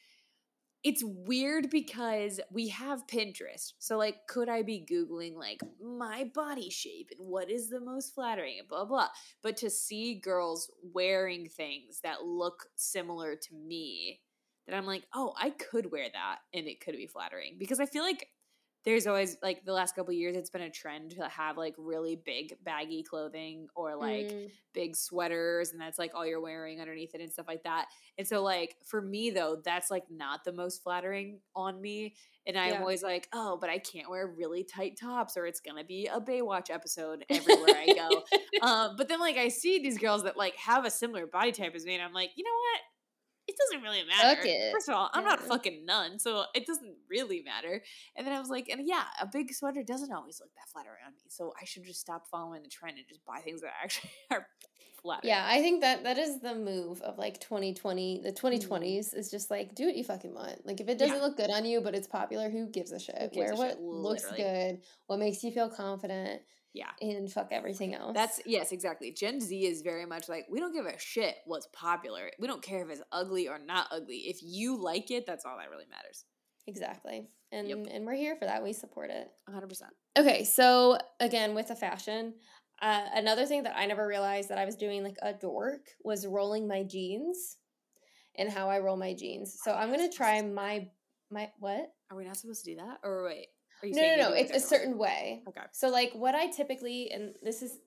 It's 0.82 1.04
weird 1.04 1.69
because 1.69 2.39
we 2.54 2.69
have 2.69 3.06
Pinterest. 3.06 3.74
So 3.80 3.98
like, 3.98 4.15
could 4.30 4.48
I 4.48 4.62
be 4.62 4.88
googling 4.89 5.36
like 5.36 5.62
my 5.82 6.32
body 6.34 6.69
shape 6.69 7.10
and 7.17 7.28
what 7.28 7.52
is 7.52 7.69
the 7.69 7.82
most 7.82 8.15
flattering 8.15 8.60
and 8.60 8.67
blah 8.67 8.86
blah. 8.86 9.10
But 9.43 9.58
to 9.58 9.69
see 9.69 10.15
girls 10.15 10.72
wearing 10.82 11.50
things 11.50 12.00
that 12.04 12.24
look 12.24 12.67
similar 12.76 13.36
to 13.36 13.56
me 13.56 14.22
that 14.69 14.78
I'm 14.78 14.86
like, 14.86 15.04
oh, 15.13 15.34
I 15.38 15.50
could 15.50 15.91
wear 15.91 16.08
that 16.13 16.38
and 16.54 16.67
it 16.67 16.80
could 16.80 16.95
be 16.95 17.08
flattering 17.08 17.56
because 17.58 17.80
I 17.80 17.86
feel 17.86 18.04
like 18.04 18.28
there's 18.86 19.08
always 19.08 19.38
like 19.44 19.65
the 19.65 19.74
last 19.74 19.96
couple 19.96 20.13
years 20.13 20.36
it's 20.36 20.50
been 20.50 20.62
a 20.62 20.70
trend 20.70 21.12
to 21.12 21.28
have 21.28 21.58
like 21.58 21.76
really 21.78 22.15
big 22.15 22.56
baggy 22.63 23.04
clothing 23.04 23.68
or 23.76 23.96
like 23.96 24.28
mm. 24.28 24.50
big 24.74 24.96
sweaters 24.96 25.72
and 25.72 25.82
that's 25.82 26.00
like 26.00 26.12
all 26.15 26.26
you're 26.26 26.42
wearing 26.42 26.80
underneath 26.80 27.13
it 27.13 27.22
and 27.22 27.32
stuff 27.32 27.48
like 27.48 27.63
that 27.63 27.88
and 28.18 28.28
so 28.28 28.42
like 28.42 28.76
for 28.86 29.02
me 29.02 29.30
though 29.30 29.58
that's 29.63 29.92
like 29.92 30.04
not 30.10 30.44
the 30.44 30.54
most 30.54 30.82
flattering 30.82 31.39
on 31.56 31.82
me 31.82 32.15
and 32.48 32.58
i'm 32.58 32.74
yeah. 32.74 32.80
always 32.80 33.04
like 33.04 33.28
oh 33.34 33.58
but 33.60 33.70
i 33.70 33.78
can't 33.78 34.10
wear 34.10 34.28
really 34.28 34.63
tight 34.63 34.98
tops 35.00 35.36
or 35.36 35.46
it's 35.46 35.60
gonna 35.60 35.84
be 35.84 36.08
a 36.08 36.20
baywatch 36.20 36.70
episode 36.70 37.26
everywhere 37.30 37.76
i 37.76 37.88
go 37.94 38.24
um, 38.65 38.96
but 38.98 39.08
then 39.10 39.20
like 39.20 39.38
i 39.38 39.50
see 39.50 39.80
these 39.80 39.98
girls 39.98 40.24
that 40.24 40.38
like 40.38 40.56
have 40.56 40.86
a 40.86 40.89
similar 40.89 41.28
body 41.28 41.52
type 41.52 41.76
as 41.76 41.86
me 41.86 41.96
and 41.96 42.04
i'm 42.04 42.13
like 42.13 42.32
you 42.36 42.44
know 42.44 42.50
what 42.50 42.88
it 43.49 43.55
doesn't 43.57 43.83
really 43.83 44.03
matter. 44.05 44.71
First 44.71 44.89
of 44.89 44.95
all, 44.95 45.09
I'm 45.13 45.23
yeah. 45.23 45.29
not 45.29 45.41
fucking 45.41 45.85
none, 45.85 46.19
so 46.19 46.43
it 46.53 46.65
doesn't 46.65 46.95
really 47.09 47.41
matter. 47.41 47.81
And 48.15 48.25
then 48.25 48.33
I 48.33 48.39
was 48.39 48.49
like, 48.49 48.69
and 48.69 48.88
yeah, 48.88 49.03
a 49.19 49.25
big 49.25 49.53
sweater 49.53 49.83
doesn't 49.83 50.12
always 50.12 50.39
look 50.39 50.53
that 50.55 50.69
flat 50.71 50.85
around 50.85 51.13
me, 51.13 51.23
so 51.29 51.53
I 51.59 51.65
should 51.65 51.83
just 51.83 51.99
stop 51.99 52.27
following 52.27 52.63
the 52.63 52.69
trend 52.69 52.97
and 52.97 53.07
just 53.07 53.25
buy 53.25 53.39
things 53.39 53.62
that 53.62 53.71
actually 53.83 54.12
are 54.31 54.47
flat. 55.01 55.21
Yeah, 55.23 55.45
I 55.47 55.62
think 55.62 55.81
that 55.81 56.03
that 56.03 56.17
is 56.17 56.39
the 56.41 56.55
move 56.55 57.01
of 57.01 57.17
like 57.17 57.39
2020. 57.39 58.21
The 58.23 58.31
2020s 58.31 58.69
mm-hmm. 58.69 59.19
is 59.19 59.31
just 59.31 59.49
like 59.49 59.73
do 59.75 59.85
what 59.85 59.95
you 59.95 60.03
fucking 60.03 60.33
want. 60.33 60.65
Like 60.65 60.79
if 60.79 60.88
it 60.88 60.99
doesn't 60.99 61.15
yeah. 61.15 61.21
look 61.21 61.38
good 61.38 61.49
on 61.49 61.65
you, 61.65 61.81
but 61.81 61.95
it's 61.95 62.07
popular, 62.07 62.49
who 62.49 62.67
gives 62.67 62.91
a 62.91 62.99
shit? 62.99 63.31
Wear 63.35 63.55
what 63.55 63.71
shit, 63.71 63.81
looks 63.81 64.31
good, 64.35 64.81
what 65.07 65.19
makes 65.19 65.43
you 65.43 65.51
feel 65.51 65.69
confident 65.69 66.41
yeah. 66.73 66.89
And 67.01 67.32
fuck 67.32 67.49
everything 67.51 67.95
else. 67.95 68.13
That's 68.13 68.41
yes, 68.45 68.71
exactly. 68.71 69.12
Gen 69.12 69.41
Z 69.41 69.65
is 69.65 69.82
very 69.82 70.05
much 70.05 70.29
like 70.29 70.45
we 70.49 70.60
don't 70.60 70.73
give 70.73 70.86
a 70.86 70.99
shit 70.99 71.36
what's 71.45 71.67
popular. 71.73 72.32
We 72.39 72.47
don't 72.47 72.62
care 72.62 72.84
if 72.84 72.89
it's 72.89 73.01
ugly 73.12 73.47
or 73.47 73.58
not 73.60 73.88
ugly. 73.91 74.17
If 74.27 74.39
you 74.43 74.82
like 74.82 75.10
it, 75.12 75.25
that's 75.25 75.45
all 75.45 75.58
that 75.58 75.69
really 75.69 75.88
matters. 75.89 76.25
Exactly. 76.67 77.27
And 77.51 77.67
yep. 77.67 77.88
and 77.91 78.05
we're 78.05 78.13
here 78.13 78.36
for 78.36 78.45
that. 78.45 78.63
We 78.63 78.73
support 78.73 79.10
it. 79.10 79.32
100%. 79.49 79.82
Okay, 80.17 80.43
so 80.43 80.99
again 81.19 81.55
with 81.55 81.69
the 81.69 81.75
fashion, 81.75 82.36
uh, 82.82 83.05
another 83.15 83.45
thing 83.45 83.63
that 83.63 83.75
I 83.75 83.88
never 83.88 84.05
realized 84.05 84.49
that 84.49 84.60
I 84.60 84.65
was 84.65 84.75
doing 84.75 85.03
like 85.03 85.17
a 85.23 85.34
dork 85.34 85.87
was 86.04 86.27
rolling 86.27 86.67
my 86.67 86.83
jeans 86.83 87.58
and 88.37 88.50
how 88.50 88.69
I 88.69 88.79
roll 88.79 88.96
my 88.96 89.13
jeans. 89.15 89.58
So 89.63 89.73
I'm 89.73 89.91
going 89.91 90.08
to 90.08 90.15
try 90.15 90.41
my 90.44 90.87
my 91.31 91.50
what? 91.60 91.91
Are 92.12 92.17
we 92.17 92.25
not 92.25 92.37
supposed 92.37 92.63
to 92.65 92.71
do 92.71 92.77
that? 92.77 93.00
Or 93.04 93.25
wait 93.25 93.48
no, 93.84 94.02
no, 94.02 94.30
no. 94.30 94.34
It's 94.34 94.52
a 94.52 94.60
certain 94.60 94.98
way. 94.98 95.44
Okay. 95.48 95.62
So 95.71 95.90
like 95.90 96.12
what 96.13 96.36
I 96.36 96.48
typically 96.48 97.12
and 97.12 97.36
this 97.42 97.62
is 97.62 97.77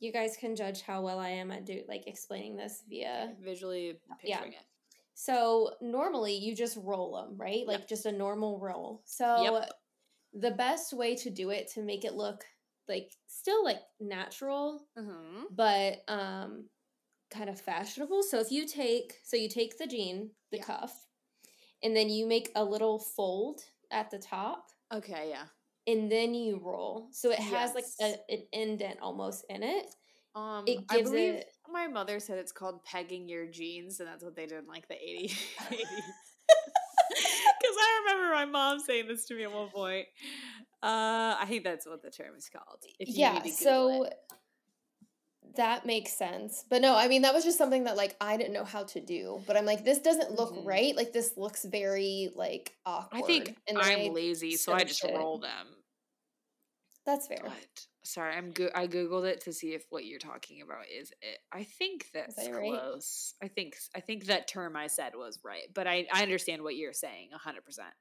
you 0.00 0.12
guys 0.12 0.36
can 0.38 0.54
judge 0.54 0.82
how 0.82 1.02
well 1.02 1.18
I 1.18 1.30
am 1.30 1.50
at 1.50 1.66
do 1.66 1.82
like 1.88 2.06
explaining 2.06 2.56
this 2.56 2.82
via 2.88 3.34
visually 3.42 3.98
picturing 4.20 4.52
yeah. 4.52 4.58
it. 4.58 4.64
So 5.14 5.72
normally 5.80 6.34
you 6.34 6.54
just 6.54 6.78
roll 6.80 7.16
them, 7.16 7.36
right? 7.36 7.66
Like 7.66 7.80
yep. 7.80 7.88
just 7.88 8.06
a 8.06 8.12
normal 8.12 8.60
roll. 8.60 9.02
So 9.04 9.42
yep. 9.42 9.70
the 10.32 10.52
best 10.52 10.92
way 10.92 11.16
to 11.16 11.30
do 11.30 11.50
it 11.50 11.68
to 11.74 11.82
make 11.82 12.04
it 12.04 12.14
look 12.14 12.44
like 12.88 13.10
still 13.26 13.64
like 13.64 13.80
natural, 14.00 14.86
Mm-hmm. 14.96 15.44
but 15.54 15.98
um 16.06 16.66
kind 17.30 17.50
of 17.50 17.60
fashionable. 17.60 18.22
So 18.22 18.38
if 18.38 18.50
you 18.52 18.66
take 18.66 19.14
so 19.24 19.36
you 19.36 19.48
take 19.48 19.78
the 19.78 19.86
jean, 19.86 20.30
the 20.52 20.58
Yeah. 20.58 20.64
cuff, 20.64 21.06
and 21.82 21.96
then 21.96 22.08
you 22.08 22.26
make 22.26 22.50
a 22.54 22.64
little 22.64 22.98
fold 22.98 23.62
at 23.90 24.10
the 24.10 24.18
top 24.18 24.68
Okay, 24.92 25.28
yeah. 25.30 25.44
and 25.86 26.10
then 26.10 26.34
you 26.34 26.60
roll. 26.62 27.08
So 27.12 27.30
it 27.30 27.38
has 27.38 27.74
like 27.74 27.84
a, 28.00 28.14
an 28.30 28.42
indent 28.52 28.98
almost 29.00 29.44
in 29.48 29.62
it. 29.62 29.86
Um, 30.34 30.64
It 30.66 30.80
I 30.88 30.96
gives 30.98 31.10
believe 31.10 31.34
it- 31.34 31.52
my 31.70 31.86
mother 31.86 32.18
said 32.20 32.38
it's 32.38 32.52
called 32.52 32.82
pegging 32.84 33.28
your 33.28 33.46
jeans, 33.46 34.00
and 34.00 34.08
that's 34.08 34.24
what 34.24 34.34
they 34.34 34.46
did 34.46 34.58
in 34.58 34.66
like 34.66 34.88
the 34.88 34.94
80s. 34.94 35.36
Because 37.60 37.76
I 37.78 38.02
remember 38.06 38.34
my 38.34 38.44
mom 38.44 38.78
saying 38.80 39.08
this 39.08 39.24
to 39.26 39.34
me 39.34 39.44
at 39.44 39.52
one 39.52 39.68
point. 39.70 40.06
Uh, 40.82 41.34
I 41.40 41.44
think 41.48 41.64
that's 41.64 41.86
what 41.86 42.02
the 42.02 42.10
term 42.10 42.34
is 42.36 42.48
called. 42.48 42.78
If 42.98 43.08
you 43.08 43.14
yeah, 43.16 43.42
so 43.44 44.04
it. 44.04 44.14
That 45.58 45.86
makes 45.86 46.12
sense. 46.14 46.64
But 46.70 46.82
no, 46.82 46.96
I 46.96 47.08
mean 47.08 47.22
that 47.22 47.34
was 47.34 47.44
just 47.44 47.58
something 47.58 47.84
that 47.84 47.96
like 47.96 48.16
I 48.20 48.36
didn't 48.38 48.54
know 48.54 48.64
how 48.64 48.84
to 48.84 49.00
do. 49.00 49.44
But 49.46 49.56
I'm 49.58 49.66
like, 49.66 49.84
this 49.84 50.00
doesn't 50.00 50.32
look 50.32 50.54
Mhm. 50.54 50.64
right. 50.64 50.96
Like 50.96 51.12
this 51.12 51.36
looks 51.36 51.64
very 51.64 52.30
like 52.34 52.78
awkward. 52.86 53.18
I 53.18 53.22
think 53.22 53.58
and 53.66 53.78
I'm 53.78 54.04
lazy, 54.04 54.56
so 54.56 54.72
I 54.72 54.84
just 54.84 55.04
it. 55.04 55.14
roll 55.14 55.38
them. 55.38 55.84
That's 57.04 57.26
fair. 57.26 57.42
But 57.42 57.86
sorry, 58.04 58.34
I'm 58.36 58.52
go- 58.52 58.70
I 58.74 58.86
googled 58.88 59.26
it 59.28 59.40
to 59.42 59.52
see 59.52 59.74
if 59.74 59.86
what 59.90 60.04
you're 60.04 60.18
talking 60.18 60.60
about 60.62 60.88
is 60.88 61.12
it. 61.22 61.38
I 61.52 61.64
think 61.64 62.10
that's 62.12 62.36
that 62.36 62.52
right? 62.52 62.70
close. 62.70 63.34
I 63.42 63.48
think 63.48 63.76
I 63.94 64.00
think 64.00 64.26
that 64.26 64.48
term 64.48 64.76
I 64.76 64.86
said 64.88 65.14
was 65.14 65.40
right, 65.44 65.72
but 65.72 65.86
I 65.86 66.06
I 66.12 66.22
understand 66.22 66.62
what 66.62 66.76
you're 66.76 66.92
saying 66.92 67.30
100. 67.30 67.64
percent 67.64 67.94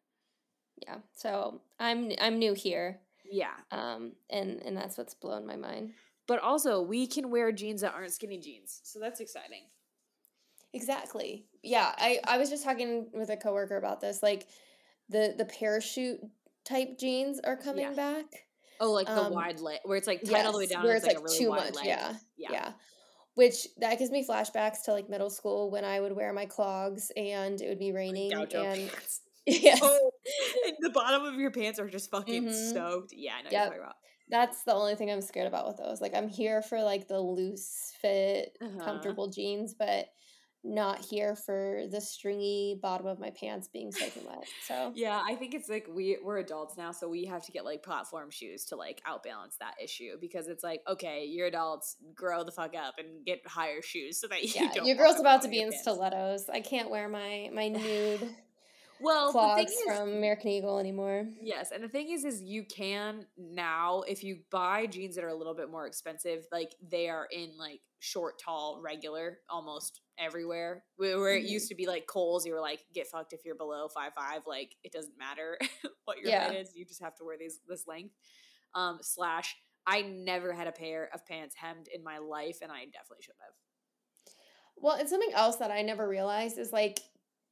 Yeah. 0.76 0.99
So 1.14 1.62
I'm 1.80 2.12
I'm 2.20 2.39
new 2.39 2.53
here. 2.53 3.01
Yeah, 3.24 3.55
Um 3.72 4.16
and 4.30 4.62
and 4.62 4.76
that's 4.78 4.97
what's 4.97 5.14
blown 5.14 5.45
my 5.45 5.55
mind. 5.55 5.95
But 6.28 6.39
also 6.39 6.82
we 6.82 7.07
can 7.07 7.30
wear 7.30 7.51
jeans 7.51 7.82
that 7.82 7.93
aren't 7.93 8.13
skinny 8.13 8.38
jeans, 8.39 8.82
so 8.84 8.99
that's 8.99 9.19
exciting. 9.19 9.63
Exactly. 10.73 11.45
Yeah, 11.63 11.93
I 11.97 12.19
I 12.25 12.38
was 12.38 12.49
just 12.49 12.63
talking 12.63 13.09
with 13.13 13.30
a 13.30 13.38
coworker 13.38 13.78
about 13.78 14.01
this 14.01 14.21
like 14.21 14.47
the 15.09 15.34
the 15.38 15.45
parachute 15.45 16.19
type 16.65 16.97
jeans 16.99 17.39
are 17.43 17.55
coming 17.57 17.84
Yeah. 17.86 17.93
back. 17.93 18.25
Oh, 18.80 18.91
like 18.91 19.07
the 19.07 19.23
Um, 19.23 19.34
wide 19.34 19.59
leg, 19.59 19.80
where 19.86 19.97
it's 19.97 20.05
like 20.07 20.23
tied 20.23 20.45
all 20.45 20.51
the 20.51 20.59
way 20.59 20.67
down. 20.67 20.84
where 20.84 20.95
it's 20.95 21.05
like, 21.05 21.17
a 21.17 21.21
really 21.21 21.38
too 21.39 21.49
wide 21.49 21.65
much. 21.65 21.75
leg. 21.78 21.86
Yeah. 21.88 22.13
yeah, 22.36 22.51
Yeah. 22.51 22.73
Which 23.34 23.67
that 23.78 23.97
gives 23.97 24.11
me 24.11 24.23
flashbacks 24.28 24.84
to 24.86 24.91
like 24.91 25.09
middle 25.09 25.30
school 25.32 25.71
when 25.71 25.84
I 25.86 25.99
would 25.99 26.11
wear 26.11 26.32
my 26.34 26.45
clogs 26.45 27.11
and 27.15 27.59
it 27.61 27.69
would 27.69 27.80
be 27.80 27.91
raining 27.91 28.32
Gaucho 28.32 28.61
and 28.63 28.91
yes. 29.47 29.80
Oh, 29.82 30.11
and 30.67 30.75
the 30.82 30.89
bottom 30.91 31.23
of 31.23 31.36
your 31.39 31.49
pants 31.51 31.80
are 31.80 31.88
just 31.89 32.11
fucking 32.11 32.45
Mhm. 32.47 32.73
soaked. 32.73 33.13
Yeah, 33.13 33.36
I 33.36 33.41
know 33.43 33.49
Yep. 33.49 33.53
you're 33.53 33.65
talking 33.65 33.82
about. 33.82 33.95
That's 34.30 34.63
the 34.63 34.73
only 34.73 34.95
thing 34.95 35.09
I'm 35.11 35.21
scared 35.21 35.47
about 35.47 35.67
with 35.67 35.78
those. 35.78 36.01
Like 36.01 36.13
I'm 36.15 36.28
here 36.28 36.61
for 36.61 36.82
like 36.84 37.07
the 37.07 37.19
loose 37.19 37.93
fit, 38.01 38.57
Uh-huh. 38.61 38.84
comfortable 38.84 39.28
jeans, 39.30 39.73
but 39.73 40.07
not 40.63 40.99
here 40.99 41.34
for 41.36 41.84
the 41.89 42.01
stringy 42.01 42.78
bottom 42.82 43.07
of 43.07 43.19
my 43.19 43.30
pants 43.30 43.69
being 43.71 43.89
soaking 43.93 44.25
wet. 44.25 44.43
So 44.67 44.91
Yeah, 44.95 45.21
I 45.25 45.36
think 45.36 45.53
it's 45.53 45.69
like 45.69 45.88
we 45.89 46.17
we're 46.21 46.39
adults 46.39 46.75
now, 46.75 46.91
so 46.91 47.07
we 47.07 47.23
have 47.25 47.45
to 47.45 47.51
get 47.53 47.63
like 47.63 47.84
platform 47.84 48.30
shoes 48.32 48.65
to 48.65 48.75
like 48.75 49.01
outbalance 49.07 49.57
that 49.61 49.75
issue 49.82 50.17
because 50.19 50.47
it's 50.49 50.63
like 50.63 50.82
okay, 50.89 51.23
you're 51.25 51.47
adults, 51.47 51.95
grow 52.13 52.43
the 52.43 52.51
fuck 52.51 52.75
up 52.75 52.95
and 52.97 53.23
get 53.25 53.39
higher 53.47 53.82
shoes 53.82 54.19
so 54.19 54.28
that 54.28 54.43
you 54.55 54.61
yeah, 54.61 54.71
don't. 54.73 54.86
your 54.86 54.97
girl's 54.97 55.19
about 55.21 55.43
to 55.43 55.47
be 55.47 55.61
in 55.61 55.69
pants. 55.69 55.84
stilettos. 55.84 56.49
I 56.49 56.59
can't 56.59 56.89
wear 56.89 57.07
my 57.07 57.49
my 57.53 57.67
nude 57.69 58.28
Well, 58.99 59.31
the 59.31 59.39
thing 59.39 59.67
clogs 59.67 59.71
is, 59.71 59.83
from 59.85 60.09
American 60.09 60.49
Eagle 60.49 60.79
anymore. 60.79 61.27
Yes, 61.41 61.71
and 61.71 61.83
the 61.83 61.89
thing 61.89 62.09
is, 62.09 62.25
is 62.25 62.41
you 62.41 62.63
can 62.63 63.25
now 63.37 64.01
if 64.01 64.23
you 64.23 64.39
buy 64.51 64.87
jeans 64.87 65.15
that 65.15 65.23
are 65.23 65.29
a 65.29 65.35
little 65.35 65.53
bit 65.53 65.69
more 65.69 65.85
expensive, 65.85 66.45
like 66.51 66.75
they 66.81 67.09
are 67.09 67.27
in 67.31 67.57
like 67.57 67.81
short, 67.99 68.39
tall, 68.43 68.79
regular, 68.83 69.39
almost 69.49 70.01
everywhere. 70.17 70.83
Where, 70.97 71.35
it 71.35 71.43
Mhm. 71.43 71.49
used 71.49 71.69
to 71.69 71.75
be 71.75 71.85
like 71.85 72.07
Kohl's, 72.07 72.45
you 72.45 72.53
were 72.53 72.61
like 72.61 72.85
get 72.93 73.07
fucked 73.07 73.33
if 73.33 73.45
you're 73.45 73.55
below 73.55 73.87
five 73.87 74.13
five. 74.15 74.41
Like 74.47 74.75
it 74.83 74.91
doesn't 74.91 75.17
matter 75.17 75.57
what 76.05 76.17
your 76.19 76.29
Yeah. 76.29 76.47
height 76.47 76.55
is, 76.55 76.75
you 76.75 76.85
just 76.85 77.01
have 77.03 77.15
to 77.17 77.23
wear 77.23 77.37
these 77.37 77.59
this 77.67 77.85
length. 77.87 78.15
Um, 78.73 78.99
slash, 79.01 79.55
I 79.85 80.01
never 80.01 80.53
had 80.53 80.67
a 80.67 80.71
pair 80.71 81.09
of 81.13 81.25
pants 81.25 81.55
hemmed 81.55 81.87
in 81.93 82.03
my 82.03 82.17
life, 82.17 82.59
and 82.61 82.71
I 82.71 82.85
definitely 82.85 83.21
should 83.21 83.35
have. 83.41 83.53
Well, 84.79 84.95
and 84.97 85.09
something 85.09 85.31
else 85.33 85.55
that 85.57 85.71
I 85.71 85.81
never 85.81 86.07
realized 86.07 86.57
is 86.57 86.71
like 86.71 86.99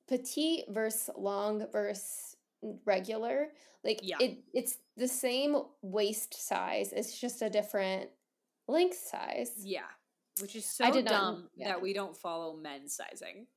petite 0.07 0.65
versus 0.69 1.09
long 1.17 1.65
versus 1.71 2.35
regular. 2.85 3.49
Like 3.83 3.99
Yeah. 4.03 4.17
it 4.19 4.39
it's 4.53 4.77
the 4.97 5.07
same 5.07 5.57
waist 5.81 6.33
size. 6.33 6.93
It's 6.93 7.19
just 7.19 7.41
a 7.41 7.49
different 7.49 8.09
length 8.67 8.97
size. 8.97 9.51
Yeah, 9.57 9.87
which 10.41 10.55
is 10.55 10.65
so 10.65 10.91
did 10.91 11.05
not- 11.05 11.11
dumb 11.11 11.49
yeah. 11.55 11.67
that 11.69 11.81
we 11.81 11.93
don't 11.93 12.15
follow 12.17 12.55
men's 12.55 12.95
sizing. 12.95 13.47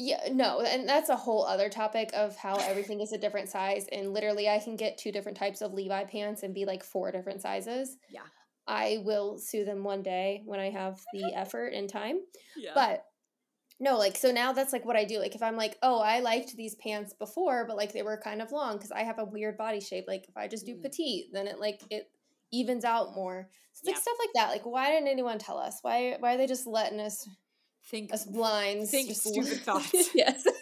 Yeah, 0.00 0.28
no, 0.32 0.60
and 0.60 0.88
that's 0.88 1.08
a 1.08 1.16
whole 1.16 1.44
other 1.44 1.68
topic 1.68 2.10
of 2.14 2.36
how 2.36 2.56
everything 2.58 3.00
is 3.00 3.12
a 3.12 3.18
different 3.18 3.48
size. 3.48 3.88
And 3.90 4.12
literally, 4.14 4.48
I 4.48 4.60
can 4.60 4.76
get 4.76 4.96
two 4.96 5.10
different 5.10 5.36
types 5.36 5.60
of 5.60 5.74
Levi 5.74 6.04
pants 6.04 6.44
and 6.44 6.54
be 6.54 6.64
like 6.64 6.84
four 6.84 7.10
different 7.10 7.42
sizes. 7.42 7.96
Yeah. 8.08 8.22
I 8.68 8.98
will 9.04 9.38
sue 9.38 9.64
them 9.64 9.82
one 9.82 10.02
day 10.04 10.42
when 10.44 10.60
I 10.60 10.70
have 10.70 11.00
the 11.12 11.32
effort 11.34 11.72
and 11.72 11.88
time. 11.88 12.20
Yeah, 12.56 12.72
But 12.74 13.06
no, 13.80 13.96
like, 13.96 14.16
so 14.16 14.30
now 14.32 14.52
that's 14.52 14.72
like 14.72 14.84
what 14.84 14.96
I 14.96 15.04
do. 15.04 15.18
Like, 15.20 15.34
if 15.34 15.42
I'm 15.42 15.56
like, 15.56 15.76
oh, 15.82 16.00
I 16.00 16.20
liked 16.20 16.56
these 16.56 16.74
pants 16.76 17.12
before, 17.14 17.64
but 17.66 17.76
like 17.76 17.92
they 17.92 18.02
were 18.02 18.16
kind 18.22 18.42
of 18.42 18.50
long 18.52 18.76
because 18.76 18.90
I 18.90 19.02
have 19.04 19.18
a 19.18 19.24
weird 19.24 19.56
body 19.56 19.80
shape. 19.80 20.04
Like, 20.08 20.24
if 20.28 20.36
I 20.36 20.48
just 20.48 20.66
do 20.66 20.74
Mm. 20.74 20.82
petite, 20.82 21.26
then 21.32 21.46
it 21.46 21.58
like, 21.60 21.80
it 21.90 22.10
evens 22.52 22.84
out 22.84 23.14
more. 23.14 23.48
So, 23.74 23.90
like, 23.90 24.00
stuff 24.00 24.16
like 24.18 24.30
that. 24.34 24.50
Like, 24.50 24.66
why 24.66 24.90
didn't 24.90 25.08
anyone 25.08 25.38
tell 25.38 25.58
us? 25.58 25.78
Why, 25.82 26.16
why 26.18 26.34
are 26.34 26.36
they 26.38 26.46
just 26.46 26.66
letting 26.66 26.98
us, 27.00 27.28
think 27.90 28.12
us 28.12 28.24
blinds? 28.24 28.90
think 28.90 29.14
stupid 29.14 29.58
thoughts. 29.64 30.10
yes. 30.14 30.44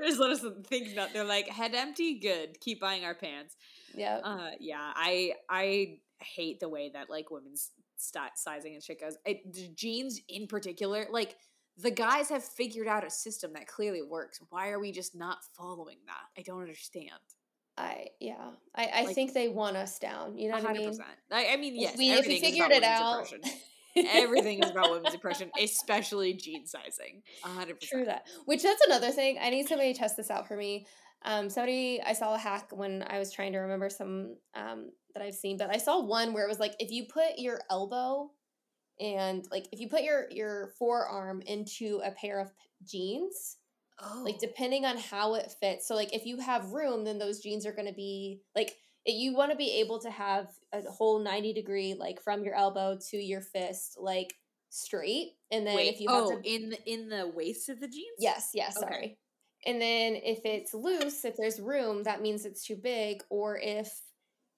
They 0.00 0.06
just 0.06 0.18
let 0.20 0.30
us 0.30 0.42
think 0.66 0.94
that 0.94 1.12
they're 1.12 1.24
like 1.24 1.46
head 1.48 1.74
empty, 1.74 2.18
good. 2.20 2.58
Keep 2.60 2.80
buying 2.80 3.04
our 3.04 3.14
pants. 3.14 3.54
yeah. 3.94 4.16
Uh, 4.24 4.50
yeah, 4.58 4.92
I 4.96 5.34
I 5.50 5.98
hate 6.22 6.58
the 6.60 6.70
way 6.70 6.90
that 6.94 7.10
like 7.10 7.30
women's 7.30 7.70
sti- 7.96 8.30
sizing 8.34 8.72
and 8.74 8.82
shit 8.82 8.98
goes. 8.98 9.16
The 9.26 9.68
jeans 9.74 10.18
in 10.26 10.46
particular, 10.46 11.06
like 11.10 11.36
the 11.82 11.90
guys 11.90 12.28
have 12.28 12.44
figured 12.44 12.88
out 12.88 13.06
a 13.06 13.10
system 13.10 13.52
that 13.54 13.66
clearly 13.66 14.02
works. 14.02 14.40
Why 14.50 14.70
are 14.70 14.80
we 14.80 14.92
just 14.92 15.14
not 15.14 15.38
following 15.56 15.96
that? 16.06 16.40
I 16.40 16.42
don't 16.42 16.60
understand. 16.60 17.10
I 17.78 18.08
yeah. 18.20 18.50
I, 18.74 18.86
I 18.86 19.02
Like- 19.04 19.14
think 19.14 19.32
they 19.32 19.48
want 19.48 19.76
us 19.76 19.98
down. 19.98 20.36
You 20.36 20.50
know 20.50 20.56
what 20.58 20.66
I 20.70 20.72
mean? 20.72 20.98
I, 21.30 21.48
I 21.52 21.56
mean, 21.56 21.78
yes, 21.80 21.92
if 21.92 21.98
we, 21.98 22.10
if 22.10 22.26
we 22.26 22.40
figured 22.40 22.70
it 22.70 22.82
out. 22.84 23.32
Everything 23.96 24.62
is 24.62 24.70
about 24.70 24.90
women's 24.92 25.14
impression, 25.14 25.50
especially 25.60 26.32
jean 26.34 26.64
sizing. 26.66 27.22
hundred 27.42 27.80
percent. 27.80 27.90
True 27.90 28.04
that. 28.04 28.26
Which 28.44 28.62
that's 28.62 28.80
another 28.86 29.10
thing. 29.10 29.38
I 29.40 29.50
need 29.50 29.66
somebody 29.66 29.92
to 29.92 29.98
test 29.98 30.16
this 30.16 30.30
out 30.30 30.46
for 30.46 30.56
me. 30.56 30.86
Um, 31.24 31.50
somebody 31.50 32.00
I 32.04 32.12
saw 32.12 32.34
a 32.34 32.38
hack 32.38 32.68
when 32.70 33.04
I 33.08 33.18
was 33.18 33.32
trying 33.32 33.52
to 33.52 33.58
remember 33.58 33.90
some 33.90 34.36
um 34.54 34.90
that 35.14 35.22
I've 35.24 35.34
seen, 35.34 35.56
but 35.56 35.74
I 35.74 35.78
saw 35.78 36.00
one 36.00 36.32
where 36.32 36.44
it 36.44 36.48
was 36.48 36.60
like 36.60 36.74
if 36.78 36.90
you 36.92 37.06
put 37.12 37.38
your 37.38 37.60
elbow 37.68 38.30
and 39.00 39.46
like 39.50 39.66
if 39.72 39.80
you 39.80 39.88
put 39.88 40.02
your 40.02 40.30
your 40.30 40.72
forearm 40.78 41.42
into 41.42 42.00
a 42.04 42.10
pair 42.12 42.38
of 42.38 42.52
jeans, 42.84 43.56
Oh, 44.02 44.22
like 44.24 44.38
depending 44.38 44.84
on 44.84 44.96
how 44.96 45.34
it 45.34 45.52
fits. 45.60 45.86
So 45.86 45.94
like 45.94 46.14
if 46.14 46.24
you 46.24 46.38
have 46.38 46.72
room, 46.72 47.04
then 47.04 47.18
those 47.18 47.40
jeans 47.40 47.66
are 47.66 47.72
going 47.72 47.88
to 47.88 47.94
be 47.94 48.40
like 48.54 48.76
it, 49.04 49.12
you 49.12 49.34
want 49.34 49.50
to 49.50 49.56
be 49.56 49.80
able 49.80 49.98
to 50.00 50.10
have 50.10 50.48
a 50.72 50.82
whole 50.82 51.18
90 51.18 51.52
degree 51.52 51.94
like 51.94 52.20
from 52.22 52.44
your 52.44 52.54
elbow 52.54 52.98
to 53.10 53.16
your 53.16 53.40
fist 53.40 53.96
like 53.98 54.34
straight 54.70 55.32
and 55.50 55.66
then 55.66 55.76
wait. 55.76 55.94
if 55.94 56.00
you 56.00 56.08
have 56.10 56.24
oh, 56.24 56.40
to 56.40 56.50
in 56.50 56.70
the 56.70 56.90
in 56.90 57.08
the 57.08 57.30
waist 57.34 57.68
of 57.68 57.80
the 57.80 57.88
jeans. 57.88 58.06
Yes, 58.18 58.50
yes, 58.54 58.76
Okay. 58.76 58.86
sorry. 58.86 59.18
And 59.66 59.80
then 59.80 60.16
if 60.16 60.40
it's 60.44 60.72
loose, 60.72 61.24
if 61.24 61.36
there's 61.36 61.60
room, 61.60 62.04
that 62.04 62.22
means 62.22 62.46
it's 62.46 62.64
too 62.64 62.76
big. 62.76 63.22
Or 63.28 63.58
if 63.58 63.90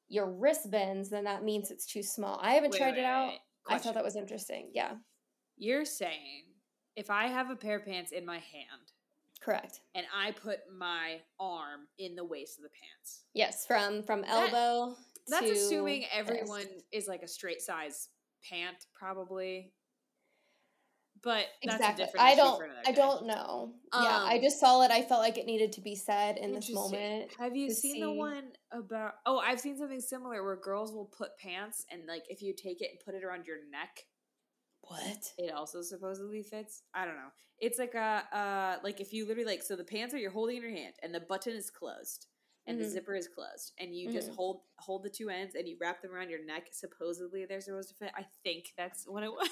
your 0.09 0.31
wrist 0.31 0.71
bends, 0.71 1.11
then 1.11 1.25
that 1.25 1.43
means 1.43 1.71
it's 1.71 1.87
too 1.87 2.03
small. 2.05 2.39
I 2.41 2.53
haven't 2.53 2.71
Wait, 2.71 2.79
tried 2.79 2.93
wait, 2.93 3.01
it 3.01 3.05
out. 3.05 3.29
wait. 3.31 3.41
I 3.69 3.79
thought 3.79 3.95
that 3.95 4.05
was 4.05 4.17
interesting. 4.17 4.71
Yeah, 4.75 4.93
You're 5.57 5.85
saying 5.85 6.45
if 6.97 7.11
I 7.11 7.27
have 7.29 7.51
a 7.51 7.57
pair 7.57 7.77
of 7.77 7.85
pants 7.85 8.13
in 8.13 8.27
my 8.27 8.39
hand 8.39 8.93
correct. 9.41 9.81
and 9.95 10.07
I 10.15 10.33
put 10.33 10.61
my 10.77 11.21
arm 11.39 11.89
in 11.99 12.15
the 12.17 12.25
waist 12.25 12.59
of 12.59 12.65
the 12.65 12.71
pants, 12.71 13.25
Yes, 13.35 13.67
from 13.67 14.03
from 14.03 14.23
That- 14.23 14.53
elbow. 14.53 14.97
that's 15.29 15.51
assuming 15.51 16.07
everyone 16.13 16.67
is 16.91 17.07
like 17.07 17.23
a 17.23 17.29
straight 17.29 17.61
size 17.63 18.09
pant, 18.49 18.87
probably. 18.95 19.73
But 21.23 21.47
that's 21.63 21.77
Exactly. 21.77 22.03
a 22.03 22.07
different 22.07 22.27
I 22.27 22.35
don't. 22.35 22.63
I 22.87 22.93
don't 22.93 23.27
know. 23.27 23.75
yeah, 23.95 24.01
I 24.25 24.37
Um, 24.37 24.43
just 24.43 24.59
saw 24.59 24.83
it. 24.83 24.91
I 24.91 25.03
felt 25.03 25.21
like 25.21 25.39
it 25.39 25.47
needed 25.47 25.73
to 25.73 25.81
be 25.81 25.95
said 25.95 26.37
in 26.37 26.53
this 26.53 26.69
moment. 26.71 27.33
Have 27.39 27.55
you 27.55 27.71
seen 27.71 28.01
the 28.01 28.11
one 28.11 28.53
about? 28.73 29.15
Oh, 29.25 29.39
I've 29.39 29.61
seen 29.61 29.79
something 29.79 30.01
similar 30.01 30.43
where 30.43 30.57
girls 30.57 30.93
will 30.93 31.07
put 31.07 31.37
pants 31.39 31.87
and 31.91 32.07
like 32.07 32.25
if 32.29 32.43
you 32.43 32.53
take 32.55 32.81
it 32.81 32.91
and 32.91 32.99
put 33.05 33.15
it 33.15 33.23
around 33.23 33.47
your 33.47 33.59
neck, 33.71 34.07
What? 34.81 35.33
it 35.39 35.53
also 35.53 35.81
supposedly 35.83 36.43
fits. 36.43 36.83
I 36.93 37.05
don't 37.05 37.15
know. 37.17 37.31
It's 37.61 37.79
like 37.79 37.95
a 37.95 38.25
uh 38.33 38.77
like 38.83 39.01
if 39.01 39.13
you 39.13 39.25
literally 39.27 39.49
like 39.49 39.63
so 39.63 39.77
the 39.77 39.85
pants 39.85 40.13
are 40.15 40.19
you're 40.19 40.33
holding 40.33 40.57
in 40.57 40.63
your 40.63 40.73
hand 40.73 40.95
and 41.05 41.15
the 41.15 41.21
button 41.21 41.55
is 41.55 41.71
closed. 41.71 42.27
and 42.67 42.77
mm-hmm. 42.77 42.85
the 42.85 42.91
zipper 42.91 43.15
is 43.15 43.29
closed 43.29 43.73
and 43.81 43.95
you 43.95 44.07
mm-hmm. 44.09 44.17
just 44.17 44.31
hold 44.33 44.61
hold 44.79 45.03
the 45.05 45.11
two 45.11 45.29
ends 45.29 45.55
and 45.57 45.67
you 45.69 45.77
wrap 45.81 46.01
them 46.03 46.13
around 46.13 46.31
your 46.31 46.45
neck 46.45 46.69
supposedly 46.73 47.45
they're 47.45 47.61
supposed 47.61 47.89
to 47.89 47.95
fit 47.97 48.13
i 48.17 48.25
think 48.45 48.67
that's 48.77 49.05
what 49.07 49.23
it 49.25 49.33
was 49.41 49.49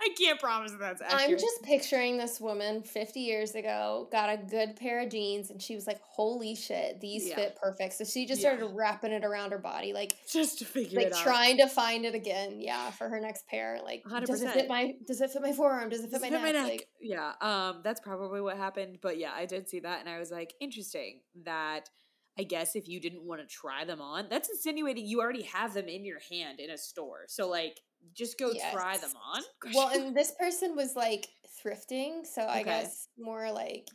I 0.02 0.08
can't 0.18 0.40
promise 0.40 0.72
that's 0.78 1.02
accurate. 1.02 1.22
I'm 1.22 1.38
just 1.38 1.62
picturing 1.62 2.16
this 2.16 2.40
woman 2.40 2.82
50 2.82 3.20
years 3.20 3.54
ago 3.54 4.08
got 4.10 4.30
a 4.30 4.36
good 4.36 4.76
pair 4.76 5.00
of 5.00 5.10
jeans 5.10 5.50
and 5.50 5.60
she 5.60 5.74
was 5.74 5.86
like, 5.86 6.00
"Holy 6.02 6.54
shit, 6.54 7.00
these 7.00 7.28
yeah. 7.28 7.34
fit 7.34 7.58
perfect." 7.60 7.94
So 7.94 8.04
she 8.04 8.26
just 8.26 8.40
started 8.40 8.64
yeah. 8.64 8.70
wrapping 8.72 9.12
it 9.12 9.24
around 9.24 9.52
her 9.52 9.58
body, 9.58 9.92
like 9.92 10.14
just 10.30 10.58
to 10.60 10.64
figure 10.64 10.98
like 10.98 11.08
it 11.08 11.12
out, 11.12 11.16
like 11.16 11.24
trying 11.24 11.56
to 11.58 11.68
find 11.68 12.04
it 12.04 12.14
again. 12.14 12.60
Yeah, 12.60 12.90
for 12.92 13.08
her 13.08 13.20
next 13.20 13.46
pair. 13.46 13.78
Like, 13.84 14.02
100%. 14.04 14.26
does 14.26 14.42
it 14.42 14.50
fit 14.52 14.68
my? 14.68 14.94
Does 15.06 15.20
it 15.20 15.30
fit 15.30 15.42
my 15.42 15.52
forearm? 15.52 15.90
Does 15.90 16.00
it 16.00 16.10
fit, 16.10 16.12
does 16.12 16.22
my, 16.22 16.28
it 16.28 16.30
fit 16.30 16.42
neck? 16.42 16.54
my 16.54 16.60
neck? 16.60 16.70
Like, 16.70 16.88
yeah, 17.00 17.32
um, 17.40 17.80
that's 17.84 18.00
probably 18.00 18.40
what 18.40 18.56
happened. 18.56 18.98
But 19.02 19.18
yeah, 19.18 19.32
I 19.34 19.46
did 19.46 19.68
see 19.68 19.80
that, 19.80 20.00
and 20.00 20.08
I 20.08 20.18
was 20.18 20.30
like, 20.30 20.54
interesting 20.60 21.20
that. 21.44 21.90
I 22.38 22.44
guess 22.44 22.74
if 22.74 22.88
you 22.88 23.00
didn't 23.00 23.24
want 23.24 23.42
to 23.42 23.46
try 23.46 23.84
them 23.84 24.00
on, 24.00 24.28
that's 24.30 24.48
insinuating 24.48 25.04
you 25.04 25.20
already 25.20 25.42
have 25.42 25.74
them 25.74 25.88
in 25.88 26.06
your 26.06 26.20
hand 26.30 26.58
in 26.58 26.70
a 26.70 26.78
store. 26.78 27.24
So 27.26 27.50
like 27.50 27.80
just 28.14 28.38
go 28.38 28.50
yes. 28.52 28.72
try 28.72 28.96
them 28.96 29.10
on. 29.34 29.42
Well, 29.74 29.88
and 29.88 30.16
this 30.16 30.32
person 30.32 30.76
was 30.76 30.96
like 30.96 31.28
thrifting, 31.64 32.26
so 32.26 32.46
I 32.46 32.62
guess 32.62 33.08
more 33.18 33.50
like 33.52 33.88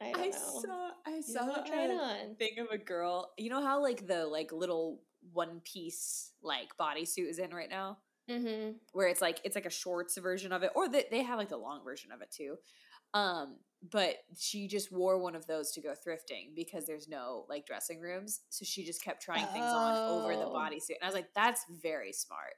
I 0.00 0.12
I. 0.16 0.30
Saw 0.30 0.90
I 1.06 1.20
saw 1.20 1.46
a 1.46 1.90
on. 1.90 2.34
thing 2.36 2.58
of 2.58 2.68
a 2.72 2.78
girl. 2.78 3.32
You 3.36 3.50
know 3.50 3.62
how 3.62 3.82
like 3.82 4.06
the 4.06 4.26
like 4.26 4.52
little 4.52 5.00
one 5.32 5.60
piece 5.64 6.32
like 6.42 6.68
bodysuit 6.80 7.28
is 7.28 7.38
in 7.38 7.50
right 7.50 7.70
now, 7.70 7.98
mm-hmm. 8.30 8.72
where 8.92 9.08
it's 9.08 9.20
like 9.20 9.40
it's 9.44 9.56
like 9.56 9.66
a 9.66 9.70
shorts 9.70 10.16
version 10.18 10.52
of 10.52 10.62
it, 10.62 10.70
or 10.74 10.88
they 10.88 11.06
they 11.10 11.22
have 11.22 11.38
like 11.38 11.48
the 11.48 11.56
long 11.56 11.82
version 11.84 12.12
of 12.12 12.22
it 12.22 12.30
too. 12.30 12.56
Um, 13.14 13.56
but 13.90 14.16
she 14.36 14.68
just 14.68 14.92
wore 14.92 15.18
one 15.18 15.34
of 15.34 15.46
those 15.46 15.70
to 15.72 15.80
go 15.80 15.90
thrifting 15.94 16.54
because 16.54 16.84
there's 16.84 17.08
no 17.08 17.46
like 17.48 17.66
dressing 17.66 18.00
rooms, 18.00 18.40
so 18.48 18.64
she 18.64 18.84
just 18.84 19.02
kept 19.02 19.22
trying 19.22 19.46
things 19.46 19.66
oh. 19.66 19.76
on 19.76 20.22
over 20.22 20.36
the 20.36 20.46
oh. 20.46 20.54
bodysuit, 20.54 20.96
and 21.00 21.04
I 21.04 21.06
was 21.06 21.14
like, 21.14 21.28
that's 21.34 21.64
very 21.82 22.12
smart 22.12 22.54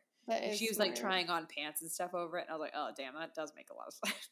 she 0.54 0.68
was 0.68 0.76
smart. 0.76 0.90
like 0.90 0.98
trying 0.98 1.28
on 1.28 1.46
pants 1.46 1.82
and 1.82 1.90
stuff 1.90 2.14
over 2.14 2.38
it, 2.38 2.42
and 2.42 2.50
I 2.50 2.54
was 2.54 2.60
like, 2.60 2.74
oh 2.74 2.90
damn, 2.96 3.14
that 3.14 3.34
does 3.34 3.52
make 3.56 3.70
a 3.70 3.74
lot 3.74 3.88
of 3.88 3.94
sense. 4.04 4.28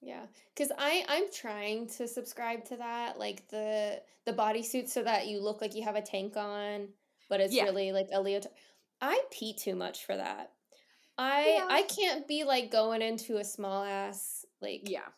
Yeah, 0.00 0.26
because 0.54 0.72
I 0.78 1.04
I'm 1.08 1.32
trying 1.32 1.88
to 1.98 2.08
subscribe 2.08 2.64
to 2.66 2.76
that, 2.76 3.18
like 3.18 3.48
the 3.48 4.00
the 4.26 4.32
bodysuit, 4.32 4.88
so 4.88 5.02
that 5.02 5.28
you 5.28 5.40
look 5.40 5.60
like 5.60 5.74
you 5.74 5.84
have 5.84 5.96
a 5.96 6.02
tank 6.02 6.36
on, 6.36 6.88
but 7.28 7.40
it's 7.40 7.54
yeah. 7.54 7.64
really 7.64 7.92
like 7.92 8.08
a 8.12 8.20
leotard. 8.20 8.52
I 9.00 9.20
pee 9.30 9.54
too 9.54 9.76
much 9.76 10.04
for 10.04 10.16
that. 10.16 10.52
I 11.18 11.56
yeah. 11.58 11.66
I 11.68 11.82
can't 11.82 12.26
be 12.26 12.44
like 12.44 12.70
going 12.70 13.02
into 13.02 13.36
a 13.36 13.44
small 13.44 13.84
ass 13.84 14.44
like 14.60 14.88
yeah 14.88 15.08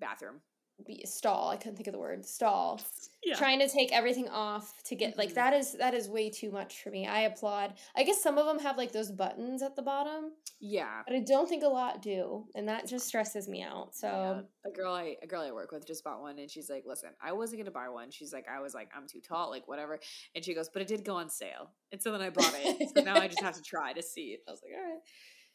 bathroom 0.00 0.40
be 0.84 1.02
stall 1.06 1.48
i 1.48 1.56
couldn't 1.56 1.76
think 1.76 1.86
of 1.86 1.92
the 1.92 1.98
word 1.98 2.24
stall. 2.24 2.80
Yeah. 3.24 3.34
trying 3.34 3.58
to 3.58 3.68
take 3.68 3.92
everything 3.92 4.28
off 4.28 4.72
to 4.84 4.94
get 4.94 5.12
mm-hmm. 5.12 5.20
like 5.20 5.34
that 5.34 5.52
is 5.52 5.72
that 5.78 5.94
is 5.94 6.08
way 6.08 6.30
too 6.30 6.52
much 6.52 6.82
for 6.82 6.90
me. 6.90 7.08
I 7.08 7.22
applaud. 7.22 7.74
I 7.96 8.04
guess 8.04 8.22
some 8.22 8.38
of 8.38 8.46
them 8.46 8.60
have 8.60 8.76
like 8.76 8.92
those 8.92 9.10
buttons 9.10 9.62
at 9.62 9.74
the 9.74 9.82
bottom 9.82 10.32
yeah. 10.60 11.02
but 11.06 11.14
i 11.14 11.20
don't 11.20 11.48
think 11.48 11.62
a 11.62 11.68
lot 11.68 12.00
do 12.00 12.44
and 12.54 12.68
that 12.68 12.86
just 12.86 13.06
stresses 13.06 13.48
me 13.48 13.62
out 13.62 13.94
so. 13.94 14.06
Yeah. 14.06 14.70
a 14.70 14.74
girl 14.74 14.94
i 14.94 15.16
a 15.22 15.26
girl 15.26 15.42
i 15.42 15.52
work 15.52 15.72
with 15.72 15.86
just 15.86 16.04
bought 16.04 16.20
one 16.20 16.38
and 16.38 16.50
she's 16.50 16.70
like 16.70 16.84
listen 16.86 17.10
i 17.20 17.32
wasn't 17.32 17.60
gonna 17.60 17.70
buy 17.70 17.88
one. 17.88 18.10
She's 18.10 18.32
like 18.32 18.46
i 18.48 18.60
was 18.60 18.74
like 18.74 18.88
i'm 18.96 19.06
too 19.06 19.20
tall 19.20 19.50
like 19.50 19.68
whatever 19.68 19.98
and 20.34 20.44
she 20.44 20.54
goes 20.54 20.68
but 20.68 20.82
it 20.82 20.88
did 20.88 21.04
go 21.04 21.16
on 21.16 21.28
sale 21.28 21.70
and 21.92 22.02
so 22.02 22.10
then 22.12 22.20
i 22.20 22.30
bought 22.30 22.54
it 22.54 22.90
so 22.94 23.02
now 23.02 23.16
i 23.16 23.28
just 23.28 23.42
have 23.42 23.56
to 23.56 23.62
try 23.64 23.92
to 23.92 24.02
see. 24.02 24.38
I 24.46 24.50
was 24.50 24.60
like 24.62 24.72
all 24.76 24.92
right 24.92 25.00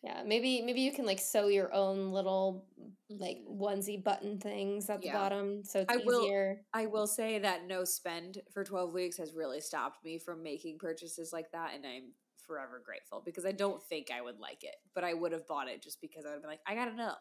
yeah, 0.04 0.24
maybe 0.26 0.62
maybe 0.64 0.82
you 0.82 0.92
can 0.92 1.06
like 1.06 1.20
sew 1.20 1.48
your 1.48 1.72
own 1.74 2.12
little 2.12 2.66
like 3.10 3.38
mm-hmm. 3.38 3.62
onesie 3.62 4.04
button 4.04 4.40
things 4.40 4.90
at 4.90 5.02
the 5.02 5.08
yeah. 5.08 5.14
bottom 5.14 5.64
so 5.64 5.82
it's 5.82 5.94
I 5.94 5.98
easier. 5.98 6.62
Will, 6.74 6.82
I 6.82 6.86
will 6.88 7.08
say 7.08 7.40
that 7.40 7.68
no 7.68 7.84
spend 7.84 8.42
for 8.52 8.64
12 8.64 8.94
weeks 8.94 9.18
has 9.18 9.34
really 9.36 9.62
stopped 9.62 10.04
me 10.04 10.18
from 10.18 10.42
making 10.42 10.80
purchases 10.80 11.32
like 11.32 11.52
that 11.52 11.72
and 11.76 11.86
I'm 11.86 12.14
forever 12.38 12.82
grateful 12.84 13.22
because 13.24 13.46
I 13.46 13.52
don't 13.52 13.84
think 13.84 14.10
I 14.12 14.22
would 14.22 14.40
like 14.40 14.64
it, 14.64 14.76
but 14.96 15.04
I 15.04 15.14
would 15.14 15.34
have 15.34 15.46
bought 15.46 15.68
it 15.68 15.84
just 15.84 16.02
because 16.02 16.26
I 16.26 16.30
would 16.30 16.36
have 16.36 16.42
been 16.42 16.52
like 16.52 16.62
I 16.66 16.74
got 16.74 16.86
to 16.86 16.96
know. 16.96 17.16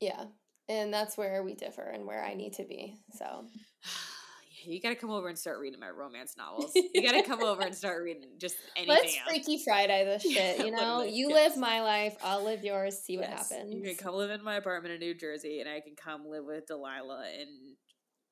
Yeah. 0.00 0.24
And 0.68 0.92
that's 0.92 1.16
where 1.16 1.42
we 1.42 1.54
differ 1.54 1.82
and 1.82 2.06
where 2.06 2.24
I 2.24 2.34
need 2.34 2.52
to 2.54 2.64
be. 2.64 2.96
So 3.16 3.46
you 4.66 4.80
got 4.80 4.90
to 4.90 4.94
come 4.94 5.10
over 5.10 5.28
and 5.28 5.38
start 5.38 5.60
reading 5.60 5.80
my 5.80 5.90
romance 5.90 6.36
novels. 6.36 6.72
You 6.74 7.02
got 7.02 7.12
to 7.12 7.22
come 7.22 7.42
over 7.42 7.62
and 7.62 7.74
start 7.74 8.02
reading 8.04 8.24
just 8.38 8.56
anything. 8.76 8.96
Let's 8.96 9.16
else. 9.16 9.28
Freaky 9.28 9.62
Friday 9.64 10.04
this 10.04 10.22
shit. 10.32 10.64
You 10.64 10.70
know, 10.70 11.02
you 11.02 11.30
yes. 11.30 11.50
live 11.50 11.60
my 11.60 11.82
life, 11.82 12.16
I'll 12.22 12.44
live 12.44 12.64
yours. 12.64 12.98
See 12.98 13.16
what 13.16 13.28
yes. 13.28 13.50
happens. 13.50 13.74
You 13.74 13.82
can 13.82 13.96
come 13.96 14.14
live 14.14 14.30
in 14.30 14.42
my 14.42 14.56
apartment 14.56 14.94
in 14.94 15.00
New 15.00 15.14
Jersey, 15.14 15.60
and 15.60 15.68
I 15.68 15.80
can 15.80 15.94
come 15.96 16.26
live 16.28 16.44
with 16.44 16.66
Delilah 16.66 17.24
and 17.38 17.48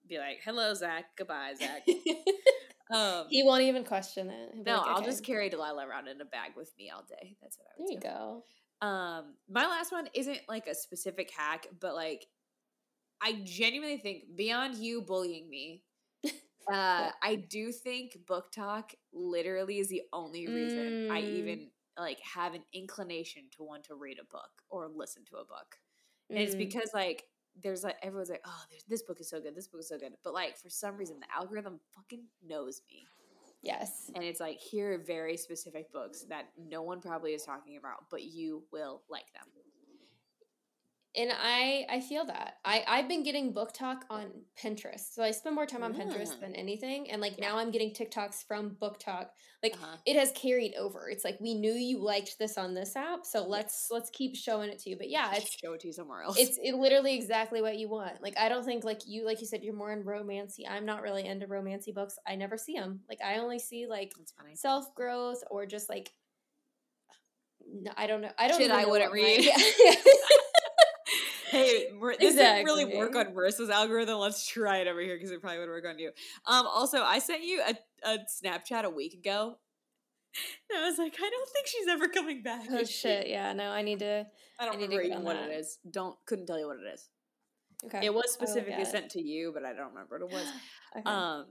be 0.09 0.19
like, 0.19 0.41
"Hello, 0.45 0.75
Zach. 0.75 1.17
Goodbye, 1.17 1.55
Zach." 1.59 1.83
um, 2.95 3.27
he 3.29 3.43
won't 3.43 3.63
even 3.63 3.85
question 3.85 4.31
it. 4.31 4.53
No, 4.67 4.77
like, 4.77 4.81
okay. 4.83 4.91
I'll 4.91 5.03
just 5.03 5.25
carry 5.25 5.49
Delilah 5.49 5.87
around 5.87 6.09
in 6.09 6.21
a 6.21 6.25
bag 6.25 6.53
with 6.57 6.73
me 6.79 6.91
all 6.91 7.05
day. 7.09 7.37
That's 7.41 7.59
what 7.59 7.67
I 7.69 7.73
would 7.79 7.89
there 7.89 8.01
do. 8.01 8.07
There 8.09 8.13
you 8.13 8.17
go. 8.17 8.45
Um, 8.83 9.35
my 9.49 9.67
last 9.67 9.93
one 9.93 10.09
isn't 10.15 10.41
like 10.49 10.67
a 10.67 10.75
specific 10.75 11.31
hack, 11.37 11.67
but 11.81 11.95
like 11.95 12.27
I 13.21 13.41
genuinely 13.45 13.99
think 13.99 14.35
beyond 14.35 14.77
you 14.77 15.03
bullying 15.03 15.49
me, 15.49 15.83
uh, 16.69 17.11
I 17.23 17.37
do 17.49 17.73
think 17.73 18.19
BookTok 18.27 18.95
literally 19.13 19.79
is 19.79 19.89
the 19.89 20.03
only 20.13 20.47
reason 20.47 21.09
mm. 21.09 21.11
I 21.11 21.21
even 21.21 21.69
like 21.99 22.19
have 22.21 22.55
an 22.55 22.63
inclination 22.73 23.45
to 23.57 23.63
want 23.63 23.85
to 23.85 23.95
read 23.95 24.19
a 24.21 24.25
book 24.25 24.51
or 24.69 24.89
listen 24.89 25.25
to 25.31 25.37
a 25.37 25.45
book. 25.45 25.77
And 26.29 26.39
mm. 26.39 26.43
it's 26.43 26.55
because 26.55 26.91
like 26.95 27.25
there's 27.63 27.85
like 27.85 27.97
everyone's 28.03 28.31
like, 28.31 28.43
oh, 28.47 28.63
this 28.89 29.03
book 29.03 29.21
is 29.21 29.29
so 29.29 29.41
good, 29.41 29.55
this 29.55 29.69
book 29.69 29.81
is 29.81 29.89
so 29.89 29.99
good. 29.99 30.13
But 30.23 30.35
like 30.35 30.57
for 30.57 30.71
some 30.71 30.97
reason 30.97 31.19
the 31.21 31.27
algorithm 31.37 31.81
fucking 31.95 32.25
knows 32.47 32.83
me. 32.89 33.07
Yes. 33.63 34.11
And 34.15 34.25
it's 34.25 34.41
like 34.41 34.59
here 34.59 34.95
are 34.95 34.99
very 34.99 35.37
specific 35.37 35.93
books 35.93 36.25
that 36.29 36.47
no 36.59 36.83
one 36.83 37.01
probably 37.01 37.33
is 37.33 37.43
talking 37.43 37.77
about, 37.77 38.05
but 38.11 38.23
you 38.23 38.63
will 38.73 39.03
like 39.11 39.33
them 39.35 39.49
and 41.17 41.31
I 41.33 41.87
I 41.91 42.01
feel 42.01 42.25
that 42.27 42.55
I 42.65 42.85
I've 42.87 43.09
been 43.09 43.23
getting 43.23 43.53
BookTok 43.53 44.03
on 44.11 44.27
Pinterest, 44.63 45.13
so 45.13 45.23
I 45.23 45.33
spend 45.33 45.55
more 45.55 45.67
time 45.67 45.83
on 45.83 45.93
mm. 45.93 46.01
Pinterest 46.01 46.39
than 46.41 46.55
anything. 46.55 47.11
And 47.11 47.21
like 47.21 47.35
yeah. 47.39 47.49
now 47.49 47.59
I'm 47.59 47.71
getting 47.71 47.91
TikToks 47.93 48.47
from 48.47 48.77
BookTok 48.81 49.27
Like 49.63 49.75
uh-huh. 49.75 49.97
it 50.07 50.17
has 50.17 50.33
carried 50.33 50.75
over. 50.79 51.11
It's 51.11 51.25
like 51.25 51.39
we 51.41 51.55
knew 51.55 51.73
you 51.73 51.99
liked 51.99 52.39
this 52.39 52.57
on 52.57 52.75
this 52.75 52.95
app, 52.95 53.27
so 53.27 53.47
let's 53.47 53.89
let's 53.91 54.11
keep 54.11 54.37
showing 54.37 54.71
it 54.71 54.79
to 54.81 54.91
you. 54.91 54.97
But 54.97 55.11
yeah, 55.11 55.33
it's 55.35 55.57
show 55.63 55.73
it 55.73 55.81
to 55.81 55.89
you 55.89 55.93
somewhere 55.93 56.23
else. 56.23 56.39
It's 56.39 56.59
it 56.63 56.75
literally 56.75 57.17
exactly 57.17 57.61
what 57.61 57.77
you 57.77 57.89
want. 57.89 58.23
Like 58.23 58.39
I 58.39 58.49
don't 58.49 58.65
think 58.65 58.85
like 58.85 59.01
you 59.07 59.27
like 59.27 59.41
you 59.41 59.47
said 59.47 59.65
you're 59.65 59.75
more 59.75 59.93
in 59.93 60.05
romancy. 60.05 60.61
I'm 60.69 60.87
not 60.87 61.03
really 61.03 61.27
into 61.27 61.47
romancy 61.47 61.93
books. 61.93 62.19
I 62.27 62.37
never 62.37 62.57
see 62.57 62.75
them. 62.75 63.01
Like 63.09 63.19
I 63.25 63.39
only 63.39 63.59
see 63.59 63.87
like 63.89 64.13
self 64.55 64.95
growth 64.95 65.43
or 65.51 65.67
just 65.67 65.89
like 65.89 66.13
I 67.97 68.07
don't 68.07 68.21
know. 68.21 68.31
I 68.39 68.49
don't. 68.49 68.59
Shit, 68.59 68.71
I 68.71 68.85
wouldn't 68.85 69.13
read. 69.13 69.47
My, 69.55 69.97
hey, 71.51 71.87
this 71.91 72.31
exactly. 72.31 72.35
didn't 72.35 72.65
really 72.65 72.97
work 72.97 73.17
on 73.17 73.27
Marissa's 73.35 73.71
algorithm. 73.71 74.19
Let's 74.19 74.47
try 74.47 74.79
it 74.79 74.89
over 74.89 75.01
here 75.01 75.17
because 75.17 75.31
it 75.31 75.41
probably 75.41 75.59
would 75.59 75.69
work 75.69 75.85
on 75.87 75.99
you. 75.99 76.11
Um, 76.47 76.67
also, 76.67 77.03
I 77.03 77.19
sent 77.19 77.43
you 77.43 77.63
a, 77.67 77.75
a 78.09 78.19
Snapchat 78.19 78.85
a 78.85 78.91
week 78.91 79.15
ago. 79.15 79.57
And 80.71 80.85
I 80.85 80.89
was 80.89 80.97
like, 80.97 81.15
I 81.19 81.29
don't 81.29 81.49
think 81.49 81.67
she's 81.67 81.89
ever 81.89 82.07
coming 82.07 82.43
back. 82.43 82.67
Oh 82.71 82.85
shit! 82.85 83.27
Yeah, 83.27 83.53
no, 83.53 83.71
I 83.71 83.83
need 83.83 83.99
to. 83.99 84.25
I 84.61 84.65
don't 84.65 84.77
I 84.77 84.81
remember 84.83 85.03
even 85.03 85.25
what 85.25 85.35
that. 85.35 85.51
it 85.51 85.55
is. 85.55 85.79
Don't 85.91 86.17
couldn't 86.25 86.47
tell 86.47 86.57
you 86.57 86.69
what 86.69 86.77
it 86.77 86.95
is. 86.95 87.09
Okay. 87.85 88.07
It 88.07 88.15
was 88.15 88.31
specifically 88.31 88.85
sent 88.85 89.11
to 89.11 89.21
you, 89.21 89.51
but 89.53 89.65
I 89.65 89.73
don't 89.73 89.89
remember 89.89 90.19
what 90.19 90.23
it 90.23 90.33
was. 90.33 90.47
okay. 90.97 91.11
Um, 91.11 91.47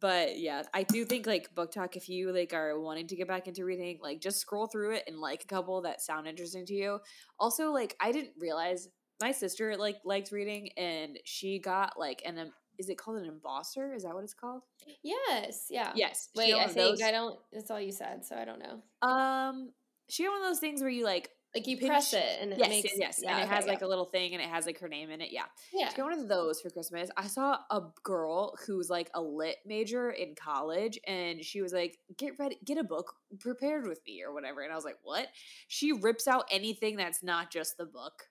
but 0.00 0.38
yeah, 0.38 0.62
I 0.72 0.82
do 0.82 1.04
think 1.04 1.26
like 1.26 1.54
BookTok. 1.54 1.96
if 1.96 2.08
you 2.08 2.32
like 2.32 2.52
are 2.52 2.80
wanting 2.80 3.06
to 3.08 3.16
get 3.16 3.28
back 3.28 3.46
into 3.46 3.64
reading, 3.64 3.98
like 4.02 4.20
just 4.20 4.40
scroll 4.40 4.66
through 4.66 4.94
it 4.94 5.04
and 5.06 5.20
like 5.20 5.44
a 5.44 5.46
couple 5.46 5.82
that 5.82 6.00
sound 6.00 6.26
interesting 6.26 6.66
to 6.66 6.74
you. 6.74 6.98
Also, 7.38 7.70
like 7.70 7.96
I 8.00 8.12
didn't 8.12 8.32
realize 8.38 8.88
my 9.24 9.32
sister 9.32 9.74
like 9.78 9.96
likes 10.04 10.32
reading 10.32 10.68
and 10.76 11.18
she 11.24 11.58
got 11.58 11.98
like 11.98 12.20
an 12.26 12.38
um, 12.38 12.52
is 12.78 12.90
it 12.90 12.98
called 12.98 13.16
an 13.22 13.30
embosser? 13.30 13.96
Is 13.96 14.02
that 14.02 14.14
what 14.14 14.22
it's 14.22 14.34
called? 14.34 14.60
Yes. 15.02 15.68
Yeah. 15.70 15.92
Yes. 15.94 16.28
Wait, 16.36 16.52
I 16.52 16.66
think 16.66 16.76
those. 16.76 17.02
I 17.02 17.10
don't. 17.10 17.38
That's 17.50 17.70
all 17.70 17.80
you 17.80 17.92
said, 17.92 18.24
so 18.24 18.36
I 18.36 18.44
don't 18.44 18.58
know. 18.58 19.08
Um, 19.08 19.70
she 20.10 20.24
got 20.24 20.32
one 20.32 20.42
of 20.42 20.48
those 20.48 20.58
things 20.58 20.82
where 20.82 20.90
you 20.90 21.04
like 21.04 21.30
like 21.54 21.66
you 21.68 21.78
press 21.78 22.12
it 22.12 22.38
and 22.40 22.52
it 22.52 22.58
yes, 22.58 22.68
makes 22.68 22.98
yes, 22.98 23.20
yeah, 23.22 23.30
and 23.30 23.38
it 23.38 23.42
okay, 23.44 23.54
has 23.54 23.66
like 23.66 23.80
a 23.80 23.86
little 23.86 24.06
thing 24.06 24.34
and 24.34 24.42
it 24.42 24.48
has 24.48 24.66
like 24.66 24.78
her 24.80 24.88
name 24.88 25.08
in 25.08 25.20
it. 25.22 25.28
Yeah, 25.30 25.44
yeah. 25.72 25.88
She 25.88 25.96
got 25.96 26.10
one 26.10 26.18
of 26.18 26.28
those 26.28 26.60
for 26.60 26.68
Christmas. 26.68 27.08
I 27.16 27.28
saw 27.28 27.58
a 27.70 27.80
girl 28.02 28.56
who's 28.66 28.90
like 28.90 29.08
a 29.14 29.22
lit 29.22 29.56
major 29.64 30.10
in 30.10 30.34
college, 30.34 30.98
and 31.06 31.42
she 31.42 31.62
was 31.62 31.72
like, 31.72 31.96
"Get 32.18 32.34
ready, 32.38 32.58
get 32.64 32.76
a 32.76 32.84
book 32.84 33.14
prepared 33.38 33.86
with 33.86 34.00
me 34.06 34.22
or 34.22 34.34
whatever." 34.34 34.60
And 34.60 34.72
I 34.72 34.76
was 34.76 34.84
like, 34.84 34.98
"What?" 35.02 35.28
She 35.68 35.92
rips 35.92 36.26
out 36.26 36.44
anything 36.50 36.96
that's 36.96 37.22
not 37.22 37.52
just 37.52 37.78
the 37.78 37.86
book 37.86 38.24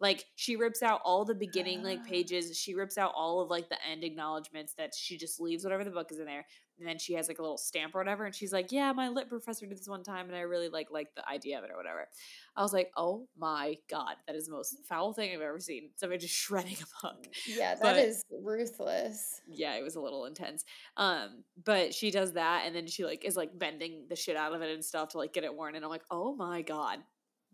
Like 0.00 0.24
she 0.34 0.56
rips 0.56 0.82
out 0.82 1.00
all 1.04 1.24
the 1.24 1.34
beginning 1.34 1.82
like 1.82 2.04
pages. 2.04 2.58
She 2.58 2.74
rips 2.74 2.98
out 2.98 3.12
all 3.14 3.40
of 3.40 3.48
like 3.48 3.68
the 3.68 3.78
end 3.88 4.04
acknowledgments 4.04 4.74
that 4.76 4.92
she 4.94 5.16
just 5.16 5.40
leaves 5.40 5.64
whatever 5.64 5.84
the 5.84 5.90
book 5.90 6.10
is 6.10 6.18
in 6.18 6.26
there. 6.26 6.44
And 6.78 6.88
then 6.88 6.98
she 6.98 7.14
has 7.14 7.28
like 7.28 7.38
a 7.38 7.42
little 7.42 7.56
stamp 7.56 7.94
or 7.94 7.98
whatever. 7.98 8.24
And 8.24 8.34
she's 8.34 8.52
like, 8.52 8.72
Yeah, 8.72 8.92
my 8.92 9.08
lit 9.08 9.28
professor 9.28 9.66
did 9.66 9.78
this 9.78 9.88
one 9.88 10.02
time 10.02 10.26
and 10.26 10.36
I 10.36 10.40
really 10.40 10.68
like 10.68 10.88
like 10.90 11.14
the 11.14 11.26
idea 11.28 11.58
of 11.58 11.64
it 11.64 11.70
or 11.70 11.76
whatever. 11.76 12.08
I 12.56 12.62
was 12.62 12.72
like, 12.72 12.90
Oh 12.96 13.28
my 13.38 13.76
God, 13.88 14.16
that 14.26 14.34
is 14.34 14.46
the 14.46 14.52
most 14.52 14.76
foul 14.88 15.12
thing 15.12 15.32
I've 15.32 15.40
ever 15.40 15.60
seen. 15.60 15.90
Somebody 15.96 16.18
just 16.20 16.34
shredding 16.34 16.76
a 16.76 17.06
book. 17.06 17.28
Yeah, 17.46 17.74
that 17.76 17.82
but, 17.82 17.98
is 17.98 18.24
ruthless. 18.42 19.40
Yeah, 19.48 19.76
it 19.76 19.84
was 19.84 19.94
a 19.94 20.00
little 20.00 20.24
intense. 20.24 20.64
Um, 20.96 21.44
but 21.64 21.94
she 21.94 22.10
does 22.10 22.32
that 22.32 22.64
and 22.66 22.74
then 22.74 22.88
she 22.88 23.04
like 23.04 23.24
is 23.24 23.36
like 23.36 23.56
bending 23.56 24.06
the 24.08 24.16
shit 24.16 24.36
out 24.36 24.54
of 24.54 24.62
it 24.62 24.74
and 24.74 24.84
stuff 24.84 25.10
to 25.10 25.18
like 25.18 25.32
get 25.32 25.44
it 25.44 25.54
worn. 25.54 25.76
And 25.76 25.84
I'm 25.84 25.90
like, 25.90 26.04
Oh 26.10 26.34
my 26.34 26.62
God, 26.62 26.98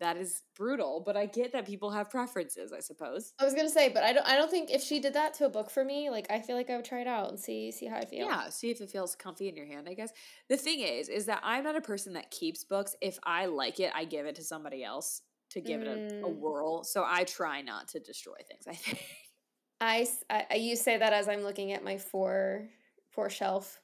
that 0.01 0.17
is 0.17 0.43
brutal 0.57 1.03
but 1.05 1.17
i 1.17 1.27
get 1.27 1.53
that 1.53 1.67
people 1.67 1.91
have 1.91 2.11
preferences 2.11 2.73
i 2.73 2.81
suppose 2.81 3.33
i 3.39 3.45
was 3.45 3.55
gonna 3.55 3.71
say 3.71 3.89
but 3.89 4.03
i 4.03 4.13
don't 4.13 4.27
i 4.27 4.37
don't 4.37 4.51
think 4.51 4.71
if 4.71 4.83
she 4.83 4.99
did 4.99 5.15
that 5.15 5.35
to 5.35 5.45
a 5.45 5.49
book 5.49 5.71
for 5.71 5.85
me 5.85 6.11
like 6.11 6.27
i 6.31 6.41
feel 6.41 6.57
like 6.57 6.69
i 6.71 6.77
would 6.77 6.85
try 6.85 7.01
it 7.01 7.07
out 7.07 7.29
and 7.29 7.39
see 7.39 7.71
see 7.71 7.87
how 7.87 7.97
i 7.97 8.05
feel 8.05 8.27
yeah 8.27 8.49
see 8.49 8.71
if 8.71 8.81
it 8.81 8.91
feels 8.91 9.15
comfy 9.15 9.49
in 9.49 9.57
your 9.57 9.67
hand 9.67 9.87
i 9.89 9.95
guess 9.95 10.11
the 10.49 10.57
thing 10.57 10.81
is 10.81 11.09
is 11.09 11.27
that 11.27 11.41
i'm 11.45 11.63
not 11.63 11.77
a 11.77 11.81
person 11.81 12.15
that 12.15 12.31
keeps 12.31 12.65
books 12.65 12.97
if 13.01 13.19
i 13.25 13.47
like 13.47 13.79
it 13.79 13.93
i 13.95 14.05
give 14.05 14.27
it 14.27 14.35
to 14.35 14.43
somebody 14.43 14.83
else 14.83 15.23
to 15.51 15.61
give 15.61 15.81
mm. 15.81 15.87
it 15.87 16.13
a, 16.13 16.27
a, 16.27 16.31
mm. 16.31 16.37
whirl 16.37 16.83
so 16.83 17.05
i 17.07 17.25
try 17.25 17.61
not 17.61 17.89
to 17.89 18.01
destroy 18.01 18.37
things 18.49 18.65
i 18.67 18.75
think 18.75 18.99
I, 19.83 20.07
I 20.51 20.55
you 20.57 20.77
say 20.77 20.99
that 20.99 21.13
as 21.13 21.29
i'm 21.29 21.43
looking 21.43 21.73
at 21.73 21.85
my 21.85 21.99
four 21.99 22.69
four 23.11 23.31
shelf 23.31 23.79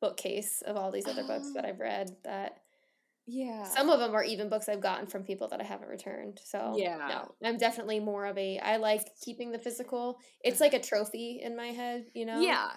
bookcase 0.00 0.62
of 0.62 0.76
all 0.76 0.90
these 0.90 1.06
other 1.06 1.24
books 1.24 1.52
that 1.54 1.64
i've 1.66 1.80
read 1.80 2.16
that 2.24 2.60
yeah. 3.30 3.64
Some 3.64 3.88
of 3.90 4.00
them 4.00 4.14
are 4.14 4.24
even 4.24 4.48
books 4.48 4.68
I've 4.68 4.80
gotten 4.80 5.06
from 5.06 5.22
people 5.22 5.48
that 5.48 5.60
I 5.60 5.64
haven't 5.64 5.88
returned. 5.88 6.40
So 6.44 6.74
yeah, 6.76 6.98
no, 7.08 7.48
I'm 7.48 7.58
definitely 7.58 8.00
more 8.00 8.26
of 8.26 8.36
a. 8.36 8.58
I 8.58 8.76
like 8.76 9.08
keeping 9.24 9.52
the 9.52 9.58
physical. 9.58 10.18
It's 10.42 10.60
like 10.60 10.74
a 10.74 10.80
trophy 10.80 11.40
in 11.42 11.56
my 11.56 11.68
head, 11.68 12.06
you 12.14 12.26
know. 12.26 12.40
Yeah. 12.40 12.70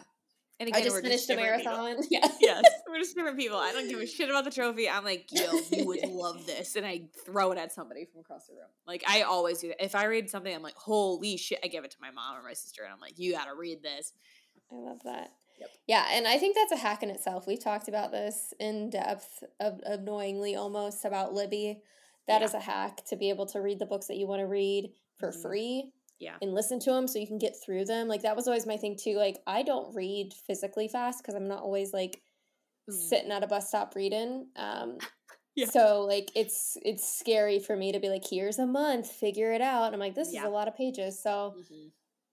And 0.60 0.70
again, 0.70 0.82
I 0.82 0.84
just 0.84 1.02
finished 1.02 1.28
just 1.28 1.30
a 1.32 1.36
marathon. 1.36 1.98
Yes. 2.12 2.38
yes. 2.40 2.64
We're 2.88 3.00
just 3.00 3.16
different 3.16 3.38
people. 3.38 3.58
I 3.58 3.72
don't 3.72 3.90
give 3.90 4.00
a 4.00 4.06
shit 4.06 4.30
about 4.30 4.46
the 4.46 4.52
trophy. 4.52 4.88
I'm 4.88 5.04
like, 5.04 5.28
yo, 5.32 5.52
you 5.72 5.88
would 5.88 6.06
love 6.08 6.46
this. 6.46 6.76
And 6.76 6.86
I 6.86 7.06
throw 7.26 7.52
it 7.52 7.58
at 7.58 7.74
somebody 7.74 8.06
from 8.06 8.22
across 8.22 8.46
the 8.46 8.54
room. 8.54 8.70
Like, 8.86 9.04
I 9.08 9.24
always 9.24 9.60
do 9.60 9.70
that. 9.70 9.84
If 9.84 9.96
I 9.96 10.06
read 10.06 10.30
something, 10.30 10.54
I'm 10.54 10.62
like, 10.62 10.76
holy 10.76 11.38
shit. 11.38 11.60
I 11.64 11.68
give 11.68 11.84
it 11.84 11.92
to 11.92 11.98
my 12.00 12.12
mom 12.12 12.38
or 12.38 12.44
my 12.44 12.54
sister. 12.54 12.84
And 12.84 12.94
I'm 12.94 13.00
like, 13.00 13.18
you 13.18 13.34
got 13.34 13.46
to 13.46 13.56
read 13.56 13.82
this. 13.82 14.14
I 14.72 14.76
love 14.76 15.00
that. 15.06 15.32
Yep. 15.64 15.70
Yeah, 15.88 16.06
and 16.12 16.28
I 16.28 16.38
think 16.38 16.56
that's 16.56 16.72
a 16.72 16.84
hack 16.84 17.04
in 17.04 17.10
itself. 17.10 17.48
We've 17.48 17.64
talked 17.64 17.88
about 17.88 18.12
this 18.12 18.54
in 18.60 18.90
depth, 18.90 19.44
of, 19.60 19.80
annoyingly 19.86 20.56
almost, 20.56 21.06
about 21.06 21.34
Libby. 21.34 21.82
That 22.28 22.42
yeah. 22.42 22.48
is 22.48 22.54
a 22.54 22.60
hack 22.60 23.04
to 23.08 23.16
be 23.16 23.30
able 23.30 23.46
to 23.48 23.60
read 23.60 23.80
the 23.80 23.86
books 23.86 24.08
that 24.08 24.18
you 24.18 24.28
want 24.28 24.42
to 24.42 24.48
read 24.48 24.92
for 25.20 25.30
mm-hmm. 25.30 25.42
free. 25.42 25.92
Yeah. 26.20 26.36
And 26.42 26.54
listen 26.54 26.80
to 26.82 26.92
them 26.92 27.08
so 27.08 27.20
you 27.20 27.28
can 27.28 27.40
get 27.40 27.56
through 27.66 27.86
them. 27.86 28.08
Like, 28.08 28.22
that 28.22 28.36
was 28.36 28.48
always 28.48 28.66
my 28.66 28.78
thing, 28.78 28.98
too. 29.02 29.18
Like, 29.18 29.40
I 29.46 29.64
don't 29.64 29.94
read 29.96 30.34
physically 30.48 30.88
fast 30.88 31.22
because 31.22 31.36
I'm 31.36 31.48
not 31.48 31.62
always, 31.62 31.92
like, 31.94 32.22
mm. 32.90 32.94
sitting 32.94 33.32
at 33.32 33.44
a 33.44 33.48
bus 33.48 33.68
stop 33.68 33.96
reading. 33.96 34.48
Um, 34.56 34.98
yeah. 35.56 35.68
So 35.68 36.02
like 36.02 36.32
it's 36.36 36.78
it's 36.84 37.08
scary 37.20 37.60
for 37.60 37.76
me 37.76 37.92
to 37.92 38.00
be 38.00 38.10
like, 38.10 38.24
here's 38.30 38.60
a 38.60 38.66
month, 38.66 39.12
figure 39.12 39.52
it 39.54 39.62
out. 39.62 39.86
And 39.86 39.96
I'm 39.96 40.00
like, 40.00 40.16
this 40.16 40.34
yeah. 40.34 40.42
is 40.42 40.46
a 40.48 40.50
lot 40.50 40.68
of 40.68 40.76
pages. 40.76 41.22
So 41.22 41.56
mm-hmm. 41.58 41.88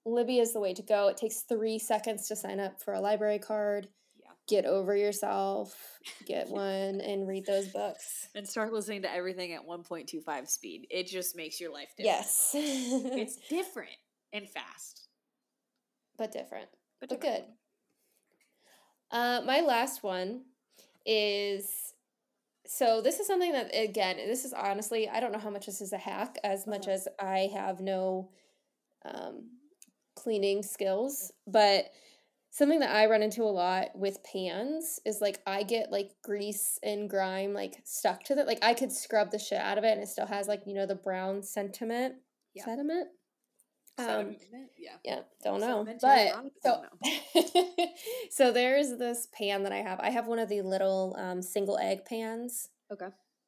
Libby 0.05 0.39
is 0.39 0.53
the 0.53 0.59
way 0.59 0.73
to 0.73 0.81
go. 0.81 1.07
It 1.07 1.17
takes 1.17 1.41
three 1.41 1.77
seconds 1.77 2.27
to 2.27 2.35
sign 2.35 2.59
up 2.59 2.81
for 2.81 2.93
a 2.93 3.01
library 3.01 3.39
card. 3.39 3.87
Yeah. 4.19 4.31
Get 4.47 4.65
over 4.65 4.95
yourself, 4.95 5.75
get 6.25 6.49
one, 6.49 7.01
and 7.01 7.27
read 7.27 7.45
those 7.45 7.67
books. 7.67 8.29
And 8.35 8.47
start 8.47 8.73
listening 8.73 9.03
to 9.03 9.13
everything 9.13 9.53
at 9.53 9.67
1.25 9.67 10.49
speed. 10.49 10.87
It 10.89 11.07
just 11.07 11.35
makes 11.35 11.59
your 11.59 11.71
life 11.71 11.89
different. 11.97 12.17
Yes. 12.17 12.51
it's 12.55 13.37
different 13.49 13.91
and 14.33 14.49
fast. 14.49 15.07
But 16.17 16.31
different. 16.31 16.69
But, 16.99 17.09
different. 17.09 17.21
but 17.21 17.45
good. 19.11 19.17
Uh, 19.17 19.41
my 19.45 19.61
last 19.61 20.03
one 20.03 20.43
is 21.05 21.93
so 22.65 23.01
this 23.01 23.19
is 23.19 23.27
something 23.27 23.51
that 23.51 23.71
again 23.73 24.17
this 24.17 24.45
is 24.45 24.53
honestly 24.53 25.09
i 25.09 25.19
don't 25.19 25.31
know 25.31 25.39
how 25.39 25.49
much 25.49 25.65
this 25.65 25.81
is 25.81 25.93
a 25.93 25.97
hack 25.97 26.37
as 26.43 26.67
much 26.67 26.83
uh-huh. 26.83 26.91
as 26.91 27.07
i 27.19 27.49
have 27.51 27.81
no 27.81 28.29
um, 29.03 29.49
cleaning 30.21 30.63
skills, 30.63 31.31
but 31.47 31.85
something 32.51 32.79
that 32.81 32.93
I 32.95 33.05
run 33.05 33.23
into 33.23 33.43
a 33.43 33.45
lot 33.45 33.95
with 33.95 34.23
pans 34.23 34.99
is 35.05 35.21
like 35.21 35.39
I 35.47 35.63
get 35.63 35.91
like 35.91 36.11
grease 36.23 36.77
and 36.83 37.09
grime 37.09 37.53
like 37.53 37.81
stuck 37.85 38.23
to 38.25 38.37
it. 38.37 38.47
Like 38.47 38.59
I 38.61 38.73
could 38.73 38.91
scrub 38.91 39.31
the 39.31 39.39
shit 39.39 39.59
out 39.59 39.77
of 39.77 39.83
it 39.83 39.93
and 39.93 40.01
it 40.01 40.09
still 40.09 40.25
has 40.25 40.47
like, 40.47 40.63
you 40.65 40.73
know, 40.73 40.85
the 40.85 40.95
brown 40.95 41.43
sentiment. 41.43 42.15
Yeah. 42.53 42.65
Sediment? 42.65 43.07
Um, 43.97 44.35
yeah. 44.77 44.95
Yeah, 45.03 45.19
don't 45.43 45.61
know. 45.61 45.85
But 46.01 46.33
so, 46.63 46.83
so 48.29 48.51
there's 48.51 48.97
this 48.97 49.27
pan 49.33 49.63
that 49.63 49.71
I 49.71 49.77
have. 49.77 49.99
I 49.99 50.09
have 50.09 50.27
one 50.27 50.39
of 50.39 50.49
the 50.49 50.61
little 50.61 51.15
um, 51.17 51.41
single 51.41 51.77
egg 51.77 52.05
pans. 52.05 52.69
Okay 52.91 53.07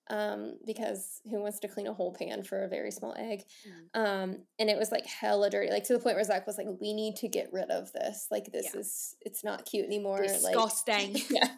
um, 0.09 0.57
because 0.65 1.21
who 1.29 1.41
wants 1.41 1.59
to 1.59 1.67
clean 1.67 1.87
a 1.87 1.93
whole 1.93 2.13
pan 2.13 2.43
for 2.43 2.63
a 2.63 2.67
very 2.67 2.91
small 2.91 3.15
egg? 3.17 3.43
Mm. 3.67 3.99
Um, 3.99 4.37
and 4.59 4.69
it 4.69 4.77
was 4.77 4.91
like 4.91 5.05
hella 5.05 5.49
dirty, 5.49 5.71
like 5.71 5.85
to 5.85 5.93
the 5.93 5.99
point 5.99 6.15
where 6.15 6.23
Zach 6.23 6.45
was 6.45 6.57
like, 6.57 6.67
"We 6.81 6.93
need 6.93 7.15
to 7.17 7.27
get 7.27 7.51
rid 7.51 7.69
of 7.69 7.91
this. 7.93 8.27
Like 8.29 8.51
this 8.51 8.71
yeah. 8.73 8.81
is 8.81 9.15
it's 9.21 9.43
not 9.43 9.65
cute 9.65 9.85
anymore. 9.85 10.21
Disgusting." 10.21 11.13
Like, 11.13 11.29
yeah. 11.29 11.49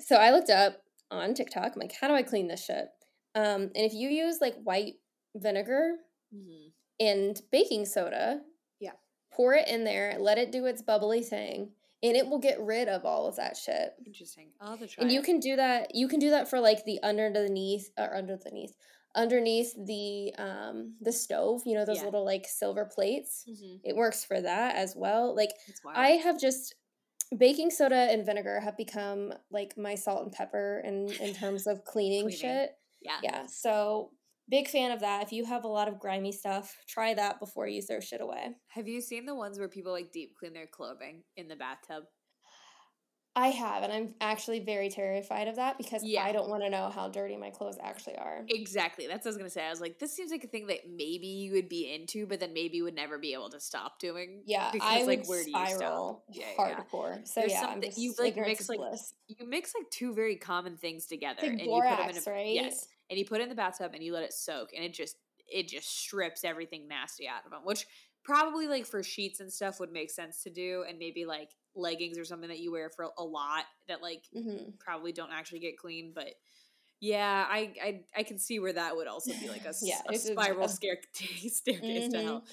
So 0.00 0.16
I 0.16 0.30
looked 0.30 0.50
up 0.50 0.82
on 1.10 1.34
TikTok. 1.34 1.72
I'm 1.74 1.80
like, 1.80 1.94
"How 2.00 2.08
do 2.08 2.14
I 2.14 2.22
clean 2.22 2.48
this 2.48 2.64
shit?" 2.64 2.88
Um, 3.34 3.62
and 3.62 3.76
if 3.76 3.94
you 3.94 4.08
use 4.08 4.38
like 4.40 4.56
white 4.62 4.94
vinegar 5.36 5.96
mm-hmm. 6.34 6.68
and 6.98 7.40
baking 7.52 7.86
soda, 7.86 8.40
yeah, 8.80 8.92
pour 9.32 9.54
it 9.54 9.68
in 9.68 9.84
there, 9.84 10.16
let 10.18 10.38
it 10.38 10.50
do 10.50 10.66
its 10.66 10.82
bubbly 10.82 11.22
thing 11.22 11.70
and 12.02 12.16
it 12.16 12.26
will 12.26 12.38
get 12.38 12.60
rid 12.60 12.88
of 12.88 13.04
all 13.04 13.26
of 13.26 13.36
that 13.36 13.56
shit. 13.56 13.94
Interesting. 14.06 14.48
I'll 14.60 14.70
have 14.70 14.80
to 14.80 14.86
try. 14.86 15.02
And 15.02 15.12
you 15.12 15.22
can 15.22 15.40
do 15.40 15.56
that. 15.56 15.94
You 15.94 16.08
can 16.08 16.20
do 16.20 16.30
that 16.30 16.48
for 16.48 16.60
like 16.60 16.84
the 16.84 17.00
underneath 17.02 17.90
or 17.98 18.16
underneath 18.16 18.74
underneath 19.14 19.74
the 19.86 20.34
um 20.38 20.94
the 21.00 21.12
stove. 21.12 21.62
You 21.66 21.74
know 21.74 21.84
those 21.84 21.98
yeah. 21.98 22.04
little 22.04 22.24
like 22.24 22.46
silver 22.46 22.84
plates. 22.84 23.44
Mm-hmm. 23.48 23.76
It 23.84 23.96
works 23.96 24.24
for 24.24 24.40
that 24.40 24.76
as 24.76 24.94
well. 24.96 25.34
Like 25.34 25.50
I 25.94 26.10
have 26.10 26.40
just 26.40 26.74
baking 27.36 27.70
soda 27.70 28.08
and 28.10 28.24
vinegar 28.24 28.60
have 28.60 28.76
become 28.76 29.34
like 29.50 29.76
my 29.76 29.94
salt 29.94 30.22
and 30.22 30.32
pepper 30.32 30.82
in 30.84 31.08
in 31.20 31.34
terms 31.34 31.66
of 31.66 31.84
cleaning, 31.84 32.22
cleaning. 32.22 32.38
shit. 32.38 32.70
Yeah. 33.02 33.18
Yeah. 33.22 33.46
So 33.46 34.10
Big 34.50 34.68
fan 34.68 34.90
of 34.90 35.00
that. 35.00 35.22
If 35.22 35.32
you 35.32 35.44
have 35.44 35.64
a 35.64 35.68
lot 35.68 35.88
of 35.88 35.98
grimy 35.98 36.32
stuff, 36.32 36.76
try 36.88 37.14
that 37.14 37.38
before 37.38 37.66
you 37.66 37.82
throw 37.82 38.00
shit 38.00 38.20
away. 38.20 38.56
Have 38.68 38.88
you 38.88 39.00
seen 39.00 39.26
the 39.26 39.34
ones 39.34 39.58
where 39.58 39.68
people 39.68 39.92
like 39.92 40.12
deep 40.12 40.36
clean 40.38 40.54
their 40.54 40.66
clothing 40.66 41.22
in 41.36 41.48
the 41.48 41.56
bathtub? 41.56 42.04
I 43.38 43.50
have, 43.50 43.84
and 43.84 43.92
I'm 43.92 44.14
actually 44.20 44.58
very 44.58 44.88
terrified 44.88 45.46
of 45.46 45.56
that 45.56 45.78
because 45.78 46.02
yeah. 46.02 46.24
I 46.24 46.32
don't 46.32 46.48
want 46.48 46.64
to 46.64 46.70
know 46.70 46.90
how 46.92 47.08
dirty 47.08 47.36
my 47.36 47.50
clothes 47.50 47.78
actually 47.80 48.16
are. 48.16 48.44
Exactly. 48.48 49.06
That's 49.06 49.24
what 49.24 49.28
I 49.28 49.30
was 49.30 49.36
gonna 49.36 49.50
say. 49.50 49.64
I 49.64 49.70
was 49.70 49.80
like, 49.80 50.00
this 50.00 50.12
seems 50.12 50.32
like 50.32 50.42
a 50.42 50.48
thing 50.48 50.66
that 50.66 50.78
maybe 50.88 51.28
you 51.28 51.52
would 51.52 51.68
be 51.68 51.94
into, 51.94 52.26
but 52.26 52.40
then 52.40 52.52
maybe 52.52 52.78
you 52.78 52.84
would 52.84 52.96
never 52.96 53.16
be 53.16 53.34
able 53.34 53.48
to 53.50 53.60
stop 53.60 54.00
doing. 54.00 54.42
Yeah, 54.44 54.70
because 54.72 54.88
I 54.90 55.04
like 55.04 55.28
where 55.28 55.44
do 55.44 55.50
you 55.50 55.66
stop? 55.68 56.24
Yeah, 56.32 56.46
hardcore. 56.58 57.18
Yeah. 57.18 57.24
So 57.24 57.40
There's 57.42 57.52
yeah, 57.52 57.78
just, 57.80 57.98
you 57.98 58.12
like 58.18 58.36
mix 58.36 58.68
like 58.68 58.78
bliss. 58.78 59.14
you 59.28 59.46
mix 59.46 59.72
like 59.72 59.88
two 59.90 60.14
very 60.14 60.34
common 60.34 60.76
things 60.76 61.06
together, 61.06 61.42
like 61.42 61.50
and 61.50 61.64
borax, 61.64 61.90
you 61.90 62.06
put 62.06 62.24
them 62.24 62.24
in 62.24 62.32
a, 62.32 62.36
right? 62.36 62.54
Yes, 62.54 62.86
and 63.10 63.18
you 63.18 63.24
put 63.24 63.40
it 63.40 63.44
in 63.44 63.48
the 63.48 63.54
bathtub 63.54 63.92
and 63.94 64.02
you 64.02 64.12
let 64.12 64.22
it 64.22 64.32
soak, 64.32 64.70
and 64.74 64.84
it 64.84 64.94
just 64.94 65.16
it 65.50 65.68
just 65.68 65.98
strips 65.98 66.44
everything 66.44 66.86
nasty 66.88 67.26
out 67.26 67.44
of 67.44 67.50
them, 67.50 67.60
which 67.64 67.86
probably 68.28 68.68
like 68.68 68.84
for 68.84 69.02
sheets 69.02 69.40
and 69.40 69.50
stuff 69.50 69.80
would 69.80 69.90
make 69.90 70.10
sense 70.10 70.42
to 70.42 70.50
do 70.50 70.84
and 70.86 70.98
maybe 70.98 71.24
like 71.24 71.48
leggings 71.74 72.18
or 72.18 72.24
something 72.24 72.48
that 72.50 72.58
you 72.58 72.70
wear 72.70 72.90
for 72.90 73.06
a 73.16 73.24
lot 73.24 73.64
that 73.88 74.02
like 74.02 74.24
mm-hmm. 74.36 74.70
probably 74.78 75.12
don't 75.12 75.32
actually 75.32 75.60
get 75.60 75.78
clean 75.78 76.12
but 76.14 76.34
yeah 77.00 77.46
I, 77.48 77.72
I 77.82 78.00
i 78.16 78.22
can 78.24 78.38
see 78.38 78.58
where 78.58 78.72
that 78.74 78.96
would 78.96 79.06
also 79.06 79.32
be 79.40 79.48
like 79.48 79.64
a, 79.66 79.72
yeah, 79.80 80.00
a 80.08 80.16
spiral 80.16 80.64
a, 80.64 80.68
scare, 80.68 80.98
staircase 81.14 81.80
mm-hmm. 81.80 82.10
to 82.10 82.22
hell 82.22 82.44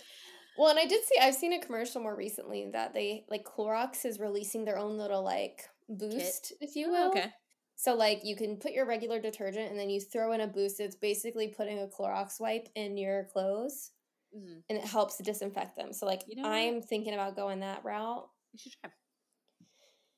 well 0.58 0.70
and 0.70 0.80
i 0.80 0.86
did 0.86 1.04
see 1.04 1.20
i've 1.22 1.36
seen 1.36 1.52
a 1.52 1.60
commercial 1.60 2.02
more 2.02 2.16
recently 2.16 2.70
that 2.72 2.94
they 2.94 3.26
like 3.30 3.44
Clorox 3.44 4.06
is 4.06 4.18
releasing 4.20 4.64
their 4.64 4.78
own 4.78 4.98
little 4.98 5.24
like 5.24 5.64
boost 5.90 6.54
Kit? 6.60 6.70
if 6.70 6.76
you 6.78 6.88
oh, 6.88 6.92
will 6.92 7.08
oh, 7.08 7.10
okay 7.10 7.32
so 7.76 7.94
like 7.94 8.22
you 8.24 8.36
can 8.36 8.58
put 8.58 8.72
your 8.72 8.86
regular 8.86 9.20
detergent 9.20 9.70
and 9.70 9.80
then 9.80 9.90
you 9.90 10.00
throw 10.00 10.32
in 10.32 10.42
a 10.42 10.48
boost. 10.48 10.80
It's 10.80 10.96
basically 10.96 11.50
putting 11.50 11.80
a 11.80 11.88
Clorox 11.88 12.40
wipe 12.40 12.70
in 12.76 12.98
your 12.98 13.26
clothes 13.26 13.92
mm-hmm. 14.36 14.60
and 14.70 14.78
it 14.80 14.86
helps 14.86 15.18
disinfect 15.18 15.76
them. 15.76 15.92
So 15.92 16.06
like 16.06 16.24
you 16.28 16.42
know 16.42 16.50
I'm 16.50 16.76
what? 16.76 16.86
thinking 16.86 17.14
about 17.14 17.36
going 17.36 17.60
that 17.60 17.84
route. 17.84 18.28
You 18.54 18.60
should 18.60 18.72
try. 18.82 18.92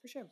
For 0.01 0.07
sure. 0.07 0.27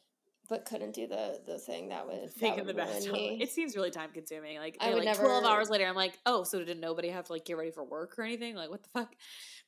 But 0.48 0.66
couldn't 0.66 0.94
do 0.94 1.08
the 1.08 1.42
the 1.48 1.58
thing 1.58 1.90
that 1.90 2.06
would 2.06 2.32
think 2.32 2.60
in 2.60 2.68
the 2.68 2.74
bathtub. 2.76 3.16
It 3.16 3.50
seems 3.50 3.76
really 3.76 3.90
time 3.90 4.12
consuming. 4.14 4.60
Like 4.60 4.78
I 4.80 4.90
would 4.90 4.98
like 4.98 5.06
never, 5.06 5.24
twelve 5.24 5.44
hours 5.44 5.72
later, 5.72 5.88
I'm 5.88 5.96
like, 5.96 6.20
oh, 6.28 6.44
so 6.44 6.64
did 6.64 6.80
nobody 6.80 7.10
have 7.10 7.26
to 7.26 7.34
like 7.34 7.46
get 7.46 7.58
ready 7.58 7.72
for 7.72 7.84
work 7.84 8.14
or 8.20 8.24
anything? 8.24 8.54
Like 8.54 8.70
what 8.70 8.84
the 8.84 8.90
fuck? 8.94 9.16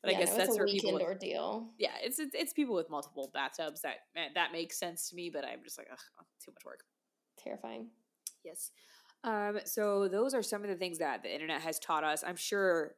But 0.04 0.12
yeah, 0.12 0.18
I 0.18 0.22
guess 0.22 0.38
that's 0.38 0.54
a 0.54 0.58
for 0.58 0.68
people 0.68 0.94
with, 0.94 1.02
ordeal. 1.02 1.72
Yeah, 1.80 1.94
it's, 2.04 2.20
it's 2.20 2.36
it's 2.36 2.54
people 2.54 2.76
with 2.76 2.92
multiple 2.92 3.32
bathtubs 3.34 3.82
that 3.82 3.96
that 4.36 4.52
makes 4.52 4.78
sense 4.78 5.10
to 5.10 5.16
me. 5.16 5.32
But 5.34 5.46
I'm 5.46 5.64
just 5.64 5.80
like, 5.80 5.88
ugh, 5.92 5.98
too 6.46 6.52
much 6.52 6.64
work 6.64 6.82
terrifying. 7.38 7.88
Yes. 8.44 8.72
Um, 9.24 9.60
so 9.66 10.08
those 10.08 10.34
are 10.34 10.44
some 10.44 10.64
of 10.64 10.70
the 10.70 10.76
things 10.76 11.00
that 11.00 11.24
the 11.24 11.34
internet 11.34 11.62
has 11.62 11.80
taught 11.80 12.04
us. 12.04 12.24
I'm 12.26 12.36
sure 12.36 12.96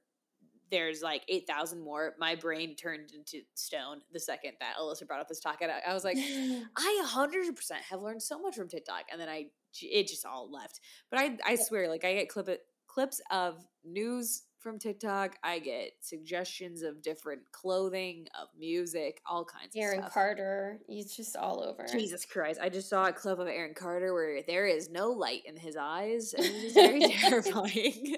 there's 0.72 1.02
like 1.02 1.24
8,000 1.28 1.80
more. 1.80 2.14
My 2.20 2.36
brain 2.36 2.76
turned 2.76 3.12
into 3.12 3.44
stone 3.56 4.02
the 4.14 4.20
second 4.20 4.54
that 4.60 4.76
Alyssa 4.80 5.08
brought 5.08 5.20
up 5.20 5.28
this 5.28 5.40
talk. 5.40 5.62
And 5.62 5.72
I, 5.72 5.80
I 5.90 5.94
was 5.94 6.04
like, 6.04 6.18
I 6.78 7.06
100% 7.08 7.72
have 7.90 8.02
learned 8.02 8.22
so 8.22 8.40
much 8.40 8.56
from 8.56 8.68
TikTok. 8.68 9.06
And 9.12 9.20
then 9.20 9.30
I, 9.30 9.48
it 9.82 10.08
just 10.08 10.26
all 10.26 10.52
left. 10.52 10.80
But 11.10 11.20
I, 11.20 11.38
I 11.46 11.56
swear, 11.56 11.90
like 11.90 12.06
I 12.06 12.14
get 12.14 12.30
clip 12.30 12.50
clips 12.88 13.22
of 13.32 13.64
news 13.86 14.44
from 14.60 14.80
TikTok. 14.80 15.38
I 15.44 15.60
get 15.60 15.94
suggestions 16.02 16.82
of 16.84 17.02
different 17.02 17.42
clothing, 17.52 18.28
of 18.40 18.50
music, 18.58 19.22
all 19.26 19.46
kinds 19.46 19.76
Aaron 19.76 20.00
of 20.00 20.06
stuff. 20.06 20.18
Aaron 20.18 20.36
Carter, 20.36 20.80
he's 20.88 21.16
just 21.16 21.36
all 21.36 21.64
over. 21.64 21.86
Jesus 21.92 22.26
Christ. 22.26 22.60
I 22.62 22.70
just 22.70 22.90
saw 22.90 23.06
a 23.06 23.14
clip 23.14 23.40
of 23.40 23.48
Aaron 23.48 23.74
Carter 23.74 24.14
where 24.14 24.42
there 24.48 24.68
is 24.68 24.90
no 24.90 25.10
light 25.10 25.42
in 25.46 25.58
his 25.58 25.76
eyes 25.76 26.34
and 26.34 26.46
it 26.46 26.50
is 26.50 26.74
very 26.74 27.00
terrifying. 27.10 28.16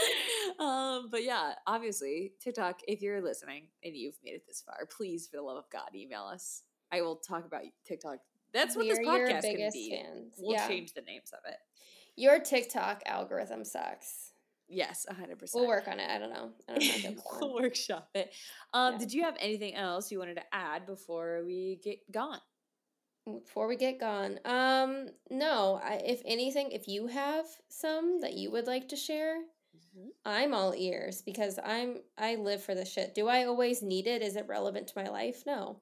um, 0.58 1.08
but 1.10 1.24
yeah, 1.24 1.52
obviously, 1.66 2.32
TikTok, 2.40 2.80
if 2.88 3.02
you're 3.02 3.22
listening 3.22 3.68
and 3.82 3.94
you've 3.94 4.16
made 4.24 4.34
it 4.34 4.46
this 4.46 4.62
far, 4.64 4.86
please, 4.86 5.26
for 5.28 5.36
the 5.36 5.42
love 5.42 5.58
of 5.58 5.70
God, 5.70 5.88
email 5.94 6.24
us. 6.24 6.62
I 6.92 7.02
will 7.02 7.16
talk 7.16 7.44
about 7.44 7.62
TikTok. 7.86 8.18
That's 8.52 8.76
what 8.76 8.86
We're 8.86 8.96
this 8.96 9.06
podcast 9.06 9.42
can 9.42 9.70
be. 9.72 9.90
fans. 9.90 10.34
We'll 10.38 10.52
yeah. 10.52 10.68
change 10.68 10.92
the 10.94 11.02
names 11.02 11.32
of 11.32 11.40
it. 11.50 11.56
Your 12.16 12.38
TikTok 12.38 13.02
algorithm 13.06 13.64
sucks. 13.64 14.23
Yes, 14.68 15.06
100%. 15.10 15.54
We'll 15.54 15.66
work 15.68 15.88
on 15.88 16.00
it. 16.00 16.08
I 16.10 16.18
don't 16.18 16.30
know. 16.32 16.50
I 16.68 16.78
don't 16.78 17.04
know. 17.16 17.22
we'll 17.40 17.54
workshop 17.54 18.08
it. 18.14 18.32
Um, 18.72 18.94
Yeah. 18.94 18.98
Did 18.98 19.12
you 19.12 19.22
have 19.24 19.36
anything 19.38 19.74
else 19.74 20.10
you 20.10 20.18
wanted 20.18 20.36
to 20.36 20.54
add 20.54 20.86
before 20.86 21.42
we 21.44 21.80
get 21.82 21.98
gone? 22.10 22.40
Before 23.26 23.66
we 23.68 23.76
get 23.76 23.98
gone, 23.98 24.38
um, 24.44 25.08
no. 25.30 25.80
I, 25.82 25.94
if 26.04 26.20
anything, 26.26 26.72
if 26.72 26.86
you 26.88 27.06
have 27.06 27.46
some 27.70 28.20
that 28.20 28.34
you 28.34 28.50
would 28.50 28.66
like 28.66 28.88
to 28.90 28.96
share, 28.96 29.36
I'm 30.26 30.52
all 30.52 30.74
ears 30.74 31.22
because 31.22 31.58
I'm 31.64 31.98
I 32.18 32.34
live 32.34 32.62
for 32.62 32.74
the 32.74 32.84
shit. 32.84 33.14
Do 33.14 33.28
I 33.28 33.44
always 33.44 33.82
need 33.82 34.06
it? 34.06 34.20
Is 34.22 34.36
it 34.36 34.46
relevant 34.46 34.88
to 34.88 35.02
my 35.02 35.08
life? 35.08 35.42
No. 35.46 35.80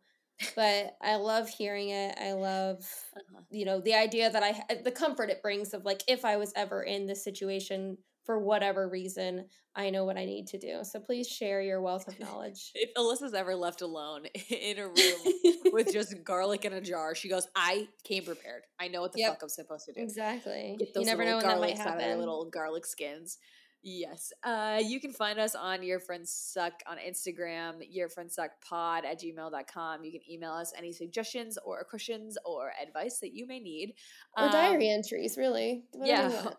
But 0.55 0.97
I 1.03 1.17
love 1.17 1.49
hearing 1.49 1.89
it. 1.91 2.17
I 2.21 2.33
love 2.33 2.79
Uh-huh. 3.17 3.41
you 3.51 3.65
know 3.65 3.81
the 3.81 3.95
idea 3.95 4.31
that 4.31 4.43
I 4.43 4.75
the 4.85 4.93
comfort 4.93 5.29
it 5.31 5.43
brings 5.43 5.75
of 5.75 5.85
like 5.85 6.03
if 6.07 6.25
I 6.25 6.37
was 6.37 6.53
ever 6.55 6.83
in 6.85 7.07
this 7.07 7.25
situation 7.25 7.99
for 8.25 8.39
whatever 8.39 8.89
reason, 8.89 9.47
I 9.75 9.91
know 9.91 10.05
what 10.05 10.17
I 10.17 10.25
need 10.25 10.47
to 10.49 10.59
do. 10.59 10.81
So 10.85 11.01
please 11.01 11.27
share 11.29 11.61
your 11.63 11.81
wealth 11.81 12.07
of 12.09 12.21
knowledge. 12.21 12.71
If 12.75 12.95
Alyssa's 12.95 13.35
ever 13.35 13.55
left 13.55 13.83
alone 13.83 14.27
in 14.51 14.79
a 14.79 14.87
room 14.87 15.35
with 15.73 15.93
just 15.93 16.23
garlic 16.25 16.65
in 16.65 16.73
a 16.73 16.81
jar, 16.81 17.15
she 17.15 17.29
goes, 17.29 17.49
I 17.57 17.89
came 18.05 18.25
prepared. 18.25 18.63
I 18.79 18.89
know 18.89 19.01
what 19.01 19.13
the 19.13 19.21
Yep. 19.21 19.31
fuck 19.33 19.43
I'm 19.43 19.49
supposed 19.49 19.87
to 19.87 19.93
do. 19.93 20.01
exactly. 20.01 20.77
Get 20.79 20.91
You 20.95 21.05
never 21.05 21.25
know 21.25 21.37
when 21.39 21.47
that 21.47 21.59
might 21.61 21.75
garlics 21.77 21.81
out 21.81 21.95
of 21.95 21.99
their 21.99 22.09
happen. 22.09 22.19
little 22.21 22.45
garlic 22.51 22.87
skins. 22.87 23.39
Yes. 23.85 24.33
Uh, 24.45 24.81
you 24.81 25.01
can 25.01 25.11
find 25.13 25.41
us 25.41 25.57
on 25.57 25.83
Your 25.83 25.99
Friends 25.99 26.31
Suck 26.33 26.75
on 26.87 26.99
Instagram, 26.99 27.81
Your 27.91 28.09
Friends 28.09 28.37
Suck 28.37 28.51
Pod 28.65 29.05
at 29.05 29.21
gmail.com. 29.21 30.05
You 30.05 30.13
can 30.13 30.21
email 30.31 30.53
us 30.53 30.73
any 30.79 30.93
suggestions 30.93 31.59
or 31.65 31.83
questions 31.83 32.39
or 32.45 32.71
advice 32.81 33.19
that 33.19 33.35
you 33.35 33.45
may 33.45 33.59
need. 33.59 33.95
or 34.37 34.45
Um, 34.45 34.53
diary 34.53 34.89
entries, 34.89 35.37
really. 35.37 35.83
You 35.95 36.01
yeah. 36.05 36.51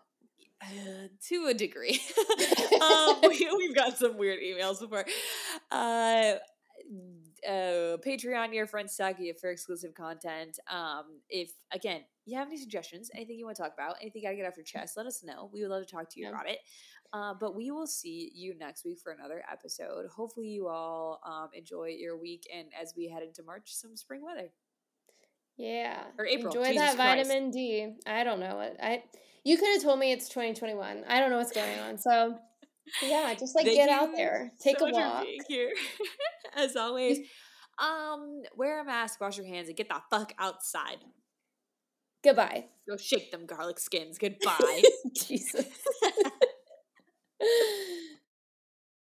Uh, 0.62 1.08
to 1.28 1.46
a 1.46 1.54
degree. 1.54 2.00
um, 2.80 3.16
we, 3.28 3.48
we've 3.56 3.74
got 3.74 3.98
some 3.98 4.16
weird 4.16 4.40
emails 4.40 4.80
before. 4.80 5.04
Uh, 5.70 6.34
uh, 7.46 7.96
Patreon, 7.98 8.54
your 8.54 8.66
friends 8.66 8.96
suck 8.96 9.18
you 9.18 9.34
for 9.34 9.50
exclusive 9.50 9.94
content. 9.94 10.58
Um, 10.70 11.20
if 11.28 11.50
again 11.72 12.02
you 12.24 12.38
have 12.38 12.48
any 12.48 12.56
suggestions, 12.56 13.10
anything 13.14 13.38
you 13.38 13.44
want 13.44 13.56
to 13.56 13.62
talk 13.62 13.74
about, 13.74 13.96
anything 14.00 14.22
you 14.22 14.28
gotta 14.28 14.36
get 14.36 14.46
off 14.46 14.56
your 14.56 14.64
chest, 14.64 14.96
let 14.96 15.06
us 15.06 15.22
know. 15.22 15.50
We 15.52 15.60
would 15.62 15.70
love 15.70 15.86
to 15.86 15.90
talk 15.92 16.08
to 16.10 16.20
you 16.20 16.26
Yeah. 16.26 16.32
about 16.32 16.48
it. 16.48 16.58
Uh, 17.12 17.34
but 17.38 17.54
we 17.54 17.70
will 17.70 17.86
see 17.86 18.32
you 18.34 18.56
next 18.58 18.84
week 18.84 18.98
for 18.98 19.12
another 19.12 19.44
episode. 19.52 20.06
Hopefully, 20.06 20.48
you 20.48 20.68
all 20.68 21.20
um, 21.24 21.48
enjoy 21.52 21.88
your 21.98 22.16
week 22.18 22.44
and 22.52 22.68
as 22.80 22.94
we 22.96 23.08
head 23.08 23.22
into 23.22 23.42
March, 23.42 23.74
some 23.74 23.96
spring 23.96 24.22
weather. 24.24 24.48
Yeah. 25.56 26.02
Or 26.18 26.26
April, 26.26 26.52
Enjoy 26.52 26.72
Jesus 26.72 26.82
that 26.82 26.96
Christ. 26.96 27.28
vitamin 27.28 27.50
D. 27.52 27.94
I 28.06 28.24
don't 28.24 28.40
know 28.40 28.60
it. 28.60 28.76
I 28.82 29.04
you 29.44 29.58
could 29.58 29.72
have 29.74 29.82
told 29.82 29.98
me 29.98 30.12
it's 30.12 30.28
2021. 30.28 31.04
I 31.06 31.20
don't 31.20 31.30
know 31.30 31.36
what's 31.36 31.52
going 31.52 31.78
on. 31.80 31.98
So 31.98 32.38
yeah, 33.02 33.34
just 33.34 33.54
like 33.54 33.66
Thank 33.66 33.76
get 33.76 33.88
out 33.88 34.14
there. 34.14 34.52
Take 34.60 34.78
so 34.78 34.88
a 34.88 34.92
walk. 34.92 35.26
here, 35.48 35.72
as 36.56 36.76
always. 36.76 37.18
Um, 37.76 38.42
wear 38.54 38.80
a 38.80 38.84
mask, 38.84 39.20
wash 39.20 39.36
your 39.36 39.46
hands, 39.46 39.66
and 39.66 39.76
get 39.76 39.88
the 39.88 40.00
fuck 40.08 40.32
outside. 40.38 40.98
Goodbye. 42.22 42.66
Go 42.88 42.96
shake 42.96 43.32
them 43.32 43.46
garlic 43.46 43.80
skins. 43.80 44.16
Goodbye. 44.16 44.82
Jesus. 45.16 45.66